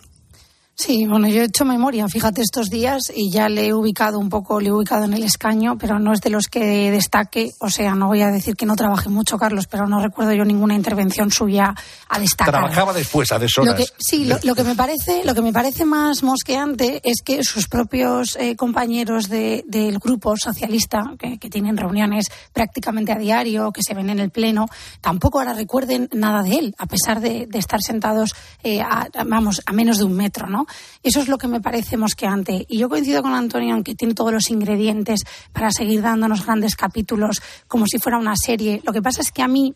Sí, 0.79 1.07
bueno, 1.07 1.27
yo 1.27 1.41
he 1.41 1.45
hecho 1.45 1.65
memoria, 1.65 2.07
fíjate, 2.07 2.43
estos 2.43 2.69
días 2.69 3.11
y 3.13 3.31
ya 3.31 3.49
le 3.49 3.65
he 3.65 3.73
ubicado 3.73 4.19
un 4.19 4.29
poco, 4.29 4.61
le 4.61 4.69
he 4.69 4.71
ubicado 4.71 5.05
en 5.05 5.13
el 5.15 5.23
escaño, 5.23 5.75
pero 5.75 5.97
no 5.97 6.13
es 6.13 6.21
de 6.21 6.29
los 6.29 6.45
que 6.45 6.91
destaque. 6.91 7.49
O 7.57 7.71
sea, 7.71 7.95
no 7.95 8.05
voy 8.05 8.21
a 8.21 8.27
decir 8.27 8.55
que 8.55 8.67
no 8.67 8.75
trabaje 8.75 9.09
mucho, 9.09 9.39
Carlos, 9.39 9.65
pero 9.65 9.87
no 9.87 9.99
recuerdo 9.99 10.33
yo 10.33 10.45
ninguna 10.45 10.75
intervención 10.75 11.31
suya 11.31 11.73
a 12.07 12.19
destacar. 12.19 12.53
Trabajaba 12.53 12.93
después, 12.93 13.31
a 13.31 13.39
deshoras. 13.39 13.71
Lo 13.71 13.75
que, 13.75 13.91
sí, 13.97 14.25
lo, 14.25 14.37
que 14.55 14.63
me 14.63 14.75
parece, 14.75 15.25
lo 15.25 15.33
que 15.33 15.41
me 15.41 15.51
parece 15.51 15.83
más 15.83 16.21
mosqueante 16.21 17.01
es 17.03 17.23
que 17.25 17.43
sus 17.43 17.67
propios 17.67 18.35
eh, 18.39 18.55
compañeros 18.55 19.29
de, 19.29 19.63
del 19.67 19.97
grupo 19.97 20.37
socialista, 20.37 21.15
que, 21.17 21.39
tienen 21.49 21.75
reuniones 21.75 22.27
prácticamente 22.53 23.13
a 23.13 23.15
diario, 23.15 23.71
que 23.71 23.81
se 23.81 23.95
ven 23.95 24.11
en 24.11 24.19
el 24.19 24.29
pleno, 24.29 24.67
tampoco 25.01 25.39
ahora 25.39 25.53
recuerden 25.53 26.07
nada 26.13 26.43
de 26.43 26.59
él, 26.59 26.75
a 26.77 26.85
pesar 26.85 27.19
de, 27.19 27.47
estar 27.53 27.81
sentados, 27.81 28.35
eh, 28.61 28.83
vamos, 29.25 29.63
a 29.65 29.71
menos 29.71 29.97
de 29.97 30.03
un 30.03 30.13
metro, 30.13 30.45
¿no? 30.47 30.66
Eso 31.03 31.21
es 31.21 31.27
lo 31.27 31.37
que 31.37 31.47
me 31.47 31.61
parece 31.61 31.97
mosqueante. 31.97 32.65
Y 32.67 32.77
yo 32.77 32.89
coincido 32.89 33.21
con 33.21 33.33
Antonio 33.33 33.75
en 33.75 33.83
que 33.83 33.95
tiene 33.95 34.13
todos 34.13 34.31
los 34.31 34.49
ingredientes 34.49 35.21
para 35.51 35.71
seguir 35.71 36.01
dándonos 36.01 36.45
grandes 36.45 36.75
capítulos 36.75 37.41
como 37.67 37.85
si 37.87 37.99
fuera 37.99 38.17
una 38.17 38.35
serie. 38.35 38.81
Lo 38.83 38.93
que 38.93 39.01
pasa 39.01 39.21
es 39.21 39.31
que 39.31 39.41
a 39.41 39.47
mí 39.47 39.73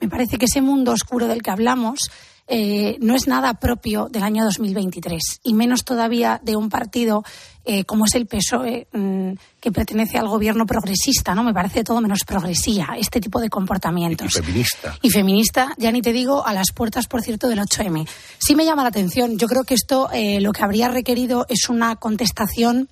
me 0.00 0.08
parece 0.08 0.38
que 0.38 0.46
ese 0.46 0.62
mundo 0.62 0.92
oscuro 0.92 1.26
del 1.26 1.42
que 1.42 1.50
hablamos 1.50 2.10
eh, 2.48 2.96
no 3.00 3.14
es 3.14 3.26
nada 3.26 3.54
propio 3.54 4.08
del 4.08 4.22
año 4.22 4.44
2023 4.44 5.40
y 5.44 5.54
menos 5.54 5.84
todavía 5.84 6.40
de 6.42 6.56
un 6.56 6.68
partido 6.68 7.22
eh, 7.64 7.84
como 7.84 8.06
es 8.06 8.14
el 8.14 8.26
PSOE 8.26 8.88
mm, 8.90 9.32
que 9.60 9.70
pertenece 9.70 10.18
al 10.18 10.28
gobierno 10.28 10.64
progresista, 10.64 11.34
¿no? 11.34 11.44
Me 11.44 11.52
parece 11.52 11.84
todo 11.84 12.00
menos 12.00 12.20
progresía 12.26 12.88
este 12.96 13.20
tipo 13.20 13.40
de 13.40 13.50
comportamientos. 13.50 14.34
Y 14.34 14.40
feminista. 14.40 14.98
Y 15.02 15.10
feminista, 15.10 15.74
ya 15.76 15.92
ni 15.92 16.00
te 16.00 16.12
digo, 16.12 16.44
a 16.46 16.54
las 16.54 16.72
puertas, 16.72 17.06
por 17.06 17.22
cierto, 17.22 17.48
del 17.48 17.60
8M. 17.60 18.08
Sí 18.38 18.56
me 18.56 18.64
llama 18.64 18.82
la 18.82 18.88
atención. 18.88 19.38
Yo 19.38 19.46
creo 19.46 19.64
que 19.64 19.74
esto 19.74 20.08
eh, 20.12 20.40
lo 20.40 20.52
que 20.52 20.64
habría 20.64 20.88
requerido 20.88 21.44
es 21.48 21.68
una 21.68 21.96
contestación 21.96 22.88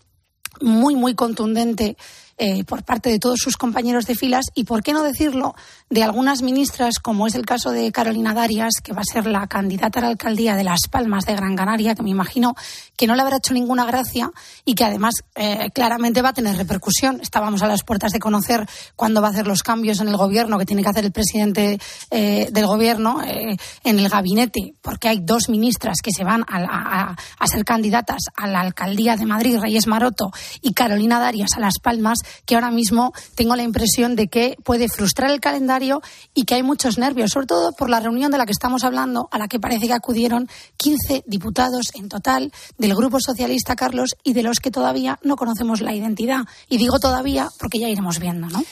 muy, 0.60 0.94
muy 0.94 1.14
contundente 1.14 1.96
eh, 2.40 2.62
por 2.62 2.84
parte 2.84 3.10
de 3.10 3.18
todos 3.18 3.40
sus 3.40 3.56
compañeros 3.56 4.06
de 4.06 4.14
filas 4.14 4.44
y, 4.54 4.62
por 4.62 4.84
qué 4.84 4.92
no 4.92 5.02
decirlo, 5.02 5.56
de 5.90 6.04
algunas 6.04 6.40
ministras, 6.40 7.00
como 7.00 7.26
es 7.26 7.34
el 7.34 7.44
caso 7.44 7.72
de 7.72 7.90
Carolina 7.90 8.32
Darias, 8.32 8.74
que 8.80 8.92
va 8.92 9.00
a 9.00 9.12
ser 9.12 9.26
la 9.26 9.48
candidata 9.48 9.98
a 9.98 10.02
la 10.02 10.08
alcaldía 10.08 10.54
de 10.54 10.62
Las 10.62 10.82
Palmas 10.88 11.24
de 11.24 11.34
Gran 11.34 11.56
Canaria, 11.56 11.96
que 11.96 12.04
me 12.04 12.10
imagino 12.10 12.54
que 12.96 13.08
no 13.08 13.16
le 13.16 13.22
habrá 13.22 13.38
hecho 13.38 13.54
ninguna 13.54 13.86
gracia 13.86 14.30
y 14.64 14.76
que 14.76 14.84
además 14.84 15.14
eh, 15.34 15.70
claramente 15.74 16.22
va 16.22 16.28
a 16.28 16.32
tener 16.32 16.56
repercusión. 16.56 17.20
Estábamos 17.20 17.62
a 17.62 17.66
las 17.66 17.82
puertas 17.82 18.12
de 18.12 18.20
conocer 18.20 18.68
cuándo 18.94 19.20
va 19.20 19.28
a 19.28 19.30
hacer 19.30 19.48
los 19.48 19.64
cambios 19.64 20.00
en 20.00 20.06
el 20.06 20.16
gobierno 20.16 20.58
que 20.58 20.66
tiene 20.66 20.84
que 20.84 20.90
hacer 20.90 21.04
el 21.04 21.12
presidente 21.12 21.80
eh, 22.12 22.48
del 22.52 22.66
gobierno 22.66 23.20
en 23.20 23.98
el 23.98 24.08
gabinete, 24.08 24.74
porque 24.80 25.08
hay 25.08 25.20
dos 25.22 25.48
ministras 25.48 25.96
que 26.02 26.12
se 26.16 26.22
van 26.22 26.44
a 26.48 27.16
ser 27.46 27.64
candidatas 27.64 28.20
a 28.36 28.46
la 28.46 28.60
alcaldía 28.60 29.16
de 29.16 29.26
Madrid, 29.26 29.58
Reyes 29.58 29.88
Maroto, 29.88 30.30
y 30.62 30.72
Carolina 30.72 31.18
Darias 31.18 31.50
a 31.56 31.60
Las 31.60 31.78
Palmas 31.82 32.18
que 32.46 32.54
ahora 32.54 32.70
mismo 32.70 33.12
tengo 33.34 33.56
la 33.56 33.62
impresión 33.62 34.16
de 34.16 34.28
que 34.28 34.56
puede 34.64 34.88
frustrar 34.88 35.30
el 35.30 35.40
calendario 35.40 36.02
y 36.34 36.44
que 36.44 36.54
hay 36.54 36.62
muchos 36.62 36.98
nervios, 36.98 37.30
sobre 37.30 37.46
todo 37.46 37.72
por 37.72 37.90
la 37.90 38.00
reunión 38.00 38.30
de 38.30 38.38
la 38.38 38.46
que 38.46 38.52
estamos 38.52 38.84
hablando, 38.84 39.28
a 39.30 39.38
la 39.38 39.48
que 39.48 39.60
parece 39.60 39.86
que 39.86 39.92
acudieron 39.92 40.48
15 40.76 41.24
diputados 41.26 41.90
en 41.94 42.08
total 42.08 42.52
del 42.78 42.94
Grupo 42.94 43.18
Socialista, 43.20 43.76
Carlos, 43.76 44.16
y 44.24 44.32
de 44.32 44.42
los 44.42 44.60
que 44.60 44.70
todavía 44.70 45.18
no 45.22 45.36
conocemos 45.36 45.80
la 45.80 45.94
identidad. 45.94 46.44
Y 46.68 46.78
digo 46.78 46.98
todavía 46.98 47.48
porque 47.58 47.78
ya 47.78 47.88
iremos 47.88 48.18
viendo, 48.18 48.48
¿no? 48.48 48.62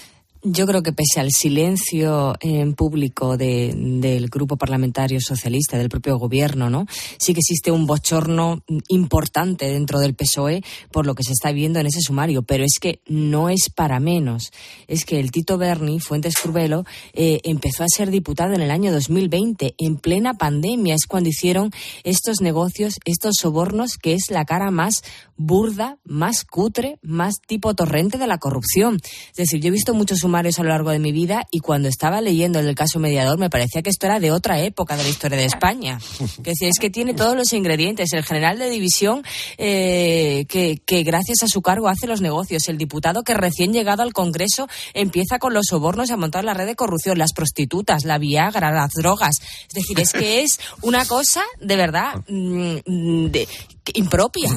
Yo 0.48 0.64
creo 0.64 0.84
que 0.84 0.92
pese 0.92 1.18
al 1.18 1.32
silencio 1.32 2.36
en 2.38 2.74
público 2.74 3.36
del 3.36 4.28
grupo 4.28 4.56
parlamentario 4.56 5.18
socialista, 5.20 5.76
del 5.76 5.88
propio 5.88 6.18
gobierno, 6.18 6.70
¿no? 6.70 6.86
Sí 7.18 7.34
que 7.34 7.40
existe 7.40 7.72
un 7.72 7.84
bochorno 7.84 8.62
importante 8.86 9.66
dentro 9.66 9.98
del 9.98 10.14
PSOE 10.14 10.62
por 10.92 11.04
lo 11.04 11.16
que 11.16 11.24
se 11.24 11.32
está 11.32 11.50
viendo 11.50 11.80
en 11.80 11.86
ese 11.86 12.00
sumario, 12.00 12.42
pero 12.42 12.62
es 12.62 12.78
que 12.80 13.00
no 13.08 13.48
es 13.48 13.70
para 13.74 13.98
menos. 13.98 14.52
Es 14.86 15.04
que 15.04 15.18
el 15.18 15.32
Tito 15.32 15.58
Berni, 15.58 15.98
Fuentes 15.98 16.36
Curbelo, 16.36 16.84
eh, 17.12 17.40
empezó 17.42 17.82
a 17.82 17.88
ser 17.88 18.12
diputado 18.12 18.54
en 18.54 18.60
el 18.60 18.70
año 18.70 18.92
2020, 18.92 19.74
en 19.78 19.96
plena 19.96 20.34
pandemia. 20.34 20.94
Es 20.94 21.06
cuando 21.08 21.28
hicieron 21.28 21.72
estos 22.04 22.40
negocios, 22.40 23.00
estos 23.04 23.34
sobornos, 23.40 23.96
que 24.00 24.12
es 24.12 24.30
la 24.30 24.44
cara 24.44 24.70
más 24.70 25.02
burda, 25.36 25.98
más 26.04 26.44
cutre, 26.44 27.00
más 27.02 27.34
tipo 27.44 27.74
torrente 27.74 28.16
de 28.16 28.28
la 28.28 28.38
corrupción. 28.38 29.00
Es 29.02 29.36
decir, 29.36 29.60
yo 29.60 29.68
he 29.68 29.72
visto 29.72 29.92
muchos 29.92 30.20
sumarios 30.20 30.35
a 30.36 30.62
lo 30.62 30.68
largo 30.68 30.90
de 30.90 30.98
mi 30.98 31.12
vida 31.12 31.46
y 31.50 31.60
cuando 31.60 31.88
estaba 31.88 32.20
leyendo 32.20 32.58
el 32.58 32.74
caso 32.74 32.98
mediador 32.98 33.38
me 33.38 33.48
parecía 33.48 33.82
que 33.82 33.90
esto 33.90 34.06
era 34.06 34.20
de 34.20 34.32
otra 34.32 34.60
época 34.60 34.96
de 34.96 35.02
la 35.02 35.08
historia 35.08 35.38
de 35.38 35.44
España. 35.44 35.98
Que 36.42 36.52
es 36.60 36.78
que 36.78 36.90
tiene 36.90 37.14
todos 37.14 37.36
los 37.36 37.52
ingredientes. 37.52 38.12
El 38.12 38.24
general 38.24 38.58
de 38.58 38.68
división 38.68 39.22
eh, 39.56 40.44
que, 40.48 40.80
que 40.84 41.02
gracias 41.02 41.42
a 41.42 41.48
su 41.48 41.62
cargo 41.62 41.88
hace 41.88 42.06
los 42.06 42.20
negocios. 42.20 42.68
El 42.68 42.78
diputado 42.78 43.22
que 43.22 43.34
recién 43.34 43.72
llegado 43.72 44.02
al 44.02 44.12
Congreso 44.12 44.68
empieza 44.94 45.38
con 45.38 45.54
los 45.54 45.66
sobornos 45.68 46.10
a 46.10 46.16
montar 46.16 46.44
la 46.44 46.54
red 46.54 46.66
de 46.66 46.76
corrupción, 46.76 47.18
las 47.18 47.32
prostitutas, 47.32 48.04
la 48.04 48.18
Viagra, 48.18 48.72
las 48.72 48.92
drogas. 48.92 49.40
Es 49.68 49.74
decir, 49.74 49.98
es 50.00 50.12
que 50.12 50.42
es 50.42 50.58
una 50.82 51.04
cosa 51.06 51.42
de 51.60 51.76
verdad 51.76 52.22
mm, 52.28 53.30
impropia 53.94 54.48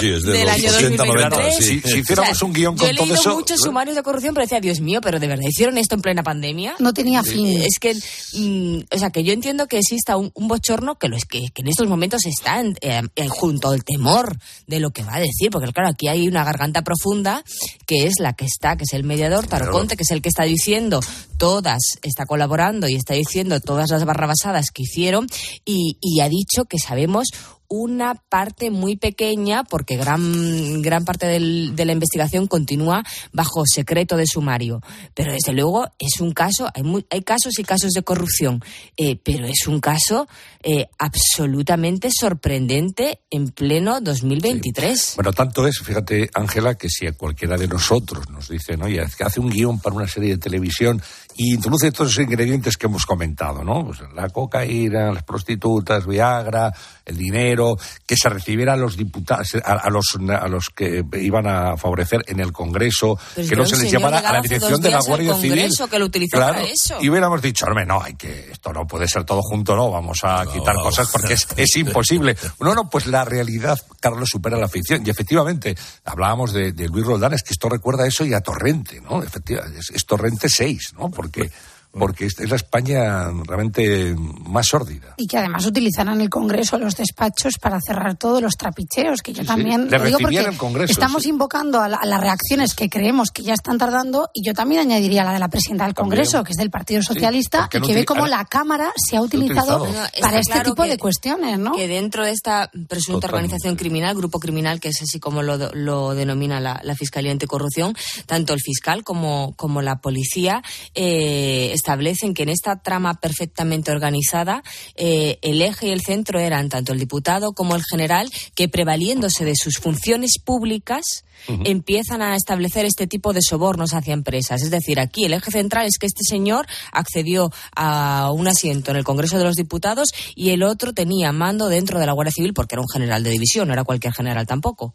sí, 0.00 0.10
es 0.10 0.22
de 0.22 0.32
del 0.32 0.48
año 0.48 0.72
2023. 0.72 1.56
Si, 1.56 1.98
hiciéramos 1.98 2.42
un 2.42 2.52
guion 2.52 2.76
con 2.76 2.86
yo 2.86 2.92
he 2.92 2.94
todo 2.94 3.06
leído 3.06 3.20
eso... 3.20 3.34
muchos 3.34 3.60
sumarios 3.60 3.96
de 3.96 4.02
corrupción, 4.02 4.34
pero 4.34 4.44
decía, 4.44 4.60
Dios 4.60 4.80
mío, 4.80 5.00
pero 5.00 5.18
de 5.18 5.26
verdad 5.26 5.44
hicieron 5.48 5.78
esto 5.78 5.94
en 5.94 6.02
plena 6.02 6.22
pandemia. 6.22 6.76
No 6.78 6.92
tenía 6.92 7.22
fin. 7.22 7.62
Es 7.62 7.78
que, 7.80 7.94
mm, 7.94 8.94
o 8.94 8.98
sea, 8.98 9.10
que 9.10 9.24
yo 9.24 9.32
entiendo 9.32 9.66
que 9.66 9.78
exista 9.78 10.16
un, 10.16 10.30
un 10.34 10.48
bochorno 10.48 10.96
que, 10.96 11.08
lo 11.08 11.16
es, 11.16 11.24
que, 11.24 11.50
que, 11.52 11.62
en 11.62 11.68
estos 11.68 11.88
momentos 11.88 12.26
está 12.26 12.62
eh, 12.62 13.02
junto 13.28 13.70
al 13.70 13.84
temor 13.84 14.36
de 14.66 14.80
lo 14.80 14.90
que 14.90 15.02
va 15.02 15.16
a 15.16 15.20
decir, 15.20 15.50
porque 15.50 15.72
claro, 15.72 15.90
aquí 15.90 16.08
hay 16.08 16.28
una 16.28 16.44
garganta 16.44 16.82
profunda 16.82 17.44
que 17.86 18.06
es 18.06 18.14
la 18.18 18.34
que 18.34 18.44
está, 18.44 18.76
que 18.76 18.84
es 18.84 18.92
el 18.92 19.04
mediador, 19.04 19.46
Taroconte, 19.46 19.96
que 19.96 20.02
es 20.02 20.10
el 20.10 20.22
que 20.22 20.28
está 20.28 20.44
diciendo 20.44 21.00
todas, 21.38 21.80
está 22.02 22.26
colaborando 22.26 22.88
y 22.88 22.94
está 22.94 23.14
diciendo 23.14 23.60
todas 23.60 23.90
las 23.90 24.04
barrabasadas 24.04 24.66
que 24.72 24.82
hicieron 24.82 25.26
y, 25.64 25.98
y 26.00 26.20
ha 26.20 26.28
dicho 26.28 26.64
que 26.64 26.78
sabemos 26.78 27.28
una 27.74 28.14
parte 28.14 28.70
muy 28.70 28.96
pequeña, 28.96 29.64
porque 29.64 29.96
gran, 29.96 30.82
gran 30.82 31.04
parte 31.04 31.26
de 31.26 31.84
la 31.84 31.92
investigación 31.92 32.46
continúa 32.46 33.02
bajo 33.32 33.64
secreto 33.66 34.16
de 34.16 34.26
sumario. 34.26 34.80
Pero 35.14 35.32
desde 35.32 35.52
luego 35.52 35.86
es 35.98 36.20
un 36.20 36.32
caso, 36.32 36.68
hay, 36.74 36.82
hay 37.10 37.22
casos 37.22 37.58
y 37.58 37.64
casos 37.64 37.92
de 37.92 38.02
corrupción, 38.02 38.62
eh, 38.96 39.16
pero 39.16 39.46
es 39.46 39.66
un 39.66 39.80
caso 39.80 40.28
eh, 40.66 40.88
absolutamente 40.98 42.08
sorprendente 42.10 43.20
en 43.30 43.50
pleno 43.50 44.00
2023. 44.00 45.12
Bueno, 45.16 45.32
tanto 45.32 45.66
es, 45.66 45.78
fíjate, 45.80 46.30
Ángela, 46.32 46.74
que 46.74 46.88
si 46.88 47.06
a 47.06 47.12
cualquiera 47.12 47.58
de 47.58 47.68
nosotros 47.68 48.30
nos 48.30 48.48
dicen, 48.48 48.82
oye, 48.82 49.00
hace 49.00 49.40
un 49.40 49.50
guion 49.50 49.78
para 49.78 49.96
una 49.96 50.08
serie 50.08 50.30
de 50.30 50.38
televisión 50.38 51.02
y 51.36 51.54
introduce 51.54 51.92
todos 51.92 52.12
esos 52.12 52.24
ingredientes 52.24 52.76
que 52.76 52.86
hemos 52.86 53.04
comentado, 53.04 53.62
¿no? 53.62 53.84
Pues 53.84 54.00
la 54.14 54.28
cocaína, 54.30 55.12
las 55.12 55.24
prostitutas, 55.24 56.06
Viagra, 56.06 56.72
el 57.04 57.16
dinero, 57.16 57.76
que 58.06 58.16
se 58.16 58.28
recibiera 58.28 58.72
a 58.72 58.76
los 58.76 58.96
diputados, 58.96 59.56
a, 59.62 59.90
los, 59.90 60.16
a 60.30 60.48
los 60.48 60.70
que 60.70 61.04
iban 61.20 61.46
a 61.46 61.76
favorecer 61.76 62.22
en 62.26 62.40
el 62.40 62.52
Congreso, 62.52 63.18
que 63.34 63.56
no 63.56 63.66
se 63.66 63.76
les 63.76 63.90
llamara 63.90 64.20
a 64.20 64.32
la 64.32 64.40
dirección 64.40 64.80
de 64.80 64.90
la 64.90 65.00
Guardia 65.00 65.34
Civil. 65.34 65.70
Que 65.90 65.98
lo 65.98 66.10
claro, 66.10 66.54
para 66.54 66.66
eso. 66.66 66.96
Y 67.00 67.10
hubiéramos 67.10 67.42
dicho, 67.42 67.66
hombre, 67.66 67.84
no, 67.84 68.00
hay 68.00 68.14
que, 68.14 68.50
esto 68.50 68.72
no 68.72 68.86
puede 68.86 69.06
ser 69.06 69.24
todo 69.24 69.42
junto, 69.42 69.76
no, 69.76 69.90
vamos 69.90 70.20
a 70.22 70.44
quitar 70.54 70.76
cosas 70.76 71.08
porque 71.10 71.34
es, 71.34 71.46
es, 71.56 71.76
imposible. 71.76 72.36
No, 72.60 72.74
no, 72.74 72.88
pues 72.88 73.06
la 73.06 73.24
realidad, 73.24 73.78
Carlos, 74.00 74.28
supera 74.30 74.56
la 74.56 74.68
ficción. 74.68 75.02
Y 75.04 75.10
efectivamente, 75.10 75.74
hablábamos 76.04 76.52
de, 76.52 76.72
de 76.72 76.88
Luis 76.88 77.04
Roldán, 77.04 77.34
es 77.34 77.42
que 77.42 77.52
esto 77.52 77.68
recuerda 77.68 78.06
eso 78.06 78.24
y 78.24 78.32
a 78.32 78.40
Torrente, 78.40 79.00
¿no? 79.00 79.22
Efectivamente, 79.22 79.80
es, 79.80 79.90
es 79.90 80.06
Torrente 80.06 80.48
6, 80.48 80.94
¿no? 80.98 81.10
Porque 81.10 81.50
porque 81.98 82.26
es 82.26 82.50
la 82.50 82.56
España 82.56 83.30
realmente 83.46 84.14
más 84.16 84.66
sórdida. 84.66 85.14
Y 85.16 85.26
que 85.26 85.38
además 85.38 85.64
utilizarán 85.66 86.20
el 86.20 86.28
Congreso, 86.28 86.78
los 86.78 86.96
despachos, 86.96 87.54
para 87.60 87.80
cerrar 87.80 88.16
todos 88.16 88.42
los 88.42 88.56
trapicheos, 88.56 89.22
que 89.22 89.32
yo 89.32 89.44
también 89.44 89.90
lo 89.90 90.04
digo 90.04 90.18
porque 90.18 90.38
el 90.38 90.56
Congreso, 90.56 90.92
estamos 90.92 91.26
invocando 91.26 91.80
a, 91.80 91.88
las 91.88 92.20
reacciones 92.20 92.74
que 92.74 92.88
creemos 92.88 93.30
que 93.30 93.42
ya 93.42 93.54
están 93.54 93.78
tardando, 93.78 94.30
y 94.32 94.44
yo 94.44 94.54
también 94.54 94.80
añadiría 94.80 95.24
la 95.24 95.32
de 95.32 95.38
la 95.38 95.48
presidenta 95.48 95.84
del 95.84 95.94
Congreso, 95.94 96.42
que 96.42 96.52
es 96.52 96.56
del 96.56 96.70
Partido 96.70 97.02
Socialista, 97.02 97.68
y 97.72 97.80
que 97.80 97.94
ve 97.94 98.04
cómo 98.04 98.26
la 98.26 98.44
Cámara 98.44 98.92
se 98.96 99.16
ha 99.16 99.22
utilizado, 99.22 99.86
para 100.20 100.38
este 100.38 100.60
tipo 100.60 100.82
de 100.84 100.98
cuestiones, 100.98 101.58
¿no? 101.58 101.72
Que 101.72 101.88
dentro 101.88 102.24
de 102.24 102.32
esta 102.32 102.70
presunta 102.88 103.28
organización 103.28 103.76
criminal, 103.76 104.16
grupo 104.16 104.40
criminal, 104.40 104.80
que 104.80 104.88
es 104.88 105.00
así 105.02 105.20
como 105.20 105.42
lo, 105.42 105.56
lo 105.74 106.14
denomina 106.14 106.60
la, 106.60 106.94
Fiscalía 106.94 107.32
Anticorrupción, 107.32 107.96
tanto 108.26 108.54
el 108.54 108.60
fiscal 108.60 109.02
como, 109.02 109.52
como 109.56 109.82
la 109.82 109.96
policía 109.96 110.62
eh, 110.94 111.72
establecen 111.84 112.32
que 112.32 112.44
en 112.44 112.48
esta 112.48 112.80
trama 112.80 113.12
perfectamente 113.20 113.92
organizada 113.92 114.62
eh, 114.96 115.38
el 115.42 115.60
eje 115.60 115.88
y 115.88 115.90
el 115.90 116.00
centro 116.00 116.40
eran 116.40 116.70
tanto 116.70 116.92
el 116.92 116.98
diputado 116.98 117.52
como 117.52 117.76
el 117.76 117.82
general 117.84 118.30
que 118.54 118.70
prevaliéndose 118.70 119.44
de 119.44 119.54
sus 119.54 119.76
funciones 119.76 120.38
públicas 120.42 121.24
empiezan 121.46 122.22
a 122.22 122.36
establecer 122.36 122.86
este 122.86 123.06
tipo 123.06 123.34
de 123.34 123.40
sobornos 123.42 123.92
hacia 123.92 124.14
empresas. 124.14 124.62
Es 124.62 124.70
decir, 124.70 124.98
aquí 124.98 125.26
el 125.26 125.34
eje 125.34 125.50
central 125.50 125.84
es 125.84 125.98
que 125.98 126.06
este 126.06 126.22
señor 126.26 126.66
accedió 126.90 127.52
a 127.76 128.30
un 128.32 128.48
asiento 128.48 128.92
en 128.92 128.96
el 128.96 129.04
Congreso 129.04 129.36
de 129.36 129.44
los 129.44 129.56
Diputados 129.56 130.14
y 130.34 130.50
el 130.50 130.62
otro 130.62 130.94
tenía 130.94 131.32
mando 131.32 131.68
dentro 131.68 131.98
de 131.98 132.06
la 132.06 132.12
Guardia 132.12 132.32
Civil 132.32 132.54
porque 132.54 132.76
era 132.76 132.82
un 132.82 132.88
general 132.88 133.22
de 133.22 133.30
división, 133.30 133.68
no 133.68 133.74
era 133.74 133.84
cualquier 133.84 134.14
general 134.14 134.46
tampoco. 134.46 134.94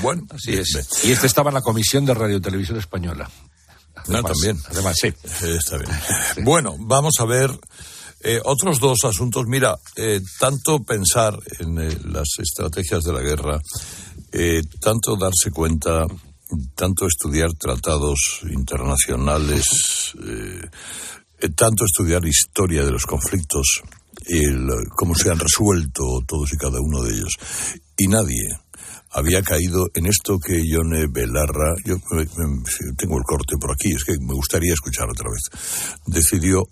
Bueno, 0.00 0.22
así 0.30 0.54
es. 0.54 1.04
Y 1.04 1.12
este 1.12 1.26
estaba 1.26 1.50
en 1.50 1.54
la 1.56 1.62
Comisión 1.62 2.06
de 2.06 2.14
Radio 2.14 2.40
Televisión 2.40 2.78
Española. 2.78 3.28
Ah, 4.08 4.22
también. 4.22 4.58
Además, 4.70 4.96
sí. 5.00 5.08
Está 5.46 5.78
bien. 5.78 5.90
Bueno, 6.44 6.76
vamos 6.78 7.14
a 7.18 7.24
ver 7.24 7.50
eh, 8.22 8.40
otros 8.44 8.80
dos 8.80 9.04
asuntos. 9.04 9.46
Mira, 9.46 9.78
eh, 9.96 10.20
tanto 10.38 10.82
pensar 10.82 11.38
en 11.58 11.78
eh, 11.78 11.98
las 12.04 12.28
estrategias 12.38 13.02
de 13.04 13.12
la 13.12 13.20
guerra, 13.20 13.60
tanto 14.80 15.16
darse 15.16 15.50
cuenta, 15.50 16.06
tanto 16.74 17.06
estudiar 17.06 17.52
tratados 17.54 18.40
internacionales, 18.50 19.64
tanto 21.56 21.84
estudiar 21.84 22.24
historia 22.26 22.84
de 22.84 22.92
los 22.92 23.06
conflictos, 23.06 23.82
el, 24.26 24.68
cómo 24.94 25.14
se 25.14 25.30
han 25.30 25.38
resuelto 25.38 26.20
todos 26.26 26.52
y 26.52 26.56
cada 26.56 26.80
uno 26.80 27.02
de 27.02 27.14
ellos. 27.14 27.32
Y 27.96 28.06
nadie 28.06 28.48
había 29.10 29.42
caído 29.42 29.88
en 29.94 30.06
esto 30.06 30.38
que 30.38 30.66
Yone 30.66 31.06
Belarra, 31.08 31.74
yo 31.84 31.96
tengo 32.96 33.18
el 33.18 33.24
corte 33.24 33.56
por 33.60 33.72
aquí, 33.72 33.92
es 33.92 34.04
que 34.04 34.12
me 34.20 34.34
gustaría 34.34 34.72
escuchar 34.72 35.08
otra 35.10 35.30
vez, 35.30 35.42
decidió 36.06 36.62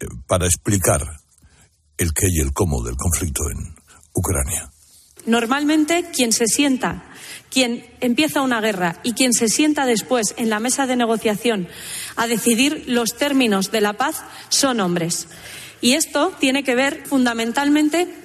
eh, 0.00 0.06
para 0.26 0.46
explicar 0.46 1.02
el 1.96 2.12
qué 2.12 2.26
y 2.28 2.40
el 2.40 2.52
cómo 2.52 2.82
del 2.82 2.96
conflicto 2.96 3.48
en 3.50 3.74
Ucrania. 4.12 4.70
Normalmente 5.26 6.10
quien 6.12 6.32
se 6.32 6.46
sienta, 6.46 7.10
quien 7.50 7.86
empieza 8.00 8.42
una 8.42 8.60
guerra 8.60 9.00
y 9.04 9.12
quien 9.12 9.32
se 9.32 9.48
sienta 9.48 9.86
después 9.86 10.34
en 10.36 10.50
la 10.50 10.60
mesa 10.60 10.86
de 10.86 10.96
negociación 10.96 11.68
a 12.16 12.26
decidir 12.26 12.84
los 12.88 13.16
términos 13.16 13.70
de 13.70 13.80
la 13.80 13.94
paz 13.94 14.22
son 14.50 14.80
hombres. 14.80 15.28
Y 15.80 15.92
esto 15.92 16.32
tiene 16.38 16.64
que 16.64 16.74
ver 16.74 17.04
fundamentalmente 17.06 18.23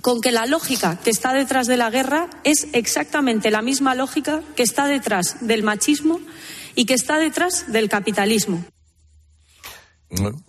con 0.00 0.20
que 0.20 0.32
la 0.32 0.46
lógica 0.46 0.98
que 0.98 1.10
está 1.10 1.32
detrás 1.32 1.66
de 1.66 1.76
la 1.76 1.90
guerra 1.90 2.28
es 2.44 2.68
exactamente 2.72 3.50
la 3.50 3.62
misma 3.62 3.94
lógica 3.94 4.42
que 4.56 4.62
está 4.62 4.86
detrás 4.86 5.36
del 5.40 5.62
machismo 5.62 6.20
y 6.74 6.84
que 6.84 6.94
está 6.94 7.18
detrás 7.18 7.72
del 7.72 7.88
capitalismo. 7.88 8.64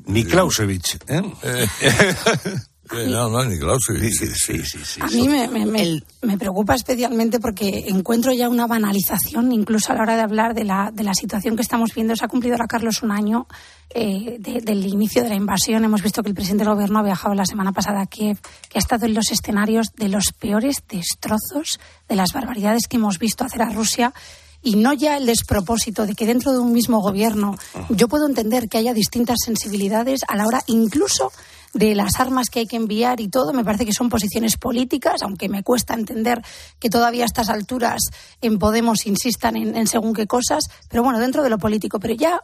Ni 0.05 0.23
Clausewitz, 0.23 0.99
¿eh? 1.07 1.21
no, 2.91 3.29
no, 3.29 3.43
ni 3.45 3.59
Clausewitz. 3.59 4.19
Sí, 4.19 4.63
sí, 4.63 4.79
sí, 4.83 4.99
A 5.01 5.07
mí 5.07 5.27
me, 5.27 5.47
me, 5.47 6.37
preocupa 6.37 6.73
especialmente 6.75 7.39
porque 7.39 7.85
encuentro 7.87 8.33
ya 8.33 8.49
una 8.49 8.65
banalización, 8.65 9.51
incluso 9.51 9.91
a 9.91 9.95
la 9.95 10.01
hora 10.01 10.15
de 10.15 10.21
hablar 10.21 10.53
de 10.53 10.63
la, 10.63 10.91
de 10.91 11.03
la 11.03 11.13
situación 11.13 11.55
que 11.55 11.61
estamos 11.61 11.93
viendo. 11.93 12.15
Se 12.15 12.25
ha 12.25 12.27
cumplido 12.27 12.55
ahora, 12.55 12.67
Carlos, 12.67 13.03
un 13.03 13.11
año 13.11 13.47
eh, 13.91 14.37
del 14.39 14.85
inicio 14.85 15.23
de 15.23 15.29
la 15.29 15.35
invasión. 15.35 15.83
Hemos 15.83 16.01
visto 16.01 16.23
que 16.23 16.29
el 16.29 16.35
presidente 16.35 16.63
del 16.63 16.73
gobierno 16.73 16.99
ha 16.99 17.03
viajado 17.03 17.35
la 17.35 17.45
semana 17.45 17.71
pasada 17.71 18.01
a 18.01 18.07
Kiev, 18.07 18.39
que 18.69 18.77
ha 18.77 18.81
estado 18.81 19.05
en 19.05 19.13
los 19.13 19.31
escenarios 19.31 19.87
de 19.95 20.09
los 20.09 20.31
peores 20.31 20.77
destrozos, 20.89 21.79
de 22.07 22.15
las 22.15 22.33
barbaridades 22.33 22.87
que 22.87 22.97
hemos 22.97 23.19
visto 23.19 23.43
hacer 23.43 23.61
a 23.61 23.69
Rusia 23.69 24.13
y 24.61 24.75
no 24.75 24.93
ya 24.93 25.17
el 25.17 25.25
despropósito 25.25 26.05
de 26.05 26.15
que 26.15 26.25
dentro 26.25 26.51
de 26.51 26.59
un 26.59 26.73
mismo 26.73 26.99
gobierno 26.99 27.55
yo 27.89 28.07
puedo 28.07 28.27
entender 28.27 28.67
que 28.67 28.77
haya 28.77 28.93
distintas 28.93 29.37
sensibilidades 29.45 30.21
a 30.27 30.35
la 30.35 30.45
hora 30.45 30.61
incluso 30.67 31.31
de 31.73 31.95
las 31.95 32.19
armas 32.19 32.49
que 32.49 32.59
hay 32.59 32.65
que 32.65 32.75
enviar 32.75 33.19
y 33.19 33.27
todo, 33.27 33.53
me 33.53 33.63
parece 33.63 33.85
que 33.85 33.93
son 33.93 34.09
posiciones 34.09 34.57
políticas, 34.57 35.21
aunque 35.21 35.49
me 35.49 35.63
cuesta 35.63 35.93
entender 35.93 36.41
que 36.79 36.89
todavía 36.89 37.23
a 37.23 37.25
estas 37.25 37.49
alturas 37.49 38.01
en 38.41 38.59
Podemos 38.59 39.05
insistan 39.05 39.55
en, 39.55 39.87
según 39.87 40.13
qué 40.13 40.27
cosas, 40.27 40.63
pero 40.89 41.03
bueno, 41.03 41.19
dentro 41.19 41.43
de 41.43 41.49
lo 41.49 41.57
político. 41.57 41.99
Pero 41.99 42.13
ya 42.13 42.41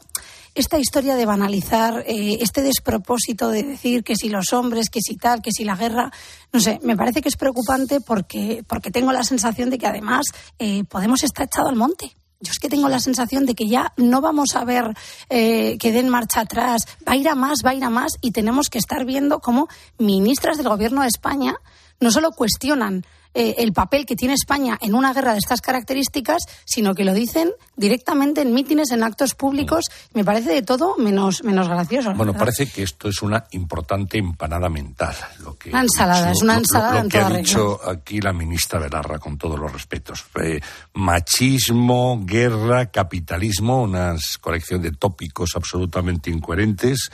esta 0.53 0.79
historia 0.79 1.15
de 1.15 1.25
banalizar, 1.25 2.03
eh, 2.07 2.37
este 2.41 2.61
despropósito 2.61 3.49
de 3.49 3.63
decir 3.63 4.03
que 4.03 4.15
si 4.15 4.29
los 4.29 4.53
hombres, 4.53 4.89
que 4.89 5.01
si 5.01 5.17
tal, 5.17 5.41
que 5.41 5.51
si 5.51 5.65
la 5.65 5.75
guerra, 5.75 6.11
no 6.53 6.59
sé, 6.59 6.79
me 6.83 6.95
parece 6.95 7.21
que 7.21 7.29
es 7.29 7.35
preocupante 7.35 7.99
porque, 8.01 8.63
porque 8.67 8.91
tengo 8.91 9.11
la 9.11 9.23
sensación 9.23 9.69
de 9.69 9.77
que 9.77 9.87
además 9.87 10.25
eh, 10.59 10.83
Podemos 10.95 11.23
estar 11.23 11.45
echado 11.45 11.67
al 11.67 11.75
monte. 11.75 12.15
Yo 12.45 12.51
es 12.51 12.59
que 12.59 12.69
tengo 12.69 12.87
la 12.87 12.99
sensación 12.99 13.45
de 13.45 13.55
que 13.55 13.67
ya 13.67 13.91
no 13.97 14.21
vamos 14.21 14.55
a 14.55 14.63
ver 14.63 14.95
eh, 15.29 15.77
que 15.79 15.91
den 15.91 16.09
marcha 16.09 16.41
atrás, 16.41 16.85
va 17.07 17.13
a 17.13 17.15
ir 17.15 17.27
a 17.27 17.35
más, 17.35 17.59
va 17.65 17.71
a 17.71 17.75
ir 17.75 17.83
a 17.83 17.89
más 17.89 18.13
y 18.21 18.31
tenemos 18.31 18.69
que 18.69 18.77
estar 18.77 19.03
viendo 19.03 19.39
cómo 19.39 19.67
ministras 19.97 20.57
del 20.57 20.69
Gobierno 20.69 21.01
de 21.01 21.07
España 21.07 21.55
no 21.99 22.11
solo 22.11 22.31
cuestionan 22.31 23.05
eh, 23.37 23.55
el 23.57 23.73
papel 23.73 24.05
que 24.05 24.15
tiene 24.15 24.33
España 24.33 24.77
en 24.81 24.95
una 24.95 25.13
guerra 25.13 25.33
de 25.33 25.39
estas 25.39 25.59
características, 25.59 26.41
sino 26.63 26.95
que 26.95 27.03
lo 27.03 27.13
dicen 27.13 27.51
directamente 27.75 28.41
en 28.41 28.53
mítines, 28.53 28.91
en 28.91 29.03
actos 29.03 29.35
públicos. 29.35 29.83
Me 30.13 30.23
parece 30.23 30.53
de 30.53 30.61
todo 30.61 30.95
menos, 30.97 31.43
menos 31.43 31.67
gracioso. 31.67 32.13
Bueno, 32.13 32.33
parece 32.33 32.67
que 32.67 32.83
esto 32.83 33.09
es 33.09 33.21
una 33.21 33.45
importante 33.51 34.17
empanada 34.17 34.69
mental. 34.69 35.13
Lo 35.39 35.57
que 35.57 35.69
una 35.69 35.81
ensalada, 35.81 36.31
es 36.31 36.41
una 36.41 36.55
ensalada 36.55 37.03
lo, 37.03 37.09
que 37.09 37.17
ha 37.17 37.29
dicho 37.29 37.79
aquí 37.85 38.21
la 38.21 38.31
ministra 38.31 38.79
Belarra, 38.79 39.19
con 39.19 39.37
todos 39.37 39.59
los 39.59 39.71
respetos. 39.71 40.23
Eh, 40.41 40.61
machismo, 40.93 42.23
guerra, 42.25 42.85
capitalismo, 42.85 43.83
una 43.83 44.15
colección 44.39 44.81
de 44.81 44.91
tópicos 44.91 45.51
absolutamente 45.55 46.29
incoherentes. 46.29 47.09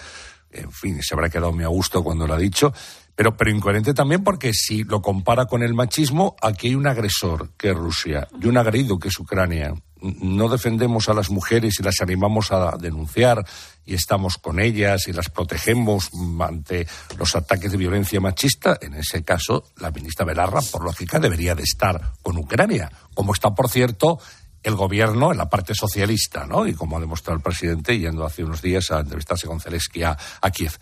En 0.51 0.71
fin, 0.71 1.01
se 1.01 1.15
habrá 1.15 1.29
quedado 1.29 1.51
muy 1.51 1.63
a 1.63 1.69
gusto 1.69 2.03
cuando 2.03 2.27
lo 2.27 2.33
ha 2.33 2.37
dicho. 2.37 2.73
Pero, 3.21 3.37
pero 3.37 3.51
incoherente 3.51 3.93
también 3.93 4.23
porque 4.23 4.51
si 4.51 4.83
lo 4.83 4.99
compara 4.99 5.45
con 5.45 5.61
el 5.61 5.75
machismo, 5.75 6.35
aquí 6.41 6.69
hay 6.69 6.73
un 6.73 6.87
agresor, 6.87 7.51
que 7.55 7.69
es 7.69 7.75
Rusia, 7.75 8.27
y 8.41 8.47
un 8.47 8.57
agredido, 8.57 8.97
que 8.97 9.09
es 9.09 9.19
Ucrania. 9.19 9.75
No 10.01 10.49
defendemos 10.49 11.07
a 11.07 11.13
las 11.13 11.29
mujeres 11.29 11.79
y 11.79 11.83
las 11.83 12.01
animamos 12.01 12.51
a 12.51 12.75
denunciar 12.79 13.45
y 13.85 13.93
estamos 13.93 14.39
con 14.39 14.59
ellas 14.59 15.07
y 15.07 15.13
las 15.13 15.29
protegemos 15.29 16.09
ante 16.39 16.87
los 17.15 17.35
ataques 17.35 17.71
de 17.71 17.77
violencia 17.77 18.19
machista. 18.19 18.79
En 18.81 18.95
ese 18.95 19.23
caso, 19.23 19.65
la 19.77 19.91
ministra 19.91 20.25
Belarra, 20.25 20.61
por 20.71 20.83
lógica, 20.83 21.19
debería 21.19 21.53
de 21.53 21.61
estar 21.61 22.13
con 22.23 22.39
Ucrania, 22.39 22.91
como 23.13 23.33
está, 23.33 23.53
por 23.53 23.69
cierto, 23.69 24.17
el 24.63 24.73
gobierno 24.73 25.31
en 25.31 25.37
la 25.37 25.47
parte 25.47 25.75
socialista, 25.75 26.47
¿no? 26.47 26.65
Y 26.65 26.73
como 26.73 26.97
ha 26.97 26.99
demostrado 26.99 27.37
el 27.37 27.43
presidente 27.43 27.99
yendo 27.99 28.25
hace 28.25 28.43
unos 28.43 28.63
días 28.63 28.89
a 28.89 29.01
entrevistarse 29.01 29.45
con 29.45 29.59
Zelensky 29.59 30.01
a 30.01 30.17
Kiev 30.51 30.79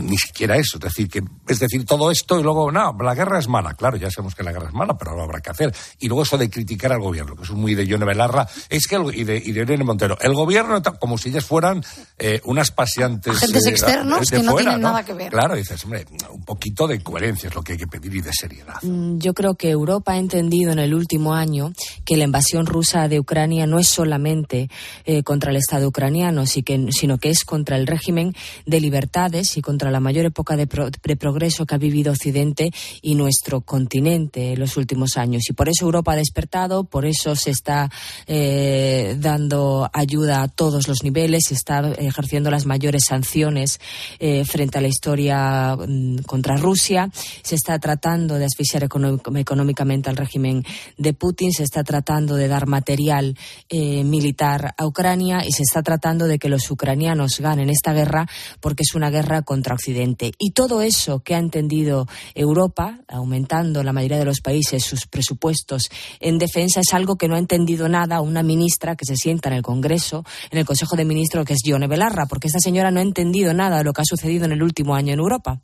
ni 0.00 0.16
siquiera 0.16 0.56
eso, 0.56 0.78
es 0.78 0.84
decir, 0.84 1.08
que, 1.08 1.22
es 1.46 1.58
decir, 1.58 1.84
todo 1.84 2.10
esto 2.10 2.40
y 2.40 2.42
luego, 2.42 2.72
no, 2.72 2.96
la 2.98 3.14
guerra 3.14 3.38
es 3.38 3.48
mala, 3.48 3.74
claro, 3.74 3.96
ya 3.96 4.10
sabemos 4.10 4.34
que 4.34 4.42
la 4.42 4.52
guerra 4.52 4.68
es 4.68 4.74
mala, 4.74 4.96
pero 4.96 5.14
lo 5.14 5.22
habrá 5.22 5.40
que 5.40 5.50
hacer. 5.50 5.74
Y 5.98 6.08
luego 6.08 6.22
eso 6.22 6.38
de 6.38 6.48
criticar 6.48 6.92
al 6.92 7.00
gobierno, 7.00 7.36
que 7.36 7.42
es 7.42 7.50
muy 7.50 7.74
de 7.74 7.86
Yone 7.86 8.06
Belarra, 8.06 8.48
es 8.68 8.86
que, 8.86 8.96
y, 9.14 9.24
de, 9.24 9.36
y 9.36 9.52
de 9.52 9.62
Irene 9.62 9.84
Montero, 9.84 10.16
el 10.20 10.34
gobierno, 10.34 10.82
como 10.98 11.18
si 11.18 11.28
ellas 11.28 11.44
fueran 11.44 11.84
eh, 12.18 12.40
unas 12.44 12.70
paseantes. 12.70 13.36
Agentes 13.36 13.66
eh, 13.66 13.70
externos 13.70 14.30
que 14.30 14.42
no 14.42 14.56
tienen 14.56 14.80
nada 14.80 15.04
que 15.04 15.12
ver. 15.12 15.30
Claro, 15.30 15.54
dices, 15.54 15.84
hombre, 15.84 16.06
un 16.30 16.44
poquito 16.44 16.86
de 16.86 17.02
coherencia 17.02 17.48
es 17.48 17.54
lo 17.54 17.62
que 17.62 17.72
hay 17.72 17.78
que 17.78 17.86
pedir 17.86 18.14
y 18.14 18.20
de 18.22 18.32
seriedad. 18.32 18.82
Mm, 18.82 19.18
yo 19.18 19.34
creo 19.34 19.56
que 19.56 19.70
Europa 19.70 20.12
ha 20.12 20.18
entendido 20.18 20.72
en 20.72 20.78
el 20.78 20.94
último 20.94 21.34
año 21.34 21.72
que 22.04 22.16
la 22.16 22.24
invasión 22.24 22.66
rusa 22.66 23.08
de 23.08 23.20
Ucrania 23.20 23.66
no 23.66 23.78
es 23.78 23.88
solamente 23.88 24.70
eh, 25.04 25.22
contra 25.22 25.50
el 25.50 25.56
Estado 25.56 25.88
ucraniano, 25.88 26.44
sino 26.46 27.18
que 27.18 27.30
es 27.30 27.44
contra 27.44 27.76
el 27.76 27.86
régimen 27.86 28.34
de 28.64 28.80
libertades 28.80 29.56
y 29.56 29.62
contra 29.66 29.90
la 29.90 29.98
mayor 29.98 30.26
época 30.26 30.54
de, 30.54 30.68
progreso 30.68 31.66
que 31.66 31.74
ha 31.74 31.78
vivido 31.78 32.12
Occidente 32.12 32.70
y 33.02 33.16
nuestro 33.16 33.62
continente 33.62 34.52
en 34.52 34.60
los 34.60 34.76
últimos 34.76 35.16
años. 35.16 35.42
Y 35.50 35.54
por 35.54 35.68
eso 35.68 35.86
Europa 35.86 36.12
ha 36.12 36.16
despertado, 36.16 36.84
por 36.84 37.04
eso 37.04 37.34
se 37.34 37.50
está 37.50 37.90
eh, 38.28 39.16
dando 39.18 39.90
ayuda 39.92 40.42
a 40.42 40.46
todos 40.46 40.86
los 40.86 41.02
niveles, 41.02 41.46
se 41.48 41.54
está 41.54 41.80
ejerciendo 41.98 42.48
las 42.48 42.64
mayores 42.64 43.06
sanciones 43.08 43.80
eh, 44.20 44.44
frente 44.44 44.78
a 44.78 44.80
la 44.80 44.86
historia 44.86 45.74
mm, 45.76 46.18
contra 46.18 46.56
Rusia, 46.56 47.10
se 47.42 47.56
está 47.56 47.80
tratando 47.80 48.36
de 48.36 48.44
asfixiar 48.44 48.84
económicamente 48.84 50.10
al 50.10 50.16
régimen 50.16 50.64
de 50.96 51.12
Putin, 51.12 51.50
se 51.50 51.64
está 51.64 51.82
tratando 51.82 52.36
de 52.36 52.46
dar 52.46 52.68
material 52.68 53.36
eh, 53.68 54.04
militar 54.04 54.74
a 54.78 54.86
Ucrania 54.86 55.44
y 55.44 55.50
se 55.50 55.64
está 55.64 55.82
tratando 55.82 56.28
de 56.28 56.38
que 56.38 56.48
los 56.48 56.70
ucranianos 56.70 57.40
ganen 57.40 57.68
esta 57.68 57.92
guerra 57.92 58.28
porque 58.60 58.84
es 58.84 58.94
una 58.94 59.10
guerra 59.10 59.42
contra 59.42 59.55
Occidente. 59.64 60.32
Y 60.38 60.50
todo 60.52 60.82
eso 60.82 61.20
que 61.20 61.34
ha 61.34 61.38
entendido 61.38 62.06
Europa, 62.34 63.00
aumentando 63.08 63.82
la 63.82 63.92
mayoría 63.92 64.18
de 64.18 64.24
los 64.24 64.40
países 64.40 64.84
sus 64.84 65.06
presupuestos 65.06 65.84
en 66.20 66.38
defensa, 66.38 66.80
es 66.80 66.92
algo 66.92 67.16
que 67.16 67.28
no 67.28 67.34
ha 67.34 67.38
entendido 67.38 67.88
nada 67.88 68.20
una 68.20 68.42
ministra 68.42 68.96
que 68.96 69.04
se 69.04 69.16
sienta 69.16 69.48
en 69.48 69.56
el 69.56 69.62
Congreso, 69.62 70.24
en 70.50 70.58
el 70.58 70.66
Consejo 70.66 70.96
de 70.96 71.04
Ministros, 71.04 71.44
que 71.44 71.54
es 71.54 71.60
Yone 71.64 71.86
Belarra, 71.86 72.26
porque 72.26 72.48
esta 72.48 72.60
señora 72.60 72.90
no 72.90 73.00
ha 73.00 73.02
entendido 73.02 73.54
nada 73.54 73.78
de 73.78 73.84
lo 73.84 73.92
que 73.92 74.02
ha 74.02 74.04
sucedido 74.04 74.44
en 74.44 74.52
el 74.52 74.62
último 74.62 74.94
año 74.94 75.12
en 75.12 75.18
Europa. 75.18 75.60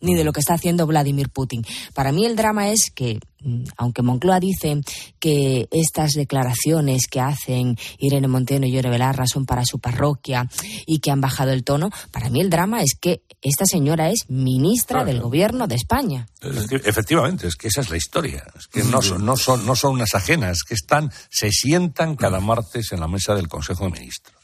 Ni 0.00 0.14
de 0.14 0.24
lo 0.24 0.32
que 0.32 0.40
está 0.40 0.54
haciendo 0.54 0.86
Vladimir 0.86 1.28
Putin. 1.28 1.64
Para 1.94 2.12
mí 2.12 2.26
el 2.26 2.36
drama 2.36 2.70
es 2.70 2.90
que, 2.94 3.18
mm, 3.42 3.64
aunque 3.76 4.02
Moncloa 4.02 4.40
dice 4.40 4.80
que 5.18 5.68
estas 5.70 6.12
declaraciones 6.12 7.06
que 7.10 7.20
hacen 7.20 7.76
Irene 7.98 8.28
Monteno 8.28 8.66
y 8.66 8.72
Yore 8.72 8.90
Belarra 8.90 9.26
son 9.26 9.46
para 9.46 9.64
su 9.64 9.78
parroquia 9.78 10.48
y 10.86 11.00
que 11.00 11.10
han 11.10 11.20
bajado 11.20 11.52
el 11.52 11.64
tono, 11.64 11.90
para 12.10 12.30
mí 12.30 12.40
el 12.40 12.50
drama 12.50 12.82
es 12.82 12.94
que 13.00 13.22
esta 13.42 13.64
señora 13.66 14.10
es 14.10 14.28
ministra 14.28 15.04
del 15.04 15.20
gobierno 15.20 15.66
de 15.66 15.76
España. 15.76 16.26
Efectivamente, 16.40 17.46
es 17.46 17.56
que 17.56 17.68
esa 17.68 17.82
es 17.82 17.90
la 17.90 17.96
historia. 17.96 18.44
Es 18.56 18.66
que 18.66 18.82
no 18.82 19.00
son, 19.00 19.24
no 19.24 19.36
son, 19.36 19.64
no 19.64 19.76
son 19.76 19.92
unas 19.92 20.14
ajenas, 20.14 20.62
que 20.66 20.74
están, 20.74 21.12
se 21.30 21.50
sientan 21.50 22.16
cada 22.16 22.40
martes 22.40 22.92
en 22.92 23.00
la 23.00 23.08
mesa 23.08 23.34
del 23.34 23.48
Consejo 23.48 23.84
de 23.84 23.92
Ministros. 23.92 24.37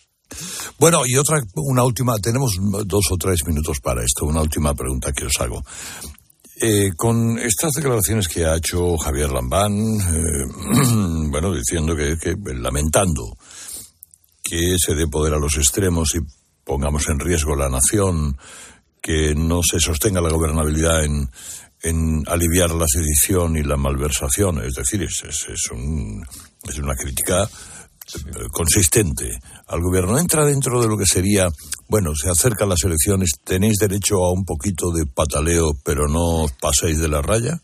Bueno, 0.79 1.07
y 1.07 1.17
otra, 1.17 1.41
una 1.55 1.85
última, 1.85 2.19
tenemos 2.19 2.57
dos 2.85 3.05
o 3.11 3.17
tres 3.17 3.41
minutos 3.47 3.79
para 3.81 4.03
esto, 4.03 4.27
una 4.27 4.41
última 4.41 4.75
pregunta 4.75 5.13
que 5.13 5.27
os 5.27 5.41
hago. 5.41 5.63
Eh, 6.61 6.93
con 6.97 7.39
estas 7.39 7.73
declaraciones 7.73 8.29
que 8.29 8.45
ha 8.45 8.57
hecho 8.57 8.97
Javier 8.97 9.31
Lambán, 9.31 9.73
eh, 9.75 11.27
bueno, 11.31 11.53
diciendo 11.53 11.97
que, 11.97 12.17
lamentando 12.55 13.37
que 14.43 14.77
se 14.79 14.95
dé 14.95 15.09
poder 15.09 15.35
a 15.35 15.39
los 15.39 15.57
extremos 15.57 16.15
y 16.15 16.21
pongamos 16.65 17.09
en 17.09 17.19
riesgo 17.19 17.57
la 17.57 17.69
nación, 17.69 18.37
que 19.03 19.35
no 19.35 19.61
se 19.63 19.81
sostenga 19.81 20.21
la 20.21 20.31
gobernabilidad 20.31 21.05
en, 21.05 21.29
en 21.83 22.23
aliviar 22.27 22.71
la 22.71 22.87
sedición 22.89 23.57
y 23.57 23.63
la 23.63 23.77
malversación, 23.77 24.63
es 24.65 24.75
decir, 24.75 25.03
es, 25.03 25.23
es, 25.25 25.71
un, 25.71 26.25
es 26.69 26.79
una 26.79 26.95
crítica 26.95 27.49
consistente 28.53 29.39
al 29.67 29.81
gobierno. 29.81 30.19
Entra 30.19 30.45
dentro 30.45 30.81
de 30.81 30.89
lo 30.89 30.97
que 30.97 31.07
sería, 31.07 31.49
bueno, 31.89 32.15
se 32.15 32.31
acercan 32.31 32.69
las 32.69 32.85
elecciones, 32.85 33.33
tenéis 33.45 33.79
derecho 33.79 34.25
a 34.25 34.33
un 34.33 34.45
poquito 34.45 34.91
de 34.93 35.07
pataleo, 35.07 35.73
pero 35.85 36.09
no 36.09 36.45
os 36.45 36.53
paséis 36.53 36.99
de 37.01 37.09
la 37.09 37.23
raya. 37.23 37.61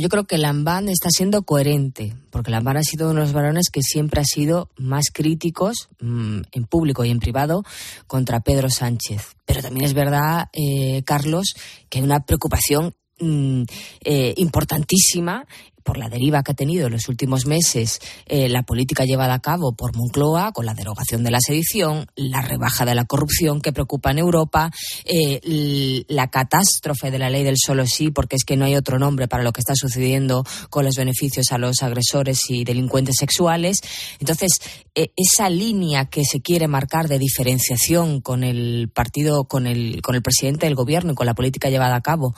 Yo 0.00 0.08
creo 0.08 0.24
que 0.24 0.36
Lambán 0.36 0.88
está 0.88 1.10
siendo 1.10 1.42
coherente, 1.42 2.14
porque 2.30 2.50
Lambán 2.50 2.76
ha 2.76 2.82
sido 2.82 3.10
uno 3.10 3.20
de 3.20 3.26
los 3.26 3.32
varones 3.32 3.70
que 3.70 3.82
siempre 3.82 4.20
ha 4.20 4.24
sido 4.24 4.68
más 4.76 5.06
críticos 5.12 5.88
mmm, 6.00 6.40
en 6.50 6.64
público 6.64 7.04
y 7.04 7.10
en 7.10 7.20
privado 7.20 7.62
contra 8.06 8.40
Pedro 8.40 8.68
Sánchez. 8.68 9.36
Pero 9.46 9.62
también 9.62 9.86
es 9.86 9.94
verdad, 9.94 10.48
eh, 10.52 11.02
Carlos, 11.04 11.54
que 11.88 11.98
hay 11.98 12.04
una 12.04 12.20
preocupación 12.20 12.94
mmm, 13.20 13.62
eh, 14.04 14.34
importantísima 14.36 15.46
por 15.90 15.98
la 15.98 16.08
deriva 16.08 16.44
que 16.44 16.52
ha 16.52 16.54
tenido 16.54 16.86
en 16.86 16.92
los 16.92 17.08
últimos 17.08 17.46
meses 17.46 17.98
eh, 18.26 18.48
la 18.48 18.62
política 18.62 19.04
llevada 19.04 19.34
a 19.34 19.40
cabo 19.40 19.72
por 19.72 19.96
Moncloa, 19.96 20.52
con 20.52 20.64
la 20.64 20.72
derogación 20.72 21.24
de 21.24 21.32
la 21.32 21.40
sedición, 21.44 22.06
la 22.14 22.42
rebaja 22.42 22.84
de 22.84 22.94
la 22.94 23.06
corrupción 23.06 23.60
que 23.60 23.72
preocupa 23.72 24.12
en 24.12 24.18
Europa, 24.18 24.70
eh, 25.04 26.04
la 26.06 26.30
catástrofe 26.30 27.10
de 27.10 27.18
la 27.18 27.28
ley 27.28 27.42
del 27.42 27.56
solo 27.58 27.86
sí, 27.86 28.12
porque 28.12 28.36
es 28.36 28.44
que 28.44 28.56
no 28.56 28.66
hay 28.66 28.76
otro 28.76 29.00
nombre 29.00 29.26
para 29.26 29.42
lo 29.42 29.52
que 29.52 29.62
está 29.62 29.74
sucediendo 29.74 30.44
con 30.68 30.84
los 30.84 30.94
beneficios 30.94 31.46
a 31.50 31.58
los 31.58 31.82
agresores 31.82 32.38
y 32.48 32.62
delincuentes 32.62 33.16
sexuales. 33.18 33.80
Entonces, 34.20 34.50
eh, 34.94 35.10
esa 35.16 35.50
línea 35.50 36.04
que 36.04 36.22
se 36.24 36.40
quiere 36.40 36.68
marcar 36.68 37.08
de 37.08 37.18
diferenciación 37.18 38.20
con 38.20 38.44
el 38.44 38.92
partido, 38.94 39.42
con 39.48 39.66
el, 39.66 40.02
con 40.02 40.14
el 40.14 40.22
presidente 40.22 40.66
del 40.66 40.76
gobierno 40.76 41.14
y 41.14 41.16
con 41.16 41.26
la 41.26 41.34
política 41.34 41.68
llevada 41.68 41.96
a 41.96 42.00
cabo 42.00 42.36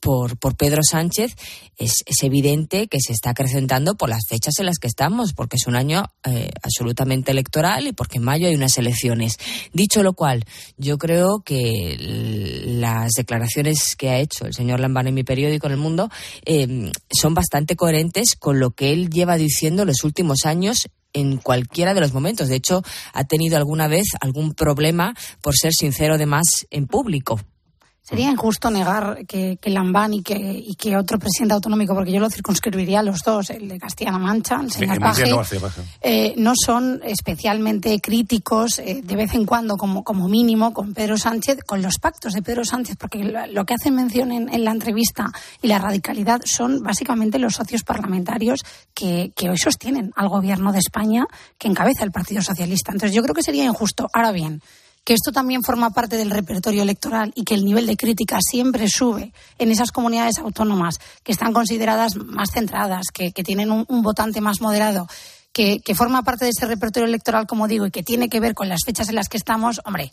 por, 0.00 0.38
por 0.38 0.56
Pedro 0.56 0.80
Sánchez 0.82 1.36
es, 1.76 2.02
es 2.06 2.22
evidente 2.22 2.45
evidente 2.46 2.86
que 2.88 2.98
se 3.00 3.12
está 3.12 3.30
acrecentando 3.30 3.96
por 3.96 4.08
las 4.08 4.26
fechas 4.28 4.54
en 4.58 4.66
las 4.66 4.78
que 4.78 4.86
estamos, 4.86 5.32
porque 5.32 5.56
es 5.56 5.66
un 5.66 5.76
año 5.76 6.04
eh, 6.24 6.50
absolutamente 6.62 7.32
electoral 7.32 7.86
y 7.86 7.92
porque 7.92 8.18
en 8.18 8.24
mayo 8.24 8.46
hay 8.46 8.54
unas 8.54 8.78
elecciones. 8.78 9.36
Dicho 9.72 10.02
lo 10.02 10.14
cual, 10.14 10.44
yo 10.76 10.98
creo 10.98 11.42
que 11.44 11.96
las 11.98 13.12
declaraciones 13.12 13.96
que 13.96 14.10
ha 14.10 14.18
hecho 14.18 14.46
el 14.46 14.54
señor 14.54 14.80
Lambán 14.80 15.08
en 15.08 15.14
mi 15.14 15.24
periódico 15.24 15.66
en 15.66 15.72
El 15.72 15.78
Mundo 15.78 16.08
eh, 16.44 16.90
son 17.10 17.34
bastante 17.34 17.76
coherentes 17.76 18.36
con 18.38 18.60
lo 18.60 18.70
que 18.70 18.92
él 18.92 19.10
lleva 19.10 19.36
diciendo 19.36 19.84
los 19.84 20.04
últimos 20.04 20.44
años 20.44 20.88
en 21.12 21.38
cualquiera 21.38 21.94
de 21.94 22.00
los 22.00 22.12
momentos. 22.12 22.48
De 22.48 22.56
hecho, 22.56 22.82
ha 23.12 23.24
tenido 23.24 23.56
alguna 23.56 23.88
vez 23.88 24.04
algún 24.20 24.54
problema 24.54 25.14
por 25.40 25.56
ser 25.56 25.72
sincero 25.72 26.18
de 26.18 26.26
más 26.26 26.44
en 26.70 26.86
público. 26.86 27.40
Sería 28.08 28.30
injusto 28.30 28.70
negar 28.70 29.26
que, 29.26 29.58
que 29.60 29.68
Lambán 29.68 30.14
y 30.14 30.22
que, 30.22 30.36
y 30.36 30.76
que 30.76 30.96
otro 30.96 31.18
presidente 31.18 31.54
autonómico, 31.54 31.92
porque 31.92 32.12
yo 32.12 32.20
lo 32.20 32.30
circunscribiría 32.30 33.00
a 33.00 33.02
los 33.02 33.24
dos, 33.24 33.50
el 33.50 33.66
de 33.66 33.80
Castilla-La 33.80 34.18
Mancha, 34.18 34.60
el 34.62 34.70
señor 34.70 35.00
Paje, 35.00 35.24
eh, 36.02 36.34
no 36.36 36.52
son 36.54 37.00
especialmente 37.04 38.00
críticos 38.00 38.78
eh, 38.78 39.00
de 39.02 39.16
vez 39.16 39.34
en 39.34 39.44
cuando, 39.44 39.76
como, 39.76 40.04
como 40.04 40.28
mínimo, 40.28 40.72
con 40.72 40.94
Pedro 40.94 41.18
Sánchez, 41.18 41.64
con 41.66 41.82
los 41.82 41.98
pactos 41.98 42.34
de 42.34 42.42
Pedro 42.42 42.64
Sánchez, 42.64 42.94
porque 42.96 43.24
lo, 43.24 43.44
lo 43.48 43.64
que 43.64 43.74
hacen 43.74 43.96
mención 43.96 44.30
en, 44.30 44.54
en, 44.54 44.64
la 44.64 44.70
entrevista 44.70 45.32
y 45.60 45.66
la 45.66 45.80
radicalidad 45.80 46.42
son 46.44 46.84
básicamente 46.84 47.40
los 47.40 47.54
socios 47.54 47.82
parlamentarios 47.82 48.60
que, 48.94 49.32
que 49.34 49.50
hoy 49.50 49.58
sostienen 49.58 50.12
al 50.14 50.28
gobierno 50.28 50.70
de 50.70 50.78
España 50.78 51.26
que 51.58 51.66
encabeza 51.66 52.04
el 52.04 52.12
Partido 52.12 52.40
Socialista. 52.40 52.92
Entonces 52.92 53.16
yo 53.16 53.22
creo 53.24 53.34
que 53.34 53.42
sería 53.42 53.64
injusto. 53.64 54.08
Ahora 54.12 54.30
bien, 54.30 54.62
que 55.06 55.14
esto 55.14 55.30
también 55.30 55.62
forma 55.62 55.90
parte 55.90 56.16
del 56.16 56.32
repertorio 56.32 56.82
electoral 56.82 57.30
y 57.36 57.44
que 57.44 57.54
el 57.54 57.64
nivel 57.64 57.86
de 57.86 57.96
crítica 57.96 58.38
siempre 58.40 58.88
sube 58.88 59.32
en 59.56 59.70
esas 59.70 59.92
comunidades 59.92 60.38
autónomas 60.38 60.98
que 61.22 61.30
están 61.30 61.52
consideradas 61.52 62.16
más 62.16 62.50
centradas, 62.52 63.06
que, 63.14 63.30
que 63.30 63.44
tienen 63.44 63.70
un, 63.70 64.02
votante 64.02 64.40
más 64.40 64.60
moderado, 64.60 65.06
que, 65.52 65.78
que, 65.78 65.94
forma 65.94 66.24
parte 66.24 66.44
de 66.44 66.50
ese 66.50 66.66
repertorio 66.66 67.06
electoral, 67.06 67.46
como 67.46 67.68
digo, 67.68 67.86
y 67.86 67.92
que 67.92 68.02
tiene 68.02 68.28
que 68.28 68.40
ver 68.40 68.54
con 68.54 68.68
las 68.68 68.80
fechas 68.84 69.08
en 69.08 69.14
las 69.14 69.28
que 69.28 69.36
estamos, 69.36 69.80
hombre, 69.84 70.12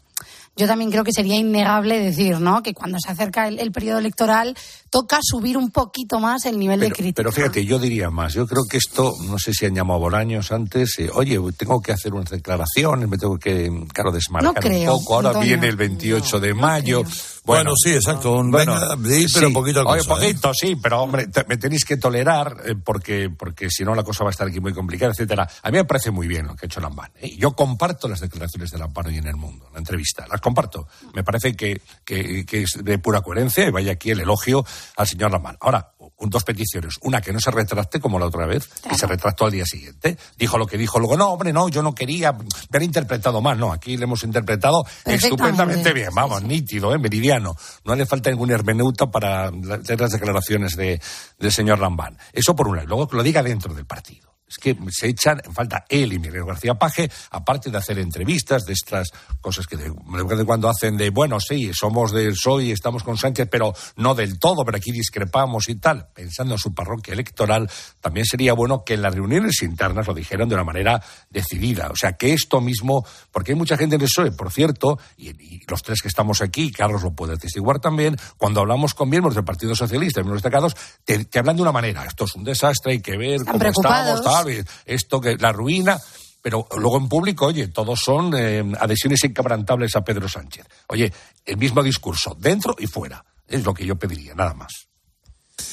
yo 0.56 0.68
también 0.68 0.92
creo 0.92 1.04
que 1.04 1.12
sería 1.12 1.38
innegable 1.38 2.00
decir, 2.00 2.40
¿no? 2.40 2.62
Que 2.62 2.76
cuando 2.76 3.00
se 3.00 3.12
acerca 3.12 3.48
el, 3.48 3.58
el 3.58 3.72
periodo 3.72 3.98
electoral 3.98 4.56
toca 4.94 5.18
subir 5.24 5.58
un 5.58 5.72
poquito 5.72 6.20
más 6.20 6.46
el 6.46 6.60
nivel 6.60 6.80
pero, 6.80 6.90
de 6.90 6.96
crítica. 6.96 7.16
Pero 7.16 7.32
fíjate, 7.32 7.66
yo 7.66 7.80
diría 7.80 8.12
más. 8.12 8.36
Yo 8.36 8.46
creo 8.46 8.62
que 8.70 8.78
esto, 8.78 9.12
no 9.28 9.40
sé 9.40 9.52
si 9.52 9.66
han 9.66 9.74
llamado 9.74 10.00
Bolaños 10.00 10.52
antes, 10.52 11.00
eh, 11.00 11.10
oye, 11.12 11.40
tengo 11.58 11.82
que 11.82 11.94
hacer 11.94 12.14
unas 12.14 12.30
declaraciones, 12.30 13.10
me 13.10 13.18
tengo 13.18 13.40
que, 13.40 13.72
claro, 13.92 14.12
desmarcar 14.12 14.54
no 14.54 14.62
creo, 14.62 14.94
un 14.94 15.00
poco. 15.00 15.16
Ahora 15.16 15.30
Antonio, 15.30 15.48
viene 15.48 15.68
el 15.68 15.78
28 15.78 16.36
no, 16.36 16.40
de 16.40 16.54
mayo. 16.54 17.04
No 17.04 17.10
bueno, 17.46 17.72
bueno, 17.72 17.74
sí, 17.76 17.92
exacto. 17.92 18.34
Un, 18.34 18.52
bueno, 18.52 18.74
venga, 18.98 19.28
sí, 19.28 19.34
pero 19.34 19.48
un 19.48 19.54
poquito 19.54 19.82
Oye, 19.82 20.00
cosa, 20.00 20.16
poquito, 20.16 20.52
¿eh? 20.52 20.54
sí, 20.54 20.76
pero 20.82 21.02
hombre, 21.02 21.28
te, 21.28 21.44
me 21.46 21.58
tenéis 21.58 21.84
que 21.84 21.98
tolerar 21.98 22.56
eh, 22.66 22.76
porque, 22.82 23.30
porque 23.30 23.70
si 23.70 23.84
no 23.84 23.94
la 23.96 24.04
cosa 24.04 24.24
va 24.24 24.30
a 24.30 24.32
estar 24.32 24.48
aquí 24.48 24.62
muy 24.62 24.74
complicada, 24.74 25.12
etcétera. 25.12 25.50
A 25.62 25.70
mí 25.70 25.78
me 25.78 25.84
parece 25.84 26.10
muy 26.10 26.28
bien 26.28 26.48
lo 26.48 26.56
que 26.56 26.66
ha 26.66 26.68
hecho 26.68 26.80
Lambán. 26.80 27.12
¿eh? 27.20 27.36
Yo 27.36 27.52
comparto 27.52 28.08
las 28.08 28.22
declaraciones 28.22 28.72
de 28.72 28.78
Lambán 28.78 29.08
hoy 29.08 29.18
en 29.18 29.28
el 29.28 29.36
mundo, 29.36 29.70
la 29.74 29.80
entrevista, 29.80 30.26
las 30.30 30.40
comparto. 30.40 30.88
Me 31.14 31.24
parece 31.24 31.54
que, 31.54 31.82
que, 32.06 32.46
que 32.46 32.62
es 32.62 32.80
de 32.82 32.98
pura 33.00 33.20
coherencia 33.20 33.68
y 33.68 33.72
vaya 33.72 33.92
aquí 33.92 34.12
el 34.12 34.22
elogio 34.22 34.64
al 34.98 35.08
señor 35.08 35.32
Lambán. 35.32 35.58
Ahora, 35.60 35.94
dos 36.30 36.44
peticiones. 36.44 36.96
Una, 37.02 37.22
que 37.22 37.34
no 37.34 37.40
se 37.40 37.52
retracte 37.52 38.00
como 38.00 38.20
la 38.20 38.26
otra 38.26 38.46
vez, 38.46 38.68
claro. 38.68 38.96
y 38.96 39.00
se 39.00 39.08
retractó 39.08 39.46
al 39.46 39.52
día 39.52 39.66
siguiente. 39.66 40.18
Dijo 40.38 40.58
lo 40.58 40.66
que 40.66 40.78
dijo. 40.78 41.00
Luego, 41.00 41.18
no, 41.18 41.30
hombre, 41.30 41.54
no, 41.54 41.70
yo 41.70 41.82
no 41.82 41.94
quería 41.94 42.36
ver 42.70 42.84
interpretado 42.84 43.42
mal. 43.42 43.58
No, 43.60 43.72
aquí 43.72 43.98
le 43.98 44.04
hemos 44.04 44.24
interpretado 44.24 44.86
estupendamente 45.06 45.94
bien. 45.94 46.10
Vamos, 46.14 46.40
sí, 46.40 46.44
sí. 46.44 46.48
nítido, 46.48 46.94
¿eh? 46.94 46.98
meridiano. 46.98 47.56
No 47.86 47.96
le 47.96 48.06
falta 48.06 48.30
ningún 48.30 48.52
hermeneuta 48.52 49.10
para 49.10 49.48
hacer 49.48 50.00
las 50.00 50.12
declaraciones 50.12 50.76
de, 50.76 51.02
del 51.40 51.52
señor 51.52 51.80
Lambán. 51.80 52.18
Eso 52.32 52.56
por 52.56 52.68
un 52.68 52.78
lado. 52.78 52.88
Luego 52.88 53.08
que 53.08 53.18
lo 53.18 53.24
diga 53.24 53.44
dentro 53.44 53.74
del 53.74 53.86
partido 53.86 54.33
es 54.54 54.58
que 54.58 54.78
se 54.92 55.08
echan 55.08 55.42
en 55.44 55.54
falta 55.54 55.86
él 55.90 56.14
y 56.14 56.20
Miguel 56.20 56.46
García 56.46 56.76
Paje, 56.76 57.10
aparte 57.32 57.70
de 57.70 57.78
hacer 57.78 58.00
entrevistas 58.00 58.66
de 58.66 58.74
estas 58.74 59.10
cosas 59.42 59.68
que 59.68 59.78
de, 59.78 59.86
de 59.90 60.46
cuando 60.46 60.70
hacen 60.70 60.98
de, 60.98 61.10
bueno, 61.10 61.40
sí, 61.40 61.72
somos 61.74 62.12
del 62.12 62.34
PSOE 62.34 62.66
y 62.66 62.72
estamos 62.72 63.04
con 63.04 63.18
Sánchez, 63.18 63.48
pero 63.50 63.74
no 63.98 64.16
del 64.16 64.40
todo, 64.40 64.64
pero 64.64 64.78
aquí 64.78 64.92
discrepamos 64.92 65.70
y 65.70 65.76
tal, 65.76 66.08
pensando 66.14 66.56
en 66.56 66.60
su 66.60 66.74
parroquia 66.74 67.14
electoral, 67.14 67.70
también 68.02 68.26
sería 68.26 68.54
bueno 68.54 68.84
que 68.84 68.94
en 68.94 69.02
las 69.02 69.14
reuniones 69.14 69.62
internas 69.62 70.08
lo 70.08 70.14
dijeran 70.14 70.50
de 70.50 70.56
una 70.56 70.64
manera 70.64 71.04
decidida. 71.30 71.90
O 71.90 71.96
sea, 71.96 72.14
que 72.14 72.34
esto 72.34 72.62
mismo, 72.62 73.06
porque 73.32 73.54
hay 73.54 73.58
mucha 73.58 73.78
gente 73.78 73.96
en 73.96 74.02
el 74.02 74.08
PSOE, 74.08 74.32
por 74.32 74.52
cierto, 74.52 75.00
y, 75.18 75.30
y 75.30 75.62
los 75.68 75.82
tres 75.82 76.02
que 76.02 76.08
estamos 76.08 76.42
aquí, 76.42 76.72
Carlos 76.72 77.04
lo 77.04 77.14
puede 77.14 77.34
atestiguar 77.34 77.80
también, 77.80 78.18
cuando 78.38 78.62
hablamos 78.62 78.94
con 78.94 79.10
miembros 79.10 79.36
del 79.36 79.44
Partido 79.44 79.76
Socialista, 79.76 80.22
miembros 80.22 80.42
destacados, 80.42 80.76
te, 81.04 81.26
te 81.26 81.40
hablan 81.40 81.56
de 81.56 81.62
una 81.62 81.72
manera, 81.72 82.06
esto 82.06 82.26
es 82.26 82.36
un 82.36 82.44
desastre, 82.44 82.94
hay 82.94 83.02
que 83.02 83.18
ver 83.18 83.36
Están 83.36 83.58
cómo 83.58 83.70
estamos, 83.70 84.24
tal, 84.24 84.43
esto 84.86 85.22
que 85.22 85.36
la 85.38 85.52
ruina, 85.52 86.00
pero 86.44 86.68
luego 86.78 86.98
en 86.98 87.08
público, 87.08 87.46
oye, 87.46 87.70
todos 87.70 88.02
son 88.04 88.34
eh, 88.36 88.62
adhesiones 88.80 89.24
inquebrantables 89.24 89.96
a 89.96 90.04
Pedro 90.04 90.28
Sánchez. 90.28 90.66
Oye, 90.88 91.12
el 91.46 91.58
mismo 91.58 91.82
discurso, 91.82 92.36
dentro 92.38 92.76
y 92.78 92.86
fuera. 92.86 93.24
Es 93.48 93.64
lo 93.64 93.74
que 93.74 93.86
yo 93.86 93.96
pediría, 93.96 94.36
nada 94.36 94.54
más. 94.54 94.88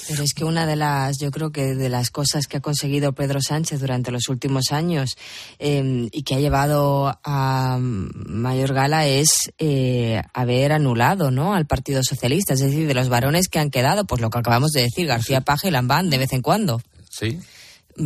Pero 0.07 0.23
es 0.23 0.33
que 0.33 0.45
una 0.45 0.67
de 0.67 0.77
las, 0.77 1.19
yo 1.19 1.33
creo 1.33 1.51
que 1.51 1.75
de 1.75 1.89
las 1.89 2.11
cosas 2.11 2.47
que 2.47 2.59
ha 2.59 2.61
conseguido 2.61 3.15
Pedro 3.15 3.41
Sánchez 3.41 3.81
durante 3.81 4.13
los 4.13 4.29
últimos 4.29 4.71
años 4.71 5.17
eh, 5.59 6.09
y 6.13 6.23
que 6.23 6.35
ha 6.37 6.41
llevado 6.41 7.19
a 7.25 7.79
mayor 7.81 8.73
gala 8.73 9.07
es 9.07 9.51
eh, 9.59 10.23
haber 10.35 10.73
anulado 10.73 11.33
¿no? 11.33 11.55
al 11.55 11.67
Partido 11.67 12.03
Socialista, 12.05 12.55
es 12.55 12.61
decir, 12.61 12.87
de 12.87 12.95
los 12.95 13.09
varones 13.09 13.49
que 13.49 13.59
han 13.59 13.71
quedado, 13.71 14.05
pues 14.05 14.21
lo 14.21 14.31
que 14.31 14.39
acabamos 14.39 14.71
de 14.71 14.83
decir, 14.83 15.07
García 15.07 15.41
Paje 15.41 15.69
y 15.69 15.71
Lambán 15.73 16.11
de 16.11 16.19
vez 16.19 16.33
en 16.33 16.43
cuando. 16.43 16.81
Sí 17.09 17.41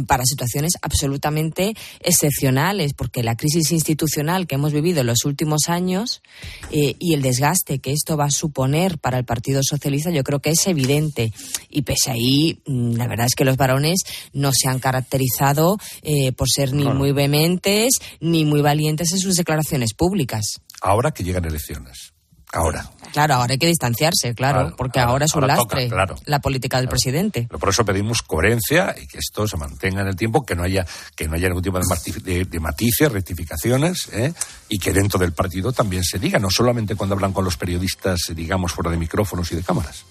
para 0.06 0.24
situaciones 0.24 0.72
absolutamente 0.82 1.74
excepcionales, 2.00 2.92
porque 2.94 3.22
la 3.22 3.36
crisis 3.36 3.72
institucional 3.72 4.46
que 4.46 4.56
hemos 4.56 4.72
vivido 4.72 5.00
en 5.00 5.06
los 5.06 5.24
últimos 5.24 5.68
años 5.68 6.22
eh, 6.70 6.96
y 6.98 7.14
el 7.14 7.22
desgaste 7.22 7.78
que 7.78 7.92
esto 7.92 8.16
va 8.16 8.26
a 8.26 8.30
suponer 8.30 8.98
para 8.98 9.18
el 9.18 9.24
Partido 9.24 9.60
Socialista, 9.62 10.10
yo 10.10 10.24
creo 10.24 10.40
que 10.40 10.50
es 10.50 10.66
evidente. 10.66 11.32
Y 11.68 11.82
pese 11.82 12.10
ahí, 12.10 12.60
mm, 12.66 12.94
la 12.96 13.06
verdad 13.06 13.26
es 13.26 13.34
que 13.34 13.44
los 13.44 13.56
varones 13.56 14.00
no 14.32 14.52
se 14.52 14.68
han 14.68 14.78
caracterizado 14.78 15.78
eh, 16.02 16.32
por 16.32 16.48
ser 16.48 16.72
ni 16.72 16.84
muy 16.84 17.12
vehementes 17.12 17.98
ni 18.20 18.44
muy 18.44 18.60
valientes 18.60 19.12
en 19.12 19.18
sus 19.18 19.34
declaraciones 19.36 19.94
públicas. 19.94 20.60
Ahora 20.80 21.12
que 21.12 21.24
llegan 21.24 21.44
elecciones. 21.44 22.14
Ahora. 22.54 22.88
Claro, 23.12 23.34
ahora 23.34 23.52
hay 23.52 23.58
que 23.58 23.66
distanciarse, 23.66 24.34
claro, 24.34 24.74
porque 24.76 24.98
ahora, 24.98 25.24
es 25.24 25.34
un 25.34 25.46
lastre 25.46 25.88
claro. 25.88 26.16
la 26.24 26.40
política 26.40 26.78
del 26.78 26.88
presidente. 26.88 27.48
Por 27.48 27.68
eso 27.68 27.84
pedimos 27.84 28.22
coherencia 28.22 28.94
y 29.00 29.06
que 29.06 29.18
esto 29.18 29.46
se 29.46 29.56
mantenga 29.56 30.02
en 30.02 30.08
el 30.08 30.16
tiempo, 30.16 30.44
que 30.44 30.56
no 30.56 30.64
haya 30.64 30.84
que 31.14 31.28
no 31.28 31.36
haya 31.36 31.48
ningún 31.48 31.62
tipo 31.62 31.78
de, 31.78 32.44
de, 32.44 32.60
matices, 32.60 33.12
rectificaciones, 33.12 34.08
¿eh? 34.12 34.32
y 34.68 34.78
que 34.78 34.92
dentro 34.92 35.20
del 35.20 35.32
partido 35.32 35.72
también 35.72 36.02
se 36.02 36.18
diga, 36.18 36.40
no 36.40 36.48
solamente 36.50 36.96
cuando 36.96 37.14
hablan 37.14 37.32
con 37.32 37.44
los 37.44 37.56
periodistas, 37.56 38.20
digamos, 38.34 38.72
fuera 38.72 38.90
de 38.90 38.96
micrófonos 38.96 39.50
y 39.52 39.56
de 39.56 39.62
cámaras. 39.62 40.04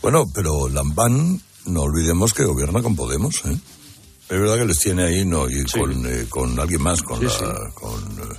Bueno, 0.00 0.24
pero 0.34 0.68
Lambán, 0.70 1.40
no 1.66 1.82
olvidemos 1.82 2.32
que 2.32 2.44
gobierna 2.44 2.80
con 2.80 2.96
Podemos, 2.96 3.44
¿eh? 3.44 3.56
Es 4.30 4.40
verdad 4.40 4.56
que 4.56 4.64
les 4.64 4.78
tiene 4.78 5.04
ahí, 5.04 5.24
¿no? 5.26 5.48
Y 5.50 5.64
con, 5.64 6.06
eh, 6.06 6.26
con 6.30 6.58
alguien 6.58 6.82
más, 6.82 7.02
con 7.02 7.22
la... 7.22 7.70
Con, 7.74 8.02
eh, 8.02 8.36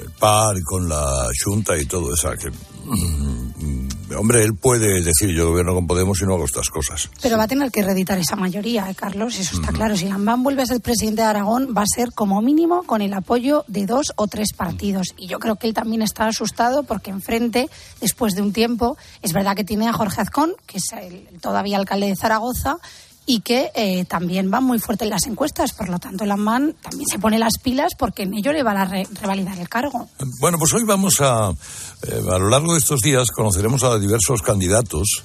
el 0.00 0.10
PAR 0.10 0.56
y 0.56 0.62
con 0.62 0.88
la 0.88 1.28
Junta 1.42 1.76
y 1.76 1.86
todo 1.86 2.14
eso. 2.14 2.30
Que, 2.32 2.50
mm, 2.50 4.16
hombre, 4.16 4.42
él 4.42 4.54
puede 4.54 5.02
decir 5.02 5.30
yo 5.30 5.50
gobierno 5.50 5.74
con 5.74 5.86
Podemos 5.86 6.20
y 6.20 6.24
no 6.24 6.34
hago 6.34 6.44
estas 6.44 6.68
cosas. 6.68 7.10
Pero 7.20 7.36
va 7.36 7.44
a 7.44 7.48
tener 7.48 7.70
que 7.70 7.82
reeditar 7.82 8.18
esa 8.18 8.36
mayoría, 8.36 8.88
¿eh, 8.90 8.94
Carlos, 8.94 9.38
eso 9.38 9.56
está 9.56 9.72
claro. 9.72 9.96
Si 9.96 10.06
Lambán 10.06 10.42
vuelve 10.42 10.62
a 10.62 10.66
ser 10.66 10.80
presidente 10.80 11.22
de 11.22 11.28
Aragón, 11.28 11.74
va 11.76 11.82
a 11.82 11.86
ser 11.86 12.12
como 12.12 12.40
mínimo 12.40 12.82
con 12.84 13.02
el 13.02 13.12
apoyo 13.14 13.64
de 13.68 13.86
dos 13.86 14.12
o 14.16 14.26
tres 14.26 14.52
partidos. 14.52 15.14
Y 15.16 15.26
yo 15.26 15.38
creo 15.38 15.56
que 15.56 15.66
él 15.66 15.74
también 15.74 16.02
está 16.02 16.26
asustado 16.26 16.82
porque 16.84 17.10
enfrente, 17.10 17.68
después 18.00 18.34
de 18.34 18.42
un 18.42 18.52
tiempo, 18.52 18.96
es 19.22 19.32
verdad 19.32 19.56
que 19.56 19.64
tiene 19.64 19.88
a 19.88 19.92
Jorge 19.92 20.20
Azcón, 20.20 20.52
que 20.66 20.78
es 20.78 20.92
el, 20.92 21.28
todavía 21.40 21.76
alcalde 21.76 22.06
de 22.06 22.16
Zaragoza, 22.16 22.78
y 23.24 23.40
que 23.40 23.70
eh, 23.74 24.04
también 24.06 24.50
va 24.52 24.60
muy 24.60 24.78
fuerte 24.78 25.04
en 25.04 25.10
las 25.10 25.26
encuestas. 25.26 25.72
Por 25.72 25.88
lo 25.88 25.98
tanto, 25.98 26.24
Lambán 26.24 26.74
también 26.82 27.06
se 27.08 27.18
pone 27.18 27.38
las 27.38 27.54
pilas 27.62 27.92
porque 27.98 28.24
en 28.24 28.34
ello 28.34 28.52
le 28.52 28.62
va 28.62 28.72
a 28.72 28.84
revalidar 28.84 29.58
el 29.58 29.68
cargo. 29.68 30.08
Bueno, 30.40 30.58
pues 30.58 30.72
hoy 30.74 30.84
vamos 30.84 31.20
a, 31.20 31.50
eh, 31.50 32.22
a 32.30 32.38
lo 32.38 32.48
largo 32.48 32.72
de 32.72 32.80
estos 32.80 33.00
días, 33.00 33.30
conoceremos 33.30 33.84
a 33.84 33.98
diversos 33.98 34.42
candidatos, 34.42 35.22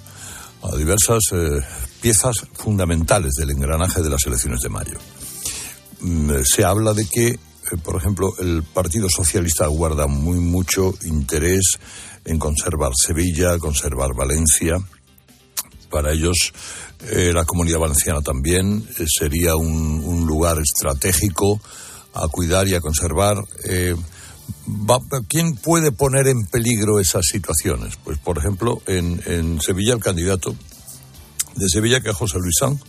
a 0.62 0.76
diversas 0.76 1.24
eh, 1.32 1.60
piezas 2.02 2.38
fundamentales 2.54 3.34
del 3.34 3.52
engranaje 3.52 4.02
de 4.02 4.10
las 4.10 4.26
elecciones 4.26 4.62
de 4.62 4.70
mayo. 4.70 4.98
Mm, 6.02 6.44
se 6.44 6.64
habla 6.64 6.94
de 6.94 7.06
que, 7.06 7.40
por 7.84 7.96
ejemplo, 7.96 8.34
el 8.40 8.64
Partido 8.64 9.10
Socialista 9.10 9.66
guarda 9.68 10.06
muy 10.06 10.40
mucho 10.40 10.94
interés 11.04 11.80
en 12.26 12.38
conservar 12.38 12.92
Sevilla, 12.96 13.58
conservar 13.58 14.14
Valencia. 14.14 14.78
Para 15.90 16.12
ellos 16.12 16.54
eh, 17.00 17.32
la 17.34 17.46
comunidad 17.46 17.80
valenciana 17.80 18.22
también 18.22 18.88
eh, 18.98 19.06
sería 19.08 19.56
un, 19.56 20.26
lugar 20.26 20.58
estratégico 20.60 21.62
a 22.14 22.28
cuidar 22.28 22.68
y 22.68 22.76
a 22.76 22.82
conservar. 22.82 23.38
Eh, 23.66 23.96
¿Quién 25.28 25.56
puede 25.56 25.92
poner 25.92 26.28
en 26.28 26.46
peligro 26.48 27.00
esas 27.00 27.26
situaciones? 27.26 27.98
Pues, 28.04 28.18
por 28.18 28.38
ejemplo, 28.38 28.82
en, 28.88 29.62
Sevilla 29.62 29.94
el 29.94 30.00
candidato 30.00 30.56
de 31.56 31.70
Sevilla, 31.70 32.02
que 32.02 32.10
es 32.10 32.16
José 32.16 32.40
Luis 32.40 32.56
Sanz, 32.60 32.82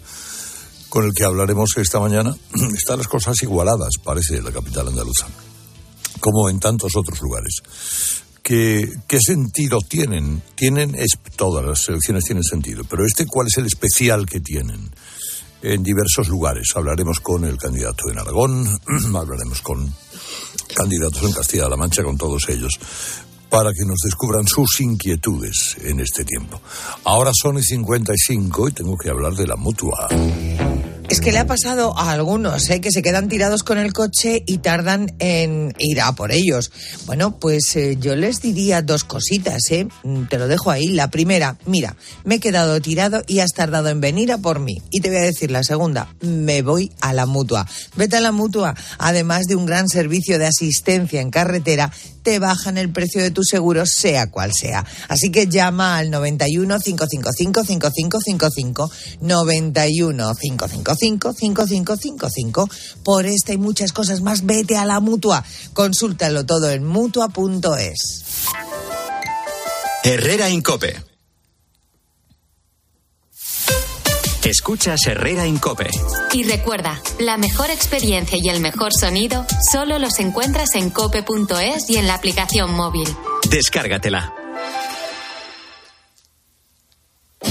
con 0.88 1.04
el 1.04 1.12
que 1.14 1.24
hablaremos 1.24 1.70
esta 1.76 2.00
mañana, 2.00 2.34
están 2.76 2.98
las 2.98 3.08
cosas 3.08 3.42
igualadas, 3.42 3.94
parece, 4.02 4.38
en 4.38 4.44
la 4.44 4.52
capital 4.52 4.88
andaluza, 4.88 5.26
como 6.20 6.48
en 6.48 6.58
tantos 6.58 6.96
otros 6.96 7.20
lugares. 7.20 7.62
¿Qué, 8.42 8.88
sentido 9.20 9.80
tienen? 9.86 10.42
Tienen, 10.54 10.94
es, 10.94 11.18
todas 11.36 11.64
las 11.64 11.88
elecciones 11.88 12.24
tienen 12.24 12.42
sentido, 12.42 12.84
pero 12.88 13.04
este, 13.04 13.26
¿cuál 13.26 13.46
es 13.48 13.58
el 13.58 13.66
especial 13.66 14.26
que 14.26 14.40
tienen? 14.40 14.90
En 15.60 15.82
diversos 15.82 16.28
lugares. 16.28 16.68
Hablaremos 16.74 17.20
con 17.20 17.44
el 17.44 17.58
candidato 17.58 18.10
en 18.10 18.18
Aragón, 18.18 18.66
hablaremos 19.16 19.60
con 19.60 19.92
candidatos 20.74 21.22
en 21.24 21.32
Castilla-La 21.32 21.76
Mancha, 21.76 22.02
con 22.02 22.16
todos 22.16 22.48
ellos, 22.48 22.78
para 23.50 23.70
que 23.72 23.84
nos 23.84 23.98
descubran 24.04 24.46
sus 24.46 24.80
inquietudes 24.80 25.76
en 25.82 26.00
este 26.00 26.24
tiempo. 26.24 26.60
Ahora 27.04 27.32
son 27.34 27.58
y 27.58 27.62
55 27.62 28.68
y 28.68 28.72
tengo 28.72 28.96
que 28.96 29.10
hablar 29.10 29.34
de 29.34 29.46
la 29.46 29.56
mutua. 29.56 30.08
Es 31.08 31.22
que 31.22 31.32
le 31.32 31.38
ha 31.38 31.46
pasado 31.46 31.96
a 31.96 32.12
algunos, 32.12 32.68
¿eh? 32.68 32.82
que 32.82 32.92
se 32.92 33.00
quedan 33.00 33.28
tirados 33.28 33.62
con 33.62 33.78
el 33.78 33.94
coche 33.94 34.42
y 34.44 34.58
tardan 34.58 35.14
en 35.20 35.74
ir 35.78 36.02
a 36.02 36.12
por 36.12 36.32
ellos. 36.32 36.70
Bueno, 37.06 37.38
pues 37.38 37.74
eh, 37.76 37.96
yo 37.98 38.14
les 38.14 38.42
diría 38.42 38.82
dos 38.82 39.04
cositas, 39.04 39.70
¿eh? 39.70 39.88
Mm, 40.02 40.24
te 40.24 40.36
lo 40.36 40.48
dejo 40.48 40.70
ahí. 40.70 40.88
La 40.88 41.10
primera, 41.10 41.56
mira, 41.64 41.96
me 42.24 42.34
he 42.34 42.40
quedado 42.40 42.78
tirado 42.82 43.22
y 43.26 43.38
has 43.38 43.52
tardado 43.54 43.88
en 43.88 44.02
venir 44.02 44.32
a 44.32 44.38
por 44.38 44.60
mí. 44.60 44.82
Y 44.90 45.00
te 45.00 45.08
voy 45.08 45.16
a 45.16 45.22
decir 45.22 45.50
la 45.50 45.64
segunda, 45.64 46.14
me 46.20 46.60
voy 46.60 46.92
a 47.00 47.14
la 47.14 47.24
mutua. 47.24 47.66
Vete 47.96 48.18
a 48.18 48.20
la 48.20 48.30
mutua. 48.30 48.74
Además 48.98 49.46
de 49.46 49.56
un 49.56 49.64
gran 49.64 49.88
servicio 49.88 50.38
de 50.38 50.46
asistencia 50.46 51.22
en 51.22 51.30
carretera, 51.30 51.90
te 52.22 52.38
bajan 52.38 52.76
el 52.76 52.92
precio 52.92 53.22
de 53.22 53.30
tu 53.30 53.42
seguro, 53.42 53.86
sea 53.86 54.30
cual 54.30 54.52
sea. 54.52 54.84
Así 55.08 55.30
que 55.30 55.46
llama 55.46 55.96
al 55.96 56.10
91 56.10 56.78
555 56.78 57.64
5555 57.64 58.90
91 59.22 60.34
555 60.34 60.97
5555. 60.98 62.68
Por 63.04 63.26
esta 63.26 63.52
y 63.52 63.58
muchas 63.58 63.92
cosas 63.92 64.20
más, 64.20 64.44
vete 64.44 64.76
a 64.76 64.84
la 64.84 65.00
mutua. 65.00 65.44
Consúltalo 65.72 66.44
todo 66.44 66.70
en 66.70 66.84
mutua.es. 66.84 68.24
Herrera 70.04 70.48
Incope. 70.48 71.08
Escuchas 74.44 75.06
Herrera 75.06 75.46
Incope. 75.46 75.90
Y 76.32 76.44
recuerda, 76.44 77.02
la 77.18 77.36
mejor 77.36 77.70
experiencia 77.70 78.38
y 78.40 78.48
el 78.48 78.60
mejor 78.60 78.94
sonido 78.94 79.44
solo 79.70 79.98
los 79.98 80.18
encuentras 80.20 80.74
en 80.74 80.88
cope.es 80.88 81.90
y 81.90 81.96
en 81.96 82.06
la 82.06 82.14
aplicación 82.14 82.72
móvil. 82.72 83.08
Descárgatela. 83.50 84.37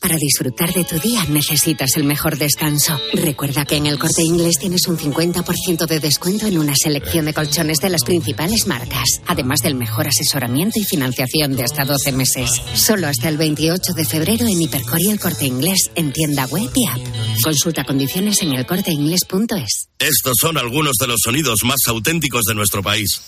Para 0.00 0.16
disfrutar 0.16 0.72
de 0.72 0.84
tu 0.84 0.96
día 1.00 1.24
necesitas 1.28 1.96
el 1.96 2.04
mejor 2.04 2.38
descanso. 2.38 3.00
Recuerda 3.14 3.64
que 3.64 3.76
en 3.76 3.86
el 3.86 3.98
corte 3.98 4.22
inglés 4.22 4.56
tienes 4.60 4.86
un 4.86 4.96
50% 4.96 5.86
de 5.86 5.98
descuento 5.98 6.46
en 6.46 6.56
una 6.58 6.74
selección 6.76 7.24
de 7.24 7.34
colchones 7.34 7.80
de 7.80 7.90
las 7.90 8.04
principales 8.04 8.68
marcas, 8.68 9.20
además 9.26 9.60
del 9.60 9.74
mejor 9.74 10.06
asesoramiento 10.06 10.78
y 10.78 10.84
financiación 10.84 11.56
de 11.56 11.64
hasta 11.64 11.84
12 11.84 12.12
meses. 12.12 12.48
Solo 12.74 13.08
hasta 13.08 13.28
el 13.28 13.38
28 13.38 13.92
de 13.92 14.04
febrero 14.04 14.46
en 14.46 14.62
Hipercor 14.62 15.00
y 15.00 15.10
el 15.10 15.18
corte 15.18 15.46
inglés 15.46 15.90
en 15.96 16.12
tienda 16.12 16.46
web 16.46 16.70
y 16.76 16.86
app. 16.86 17.00
Consulta 17.42 17.82
condiciones 17.82 18.40
en 18.42 18.52
elcorteinglés.es. 18.52 19.88
Estos 19.98 20.36
son 20.40 20.58
algunos 20.58 20.92
de 21.00 21.08
los 21.08 21.18
sonidos 21.24 21.64
más 21.64 21.80
auténticos 21.88 22.44
de 22.44 22.54
nuestro 22.54 22.84
país. 22.84 23.20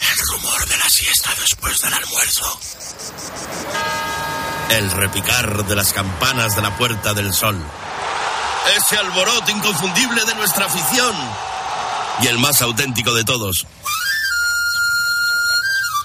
El 0.00 0.16
rumor 0.32 0.68
de 0.68 0.78
la 0.78 0.88
siesta 0.88 1.30
después 1.40 1.80
del 1.80 1.92
almuerzo 1.92 2.58
el 4.70 4.90
repicar 4.90 5.66
de 5.66 5.76
las 5.76 5.92
campanas 5.92 6.56
de 6.56 6.62
la 6.62 6.76
Puerta 6.76 7.14
del 7.14 7.32
Sol, 7.32 7.56
ese 8.76 8.96
alboroto 8.96 9.50
inconfundible 9.50 10.24
de 10.24 10.34
nuestra 10.34 10.66
afición 10.66 11.14
y 12.22 12.26
el 12.26 12.38
más 12.38 12.62
auténtico 12.62 13.14
de 13.14 13.24
todos. 13.24 13.66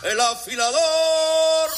El 0.04 0.20
afilador. 0.20 1.70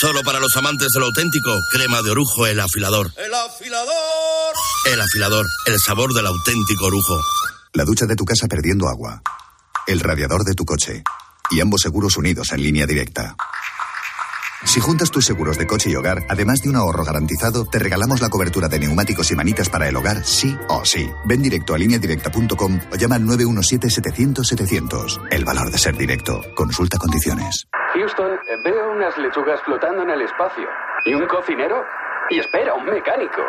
Solo 0.00 0.22
para 0.22 0.38
los 0.38 0.54
amantes 0.56 0.88
de 0.94 1.00
lo 1.00 1.06
auténtico, 1.06 1.52
crema 1.72 2.02
de 2.02 2.10
orujo, 2.10 2.46
el 2.46 2.60
afilador. 2.60 3.12
El 3.16 3.34
afilador. 3.34 4.54
El 4.86 5.00
afilador, 5.00 5.46
el 5.66 5.76
sabor 5.84 6.14
del 6.14 6.26
auténtico 6.26 6.86
orujo. 6.86 7.20
La 7.72 7.84
ducha 7.84 8.06
de 8.06 8.14
tu 8.14 8.24
casa 8.24 8.46
perdiendo 8.46 8.88
agua. 8.88 9.20
El 9.86 10.00
radiador 10.00 10.44
de 10.44 10.54
tu 10.54 10.64
coche. 10.64 11.02
Y 11.50 11.60
ambos 11.60 11.80
seguros 11.80 12.16
unidos 12.16 12.52
en 12.52 12.62
línea 12.62 12.86
directa. 12.86 13.34
Si 14.64 14.80
juntas 14.80 15.10
tus 15.10 15.24
seguros 15.24 15.56
de 15.56 15.66
coche 15.66 15.90
y 15.90 15.94
hogar, 15.94 16.18
además 16.28 16.62
de 16.62 16.68
un 16.68 16.76
ahorro 16.76 17.04
garantizado, 17.04 17.64
te 17.64 17.78
regalamos 17.78 18.20
la 18.20 18.28
cobertura 18.28 18.68
de 18.68 18.80
neumáticos 18.80 19.30
y 19.30 19.36
manitas 19.36 19.68
para 19.68 19.88
el 19.88 19.96
hogar, 19.96 20.24
sí 20.24 20.58
o 20.68 20.84
sí. 20.84 21.10
Ven 21.24 21.42
directo 21.42 21.74
a 21.74 21.78
lineadirecta.com 21.78 22.80
o 22.92 22.96
llama 22.96 23.16
al 23.16 23.22
917-700-700. 23.22 25.28
El 25.30 25.44
valor 25.44 25.70
de 25.70 25.78
ser 25.78 25.96
directo. 25.96 26.42
Consulta 26.54 26.98
condiciones. 26.98 27.68
Houston, 27.94 28.32
veo 28.64 28.92
unas 28.92 29.16
lechugas 29.18 29.60
flotando 29.64 30.02
en 30.02 30.10
el 30.10 30.22
espacio. 30.22 30.68
¿Y 31.04 31.14
un 31.14 31.26
cocinero? 31.26 31.82
Y 32.30 32.40
espera, 32.40 32.74
un 32.74 32.84
mecánico. 32.84 33.40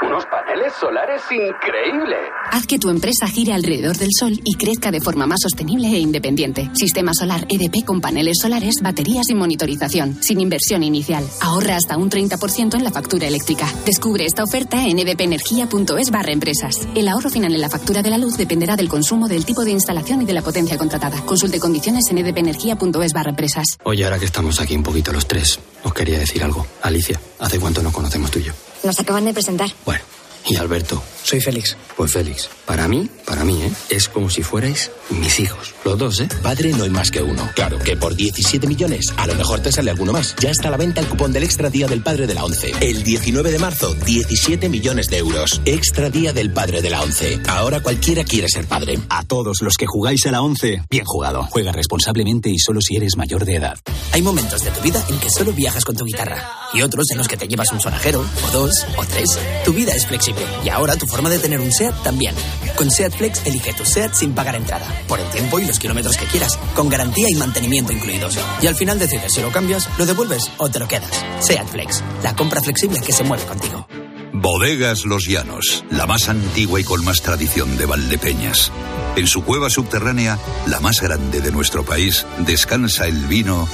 Unos 0.00 0.24
paneles 0.26 0.72
solares 0.80 1.22
increíbles. 1.30 2.18
Haz 2.50 2.66
que 2.66 2.78
tu 2.78 2.90
empresa 2.90 3.28
gire 3.28 3.52
alrededor 3.52 3.96
del 3.96 4.08
sol 4.18 4.32
y 4.44 4.54
crezca 4.56 4.90
de 4.90 5.00
forma 5.00 5.26
más 5.26 5.40
sostenible 5.42 5.88
e 5.88 5.98
independiente. 5.98 6.70
Sistema 6.74 7.12
solar 7.14 7.46
EDP 7.48 7.84
con 7.84 8.00
paneles 8.00 8.38
solares, 8.40 8.76
baterías 8.82 9.28
y 9.28 9.34
monitorización, 9.34 10.18
sin 10.22 10.40
inversión 10.40 10.82
inicial. 10.82 11.24
Ahorra 11.40 11.76
hasta 11.76 11.96
un 11.96 12.10
30% 12.10 12.74
en 12.74 12.84
la 12.84 12.90
factura 12.90 13.26
eléctrica. 13.28 13.66
Descubre 13.84 14.24
esta 14.24 14.42
oferta 14.42 14.84
en 14.86 14.98
edpenergia.es 14.98 16.10
barra 16.10 16.32
empresas. 16.32 16.86
El 16.94 17.08
ahorro 17.08 17.30
final 17.30 17.54
en 17.54 17.60
la 17.60 17.70
factura 17.70 18.02
de 18.02 18.10
la 18.10 18.18
luz 18.18 18.36
dependerá 18.36 18.76
del 18.76 18.88
consumo, 18.88 19.28
del 19.28 19.44
tipo 19.44 19.64
de 19.64 19.70
instalación 19.70 20.22
y 20.22 20.24
de 20.24 20.32
la 20.32 20.42
potencia 20.42 20.76
contratada. 20.78 21.24
Consulte 21.24 21.60
condiciones 21.60 22.04
en 22.10 22.18
edpenergia.es 22.18 23.12
barra 23.12 23.30
empresas. 23.30 23.66
Oye, 23.84 24.04
ahora 24.04 24.18
que 24.18 24.24
estamos 24.24 24.60
aquí 24.60 24.74
un 24.74 24.82
poquito 24.82 25.12
los 25.12 25.26
tres, 25.26 25.60
os 25.84 25.94
quería 25.94 26.18
decir 26.18 26.42
algo. 26.42 26.66
Alicia, 26.82 27.20
¿hace 27.38 27.60
cuánto 27.60 27.82
nos 27.82 27.92
conocemos 27.92 28.30
tú 28.30 28.40
y 28.40 28.44
yo? 28.44 28.52
Nos 28.82 28.98
acaban 28.98 29.24
de 29.24 29.32
presentar. 29.32 29.70
Bueno, 29.84 30.02
y 30.48 30.56
Alberto. 30.56 31.02
Soy 31.22 31.40
Félix. 31.40 31.76
Pues 31.96 32.12
Félix, 32.12 32.48
para 32.66 32.88
mí, 32.88 33.08
para 33.26 33.44
mí, 33.44 33.62
¿eh? 33.62 33.70
Es 33.90 34.08
como 34.08 34.28
si 34.28 34.42
fuerais 34.42 34.90
mis 35.10 35.38
hijos. 35.38 35.74
Los 35.84 35.98
dos, 35.98 36.20
¿eh? 36.20 36.28
Padre 36.42 36.72
no 36.72 36.84
hay 36.84 36.90
más 36.90 37.10
que 37.10 37.22
uno. 37.22 37.48
Claro 37.54 37.78
que 37.78 37.96
por 37.96 38.16
17 38.16 38.66
millones, 38.66 39.12
a 39.16 39.26
lo 39.26 39.34
mejor 39.34 39.60
te 39.60 39.70
sale 39.70 39.90
alguno 39.90 40.12
más. 40.12 40.34
Ya 40.40 40.50
está 40.50 40.68
a 40.68 40.70
la 40.70 40.78
venta 40.78 41.00
el 41.00 41.06
cupón 41.06 41.32
del 41.32 41.44
Extra 41.44 41.70
Día 41.70 41.86
del 41.86 42.02
Padre 42.02 42.26
de 42.26 42.34
la 42.34 42.44
ONCE. 42.44 42.72
El 42.80 43.02
19 43.04 43.52
de 43.52 43.58
marzo, 43.58 43.94
17 43.94 44.68
millones 44.68 45.08
de 45.08 45.18
euros. 45.18 45.60
Extra 45.64 46.10
Día 46.10 46.32
del 46.32 46.52
Padre 46.52 46.82
de 46.82 46.90
la 46.90 47.02
ONCE. 47.02 47.40
Ahora 47.46 47.80
cualquiera 47.80 48.24
quiere 48.24 48.48
ser 48.48 48.66
padre. 48.66 48.98
A 49.10 49.22
todos 49.24 49.58
los 49.60 49.76
que 49.76 49.86
jugáis 49.86 50.26
a 50.26 50.32
la 50.32 50.42
11, 50.42 50.82
bien 50.90 51.04
jugado. 51.04 51.44
Juega 51.50 51.72
responsablemente 51.72 52.50
y 52.50 52.58
solo 52.58 52.80
si 52.80 52.96
eres 52.96 53.16
mayor 53.16 53.44
de 53.44 53.56
edad. 53.56 53.78
Hay 54.12 54.22
momentos 54.22 54.64
de 54.64 54.70
tu 54.70 54.80
vida 54.80 55.04
en 55.08 55.18
que 55.18 55.30
solo 55.30 55.52
viajas 55.52 55.84
con 55.84 55.94
tu 55.94 56.04
guitarra 56.04 56.42
y 56.74 56.82
otros 56.82 57.10
en 57.12 57.18
los 57.18 57.28
que 57.28 57.36
te 57.36 57.46
llevas 57.46 57.70
un 57.70 57.80
sonajero, 57.80 58.20
o 58.20 58.50
dos, 58.50 58.86
o 58.96 59.04
tres. 59.04 59.38
Tu 59.64 59.72
vida 59.72 59.92
es 59.92 60.06
flexible 60.06 60.31
y 60.64 60.68
ahora 60.68 60.96
tu 60.96 61.06
forma 61.06 61.28
de 61.28 61.38
tener 61.38 61.60
un 61.60 61.72
SEAT 61.72 62.02
también. 62.02 62.34
Con 62.76 62.90
SEAT 62.90 63.12
Flex 63.12 63.46
elige 63.46 63.72
tu 63.72 63.84
SEAT 63.84 64.14
sin 64.14 64.34
pagar 64.34 64.56
entrada, 64.56 64.86
por 65.08 65.20
el 65.20 65.28
tiempo 65.30 65.58
y 65.58 65.64
los 65.64 65.78
kilómetros 65.78 66.16
que 66.16 66.26
quieras, 66.26 66.58
con 66.74 66.88
garantía 66.88 67.26
y 67.30 67.34
mantenimiento 67.34 67.92
incluidos. 67.92 68.38
Y 68.60 68.66
al 68.66 68.74
final 68.74 68.98
decides 68.98 69.32
si 69.32 69.40
lo 69.40 69.50
cambias, 69.50 69.88
lo 69.98 70.06
devuelves 70.06 70.50
o 70.58 70.68
te 70.68 70.78
lo 70.78 70.88
quedas. 70.88 71.10
SEAT 71.40 71.68
Flex, 71.68 72.02
la 72.22 72.34
compra 72.36 72.60
flexible 72.60 73.00
que 73.00 73.12
se 73.12 73.24
mueve 73.24 73.44
contigo. 73.44 73.86
Bodegas 74.32 75.04
Los 75.04 75.26
Llanos, 75.26 75.84
la 75.90 76.06
más 76.06 76.28
antigua 76.28 76.80
y 76.80 76.84
con 76.84 77.04
más 77.04 77.20
tradición 77.20 77.76
de 77.76 77.86
Valdepeñas. 77.86 78.72
En 79.14 79.26
su 79.26 79.44
cueva 79.44 79.68
subterránea, 79.68 80.38
la 80.66 80.80
más 80.80 81.00
grande 81.00 81.40
de 81.40 81.52
nuestro 81.52 81.84
país, 81.84 82.26
descansa 82.38 83.06
el 83.06 83.26
vino 83.26 83.68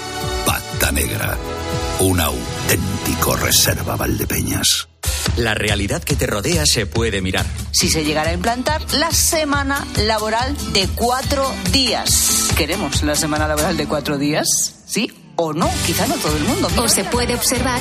Pata 0.45 0.91
Negra, 0.91 1.39
un 2.01 2.21
auténtico 2.21 3.37
reserva 3.37 3.97
Valdepeñas. 3.97 4.88
La 5.37 5.55
realidad 5.55 6.03
que 6.03 6.17
te 6.17 6.27
rodea 6.27 6.65
se 6.67 6.87
puede 6.87 7.21
mirar. 7.21 7.47
Si 7.73 7.89
se 7.89 8.05
llegara 8.05 8.31
a 8.31 8.33
implantar 8.33 8.83
la 8.95 9.11
semana 9.13 9.87
laboral 9.97 10.57
de 10.73 10.89
cuatro 10.95 11.53
días. 11.73 12.49
¿Queremos 12.57 13.03
la 13.03 13.15
semana 13.15 13.47
laboral 13.47 13.77
de 13.77 13.87
cuatro 13.87 14.19
días? 14.19 14.47
¿Sí 14.87 15.13
o 15.37 15.53
no? 15.53 15.71
Quizá 15.87 16.07
no 16.07 16.15
todo 16.17 16.37
el 16.37 16.43
mundo. 16.43 16.69
O 16.77 16.89
se 16.89 17.05
puede 17.05 17.35
observar 17.35 17.81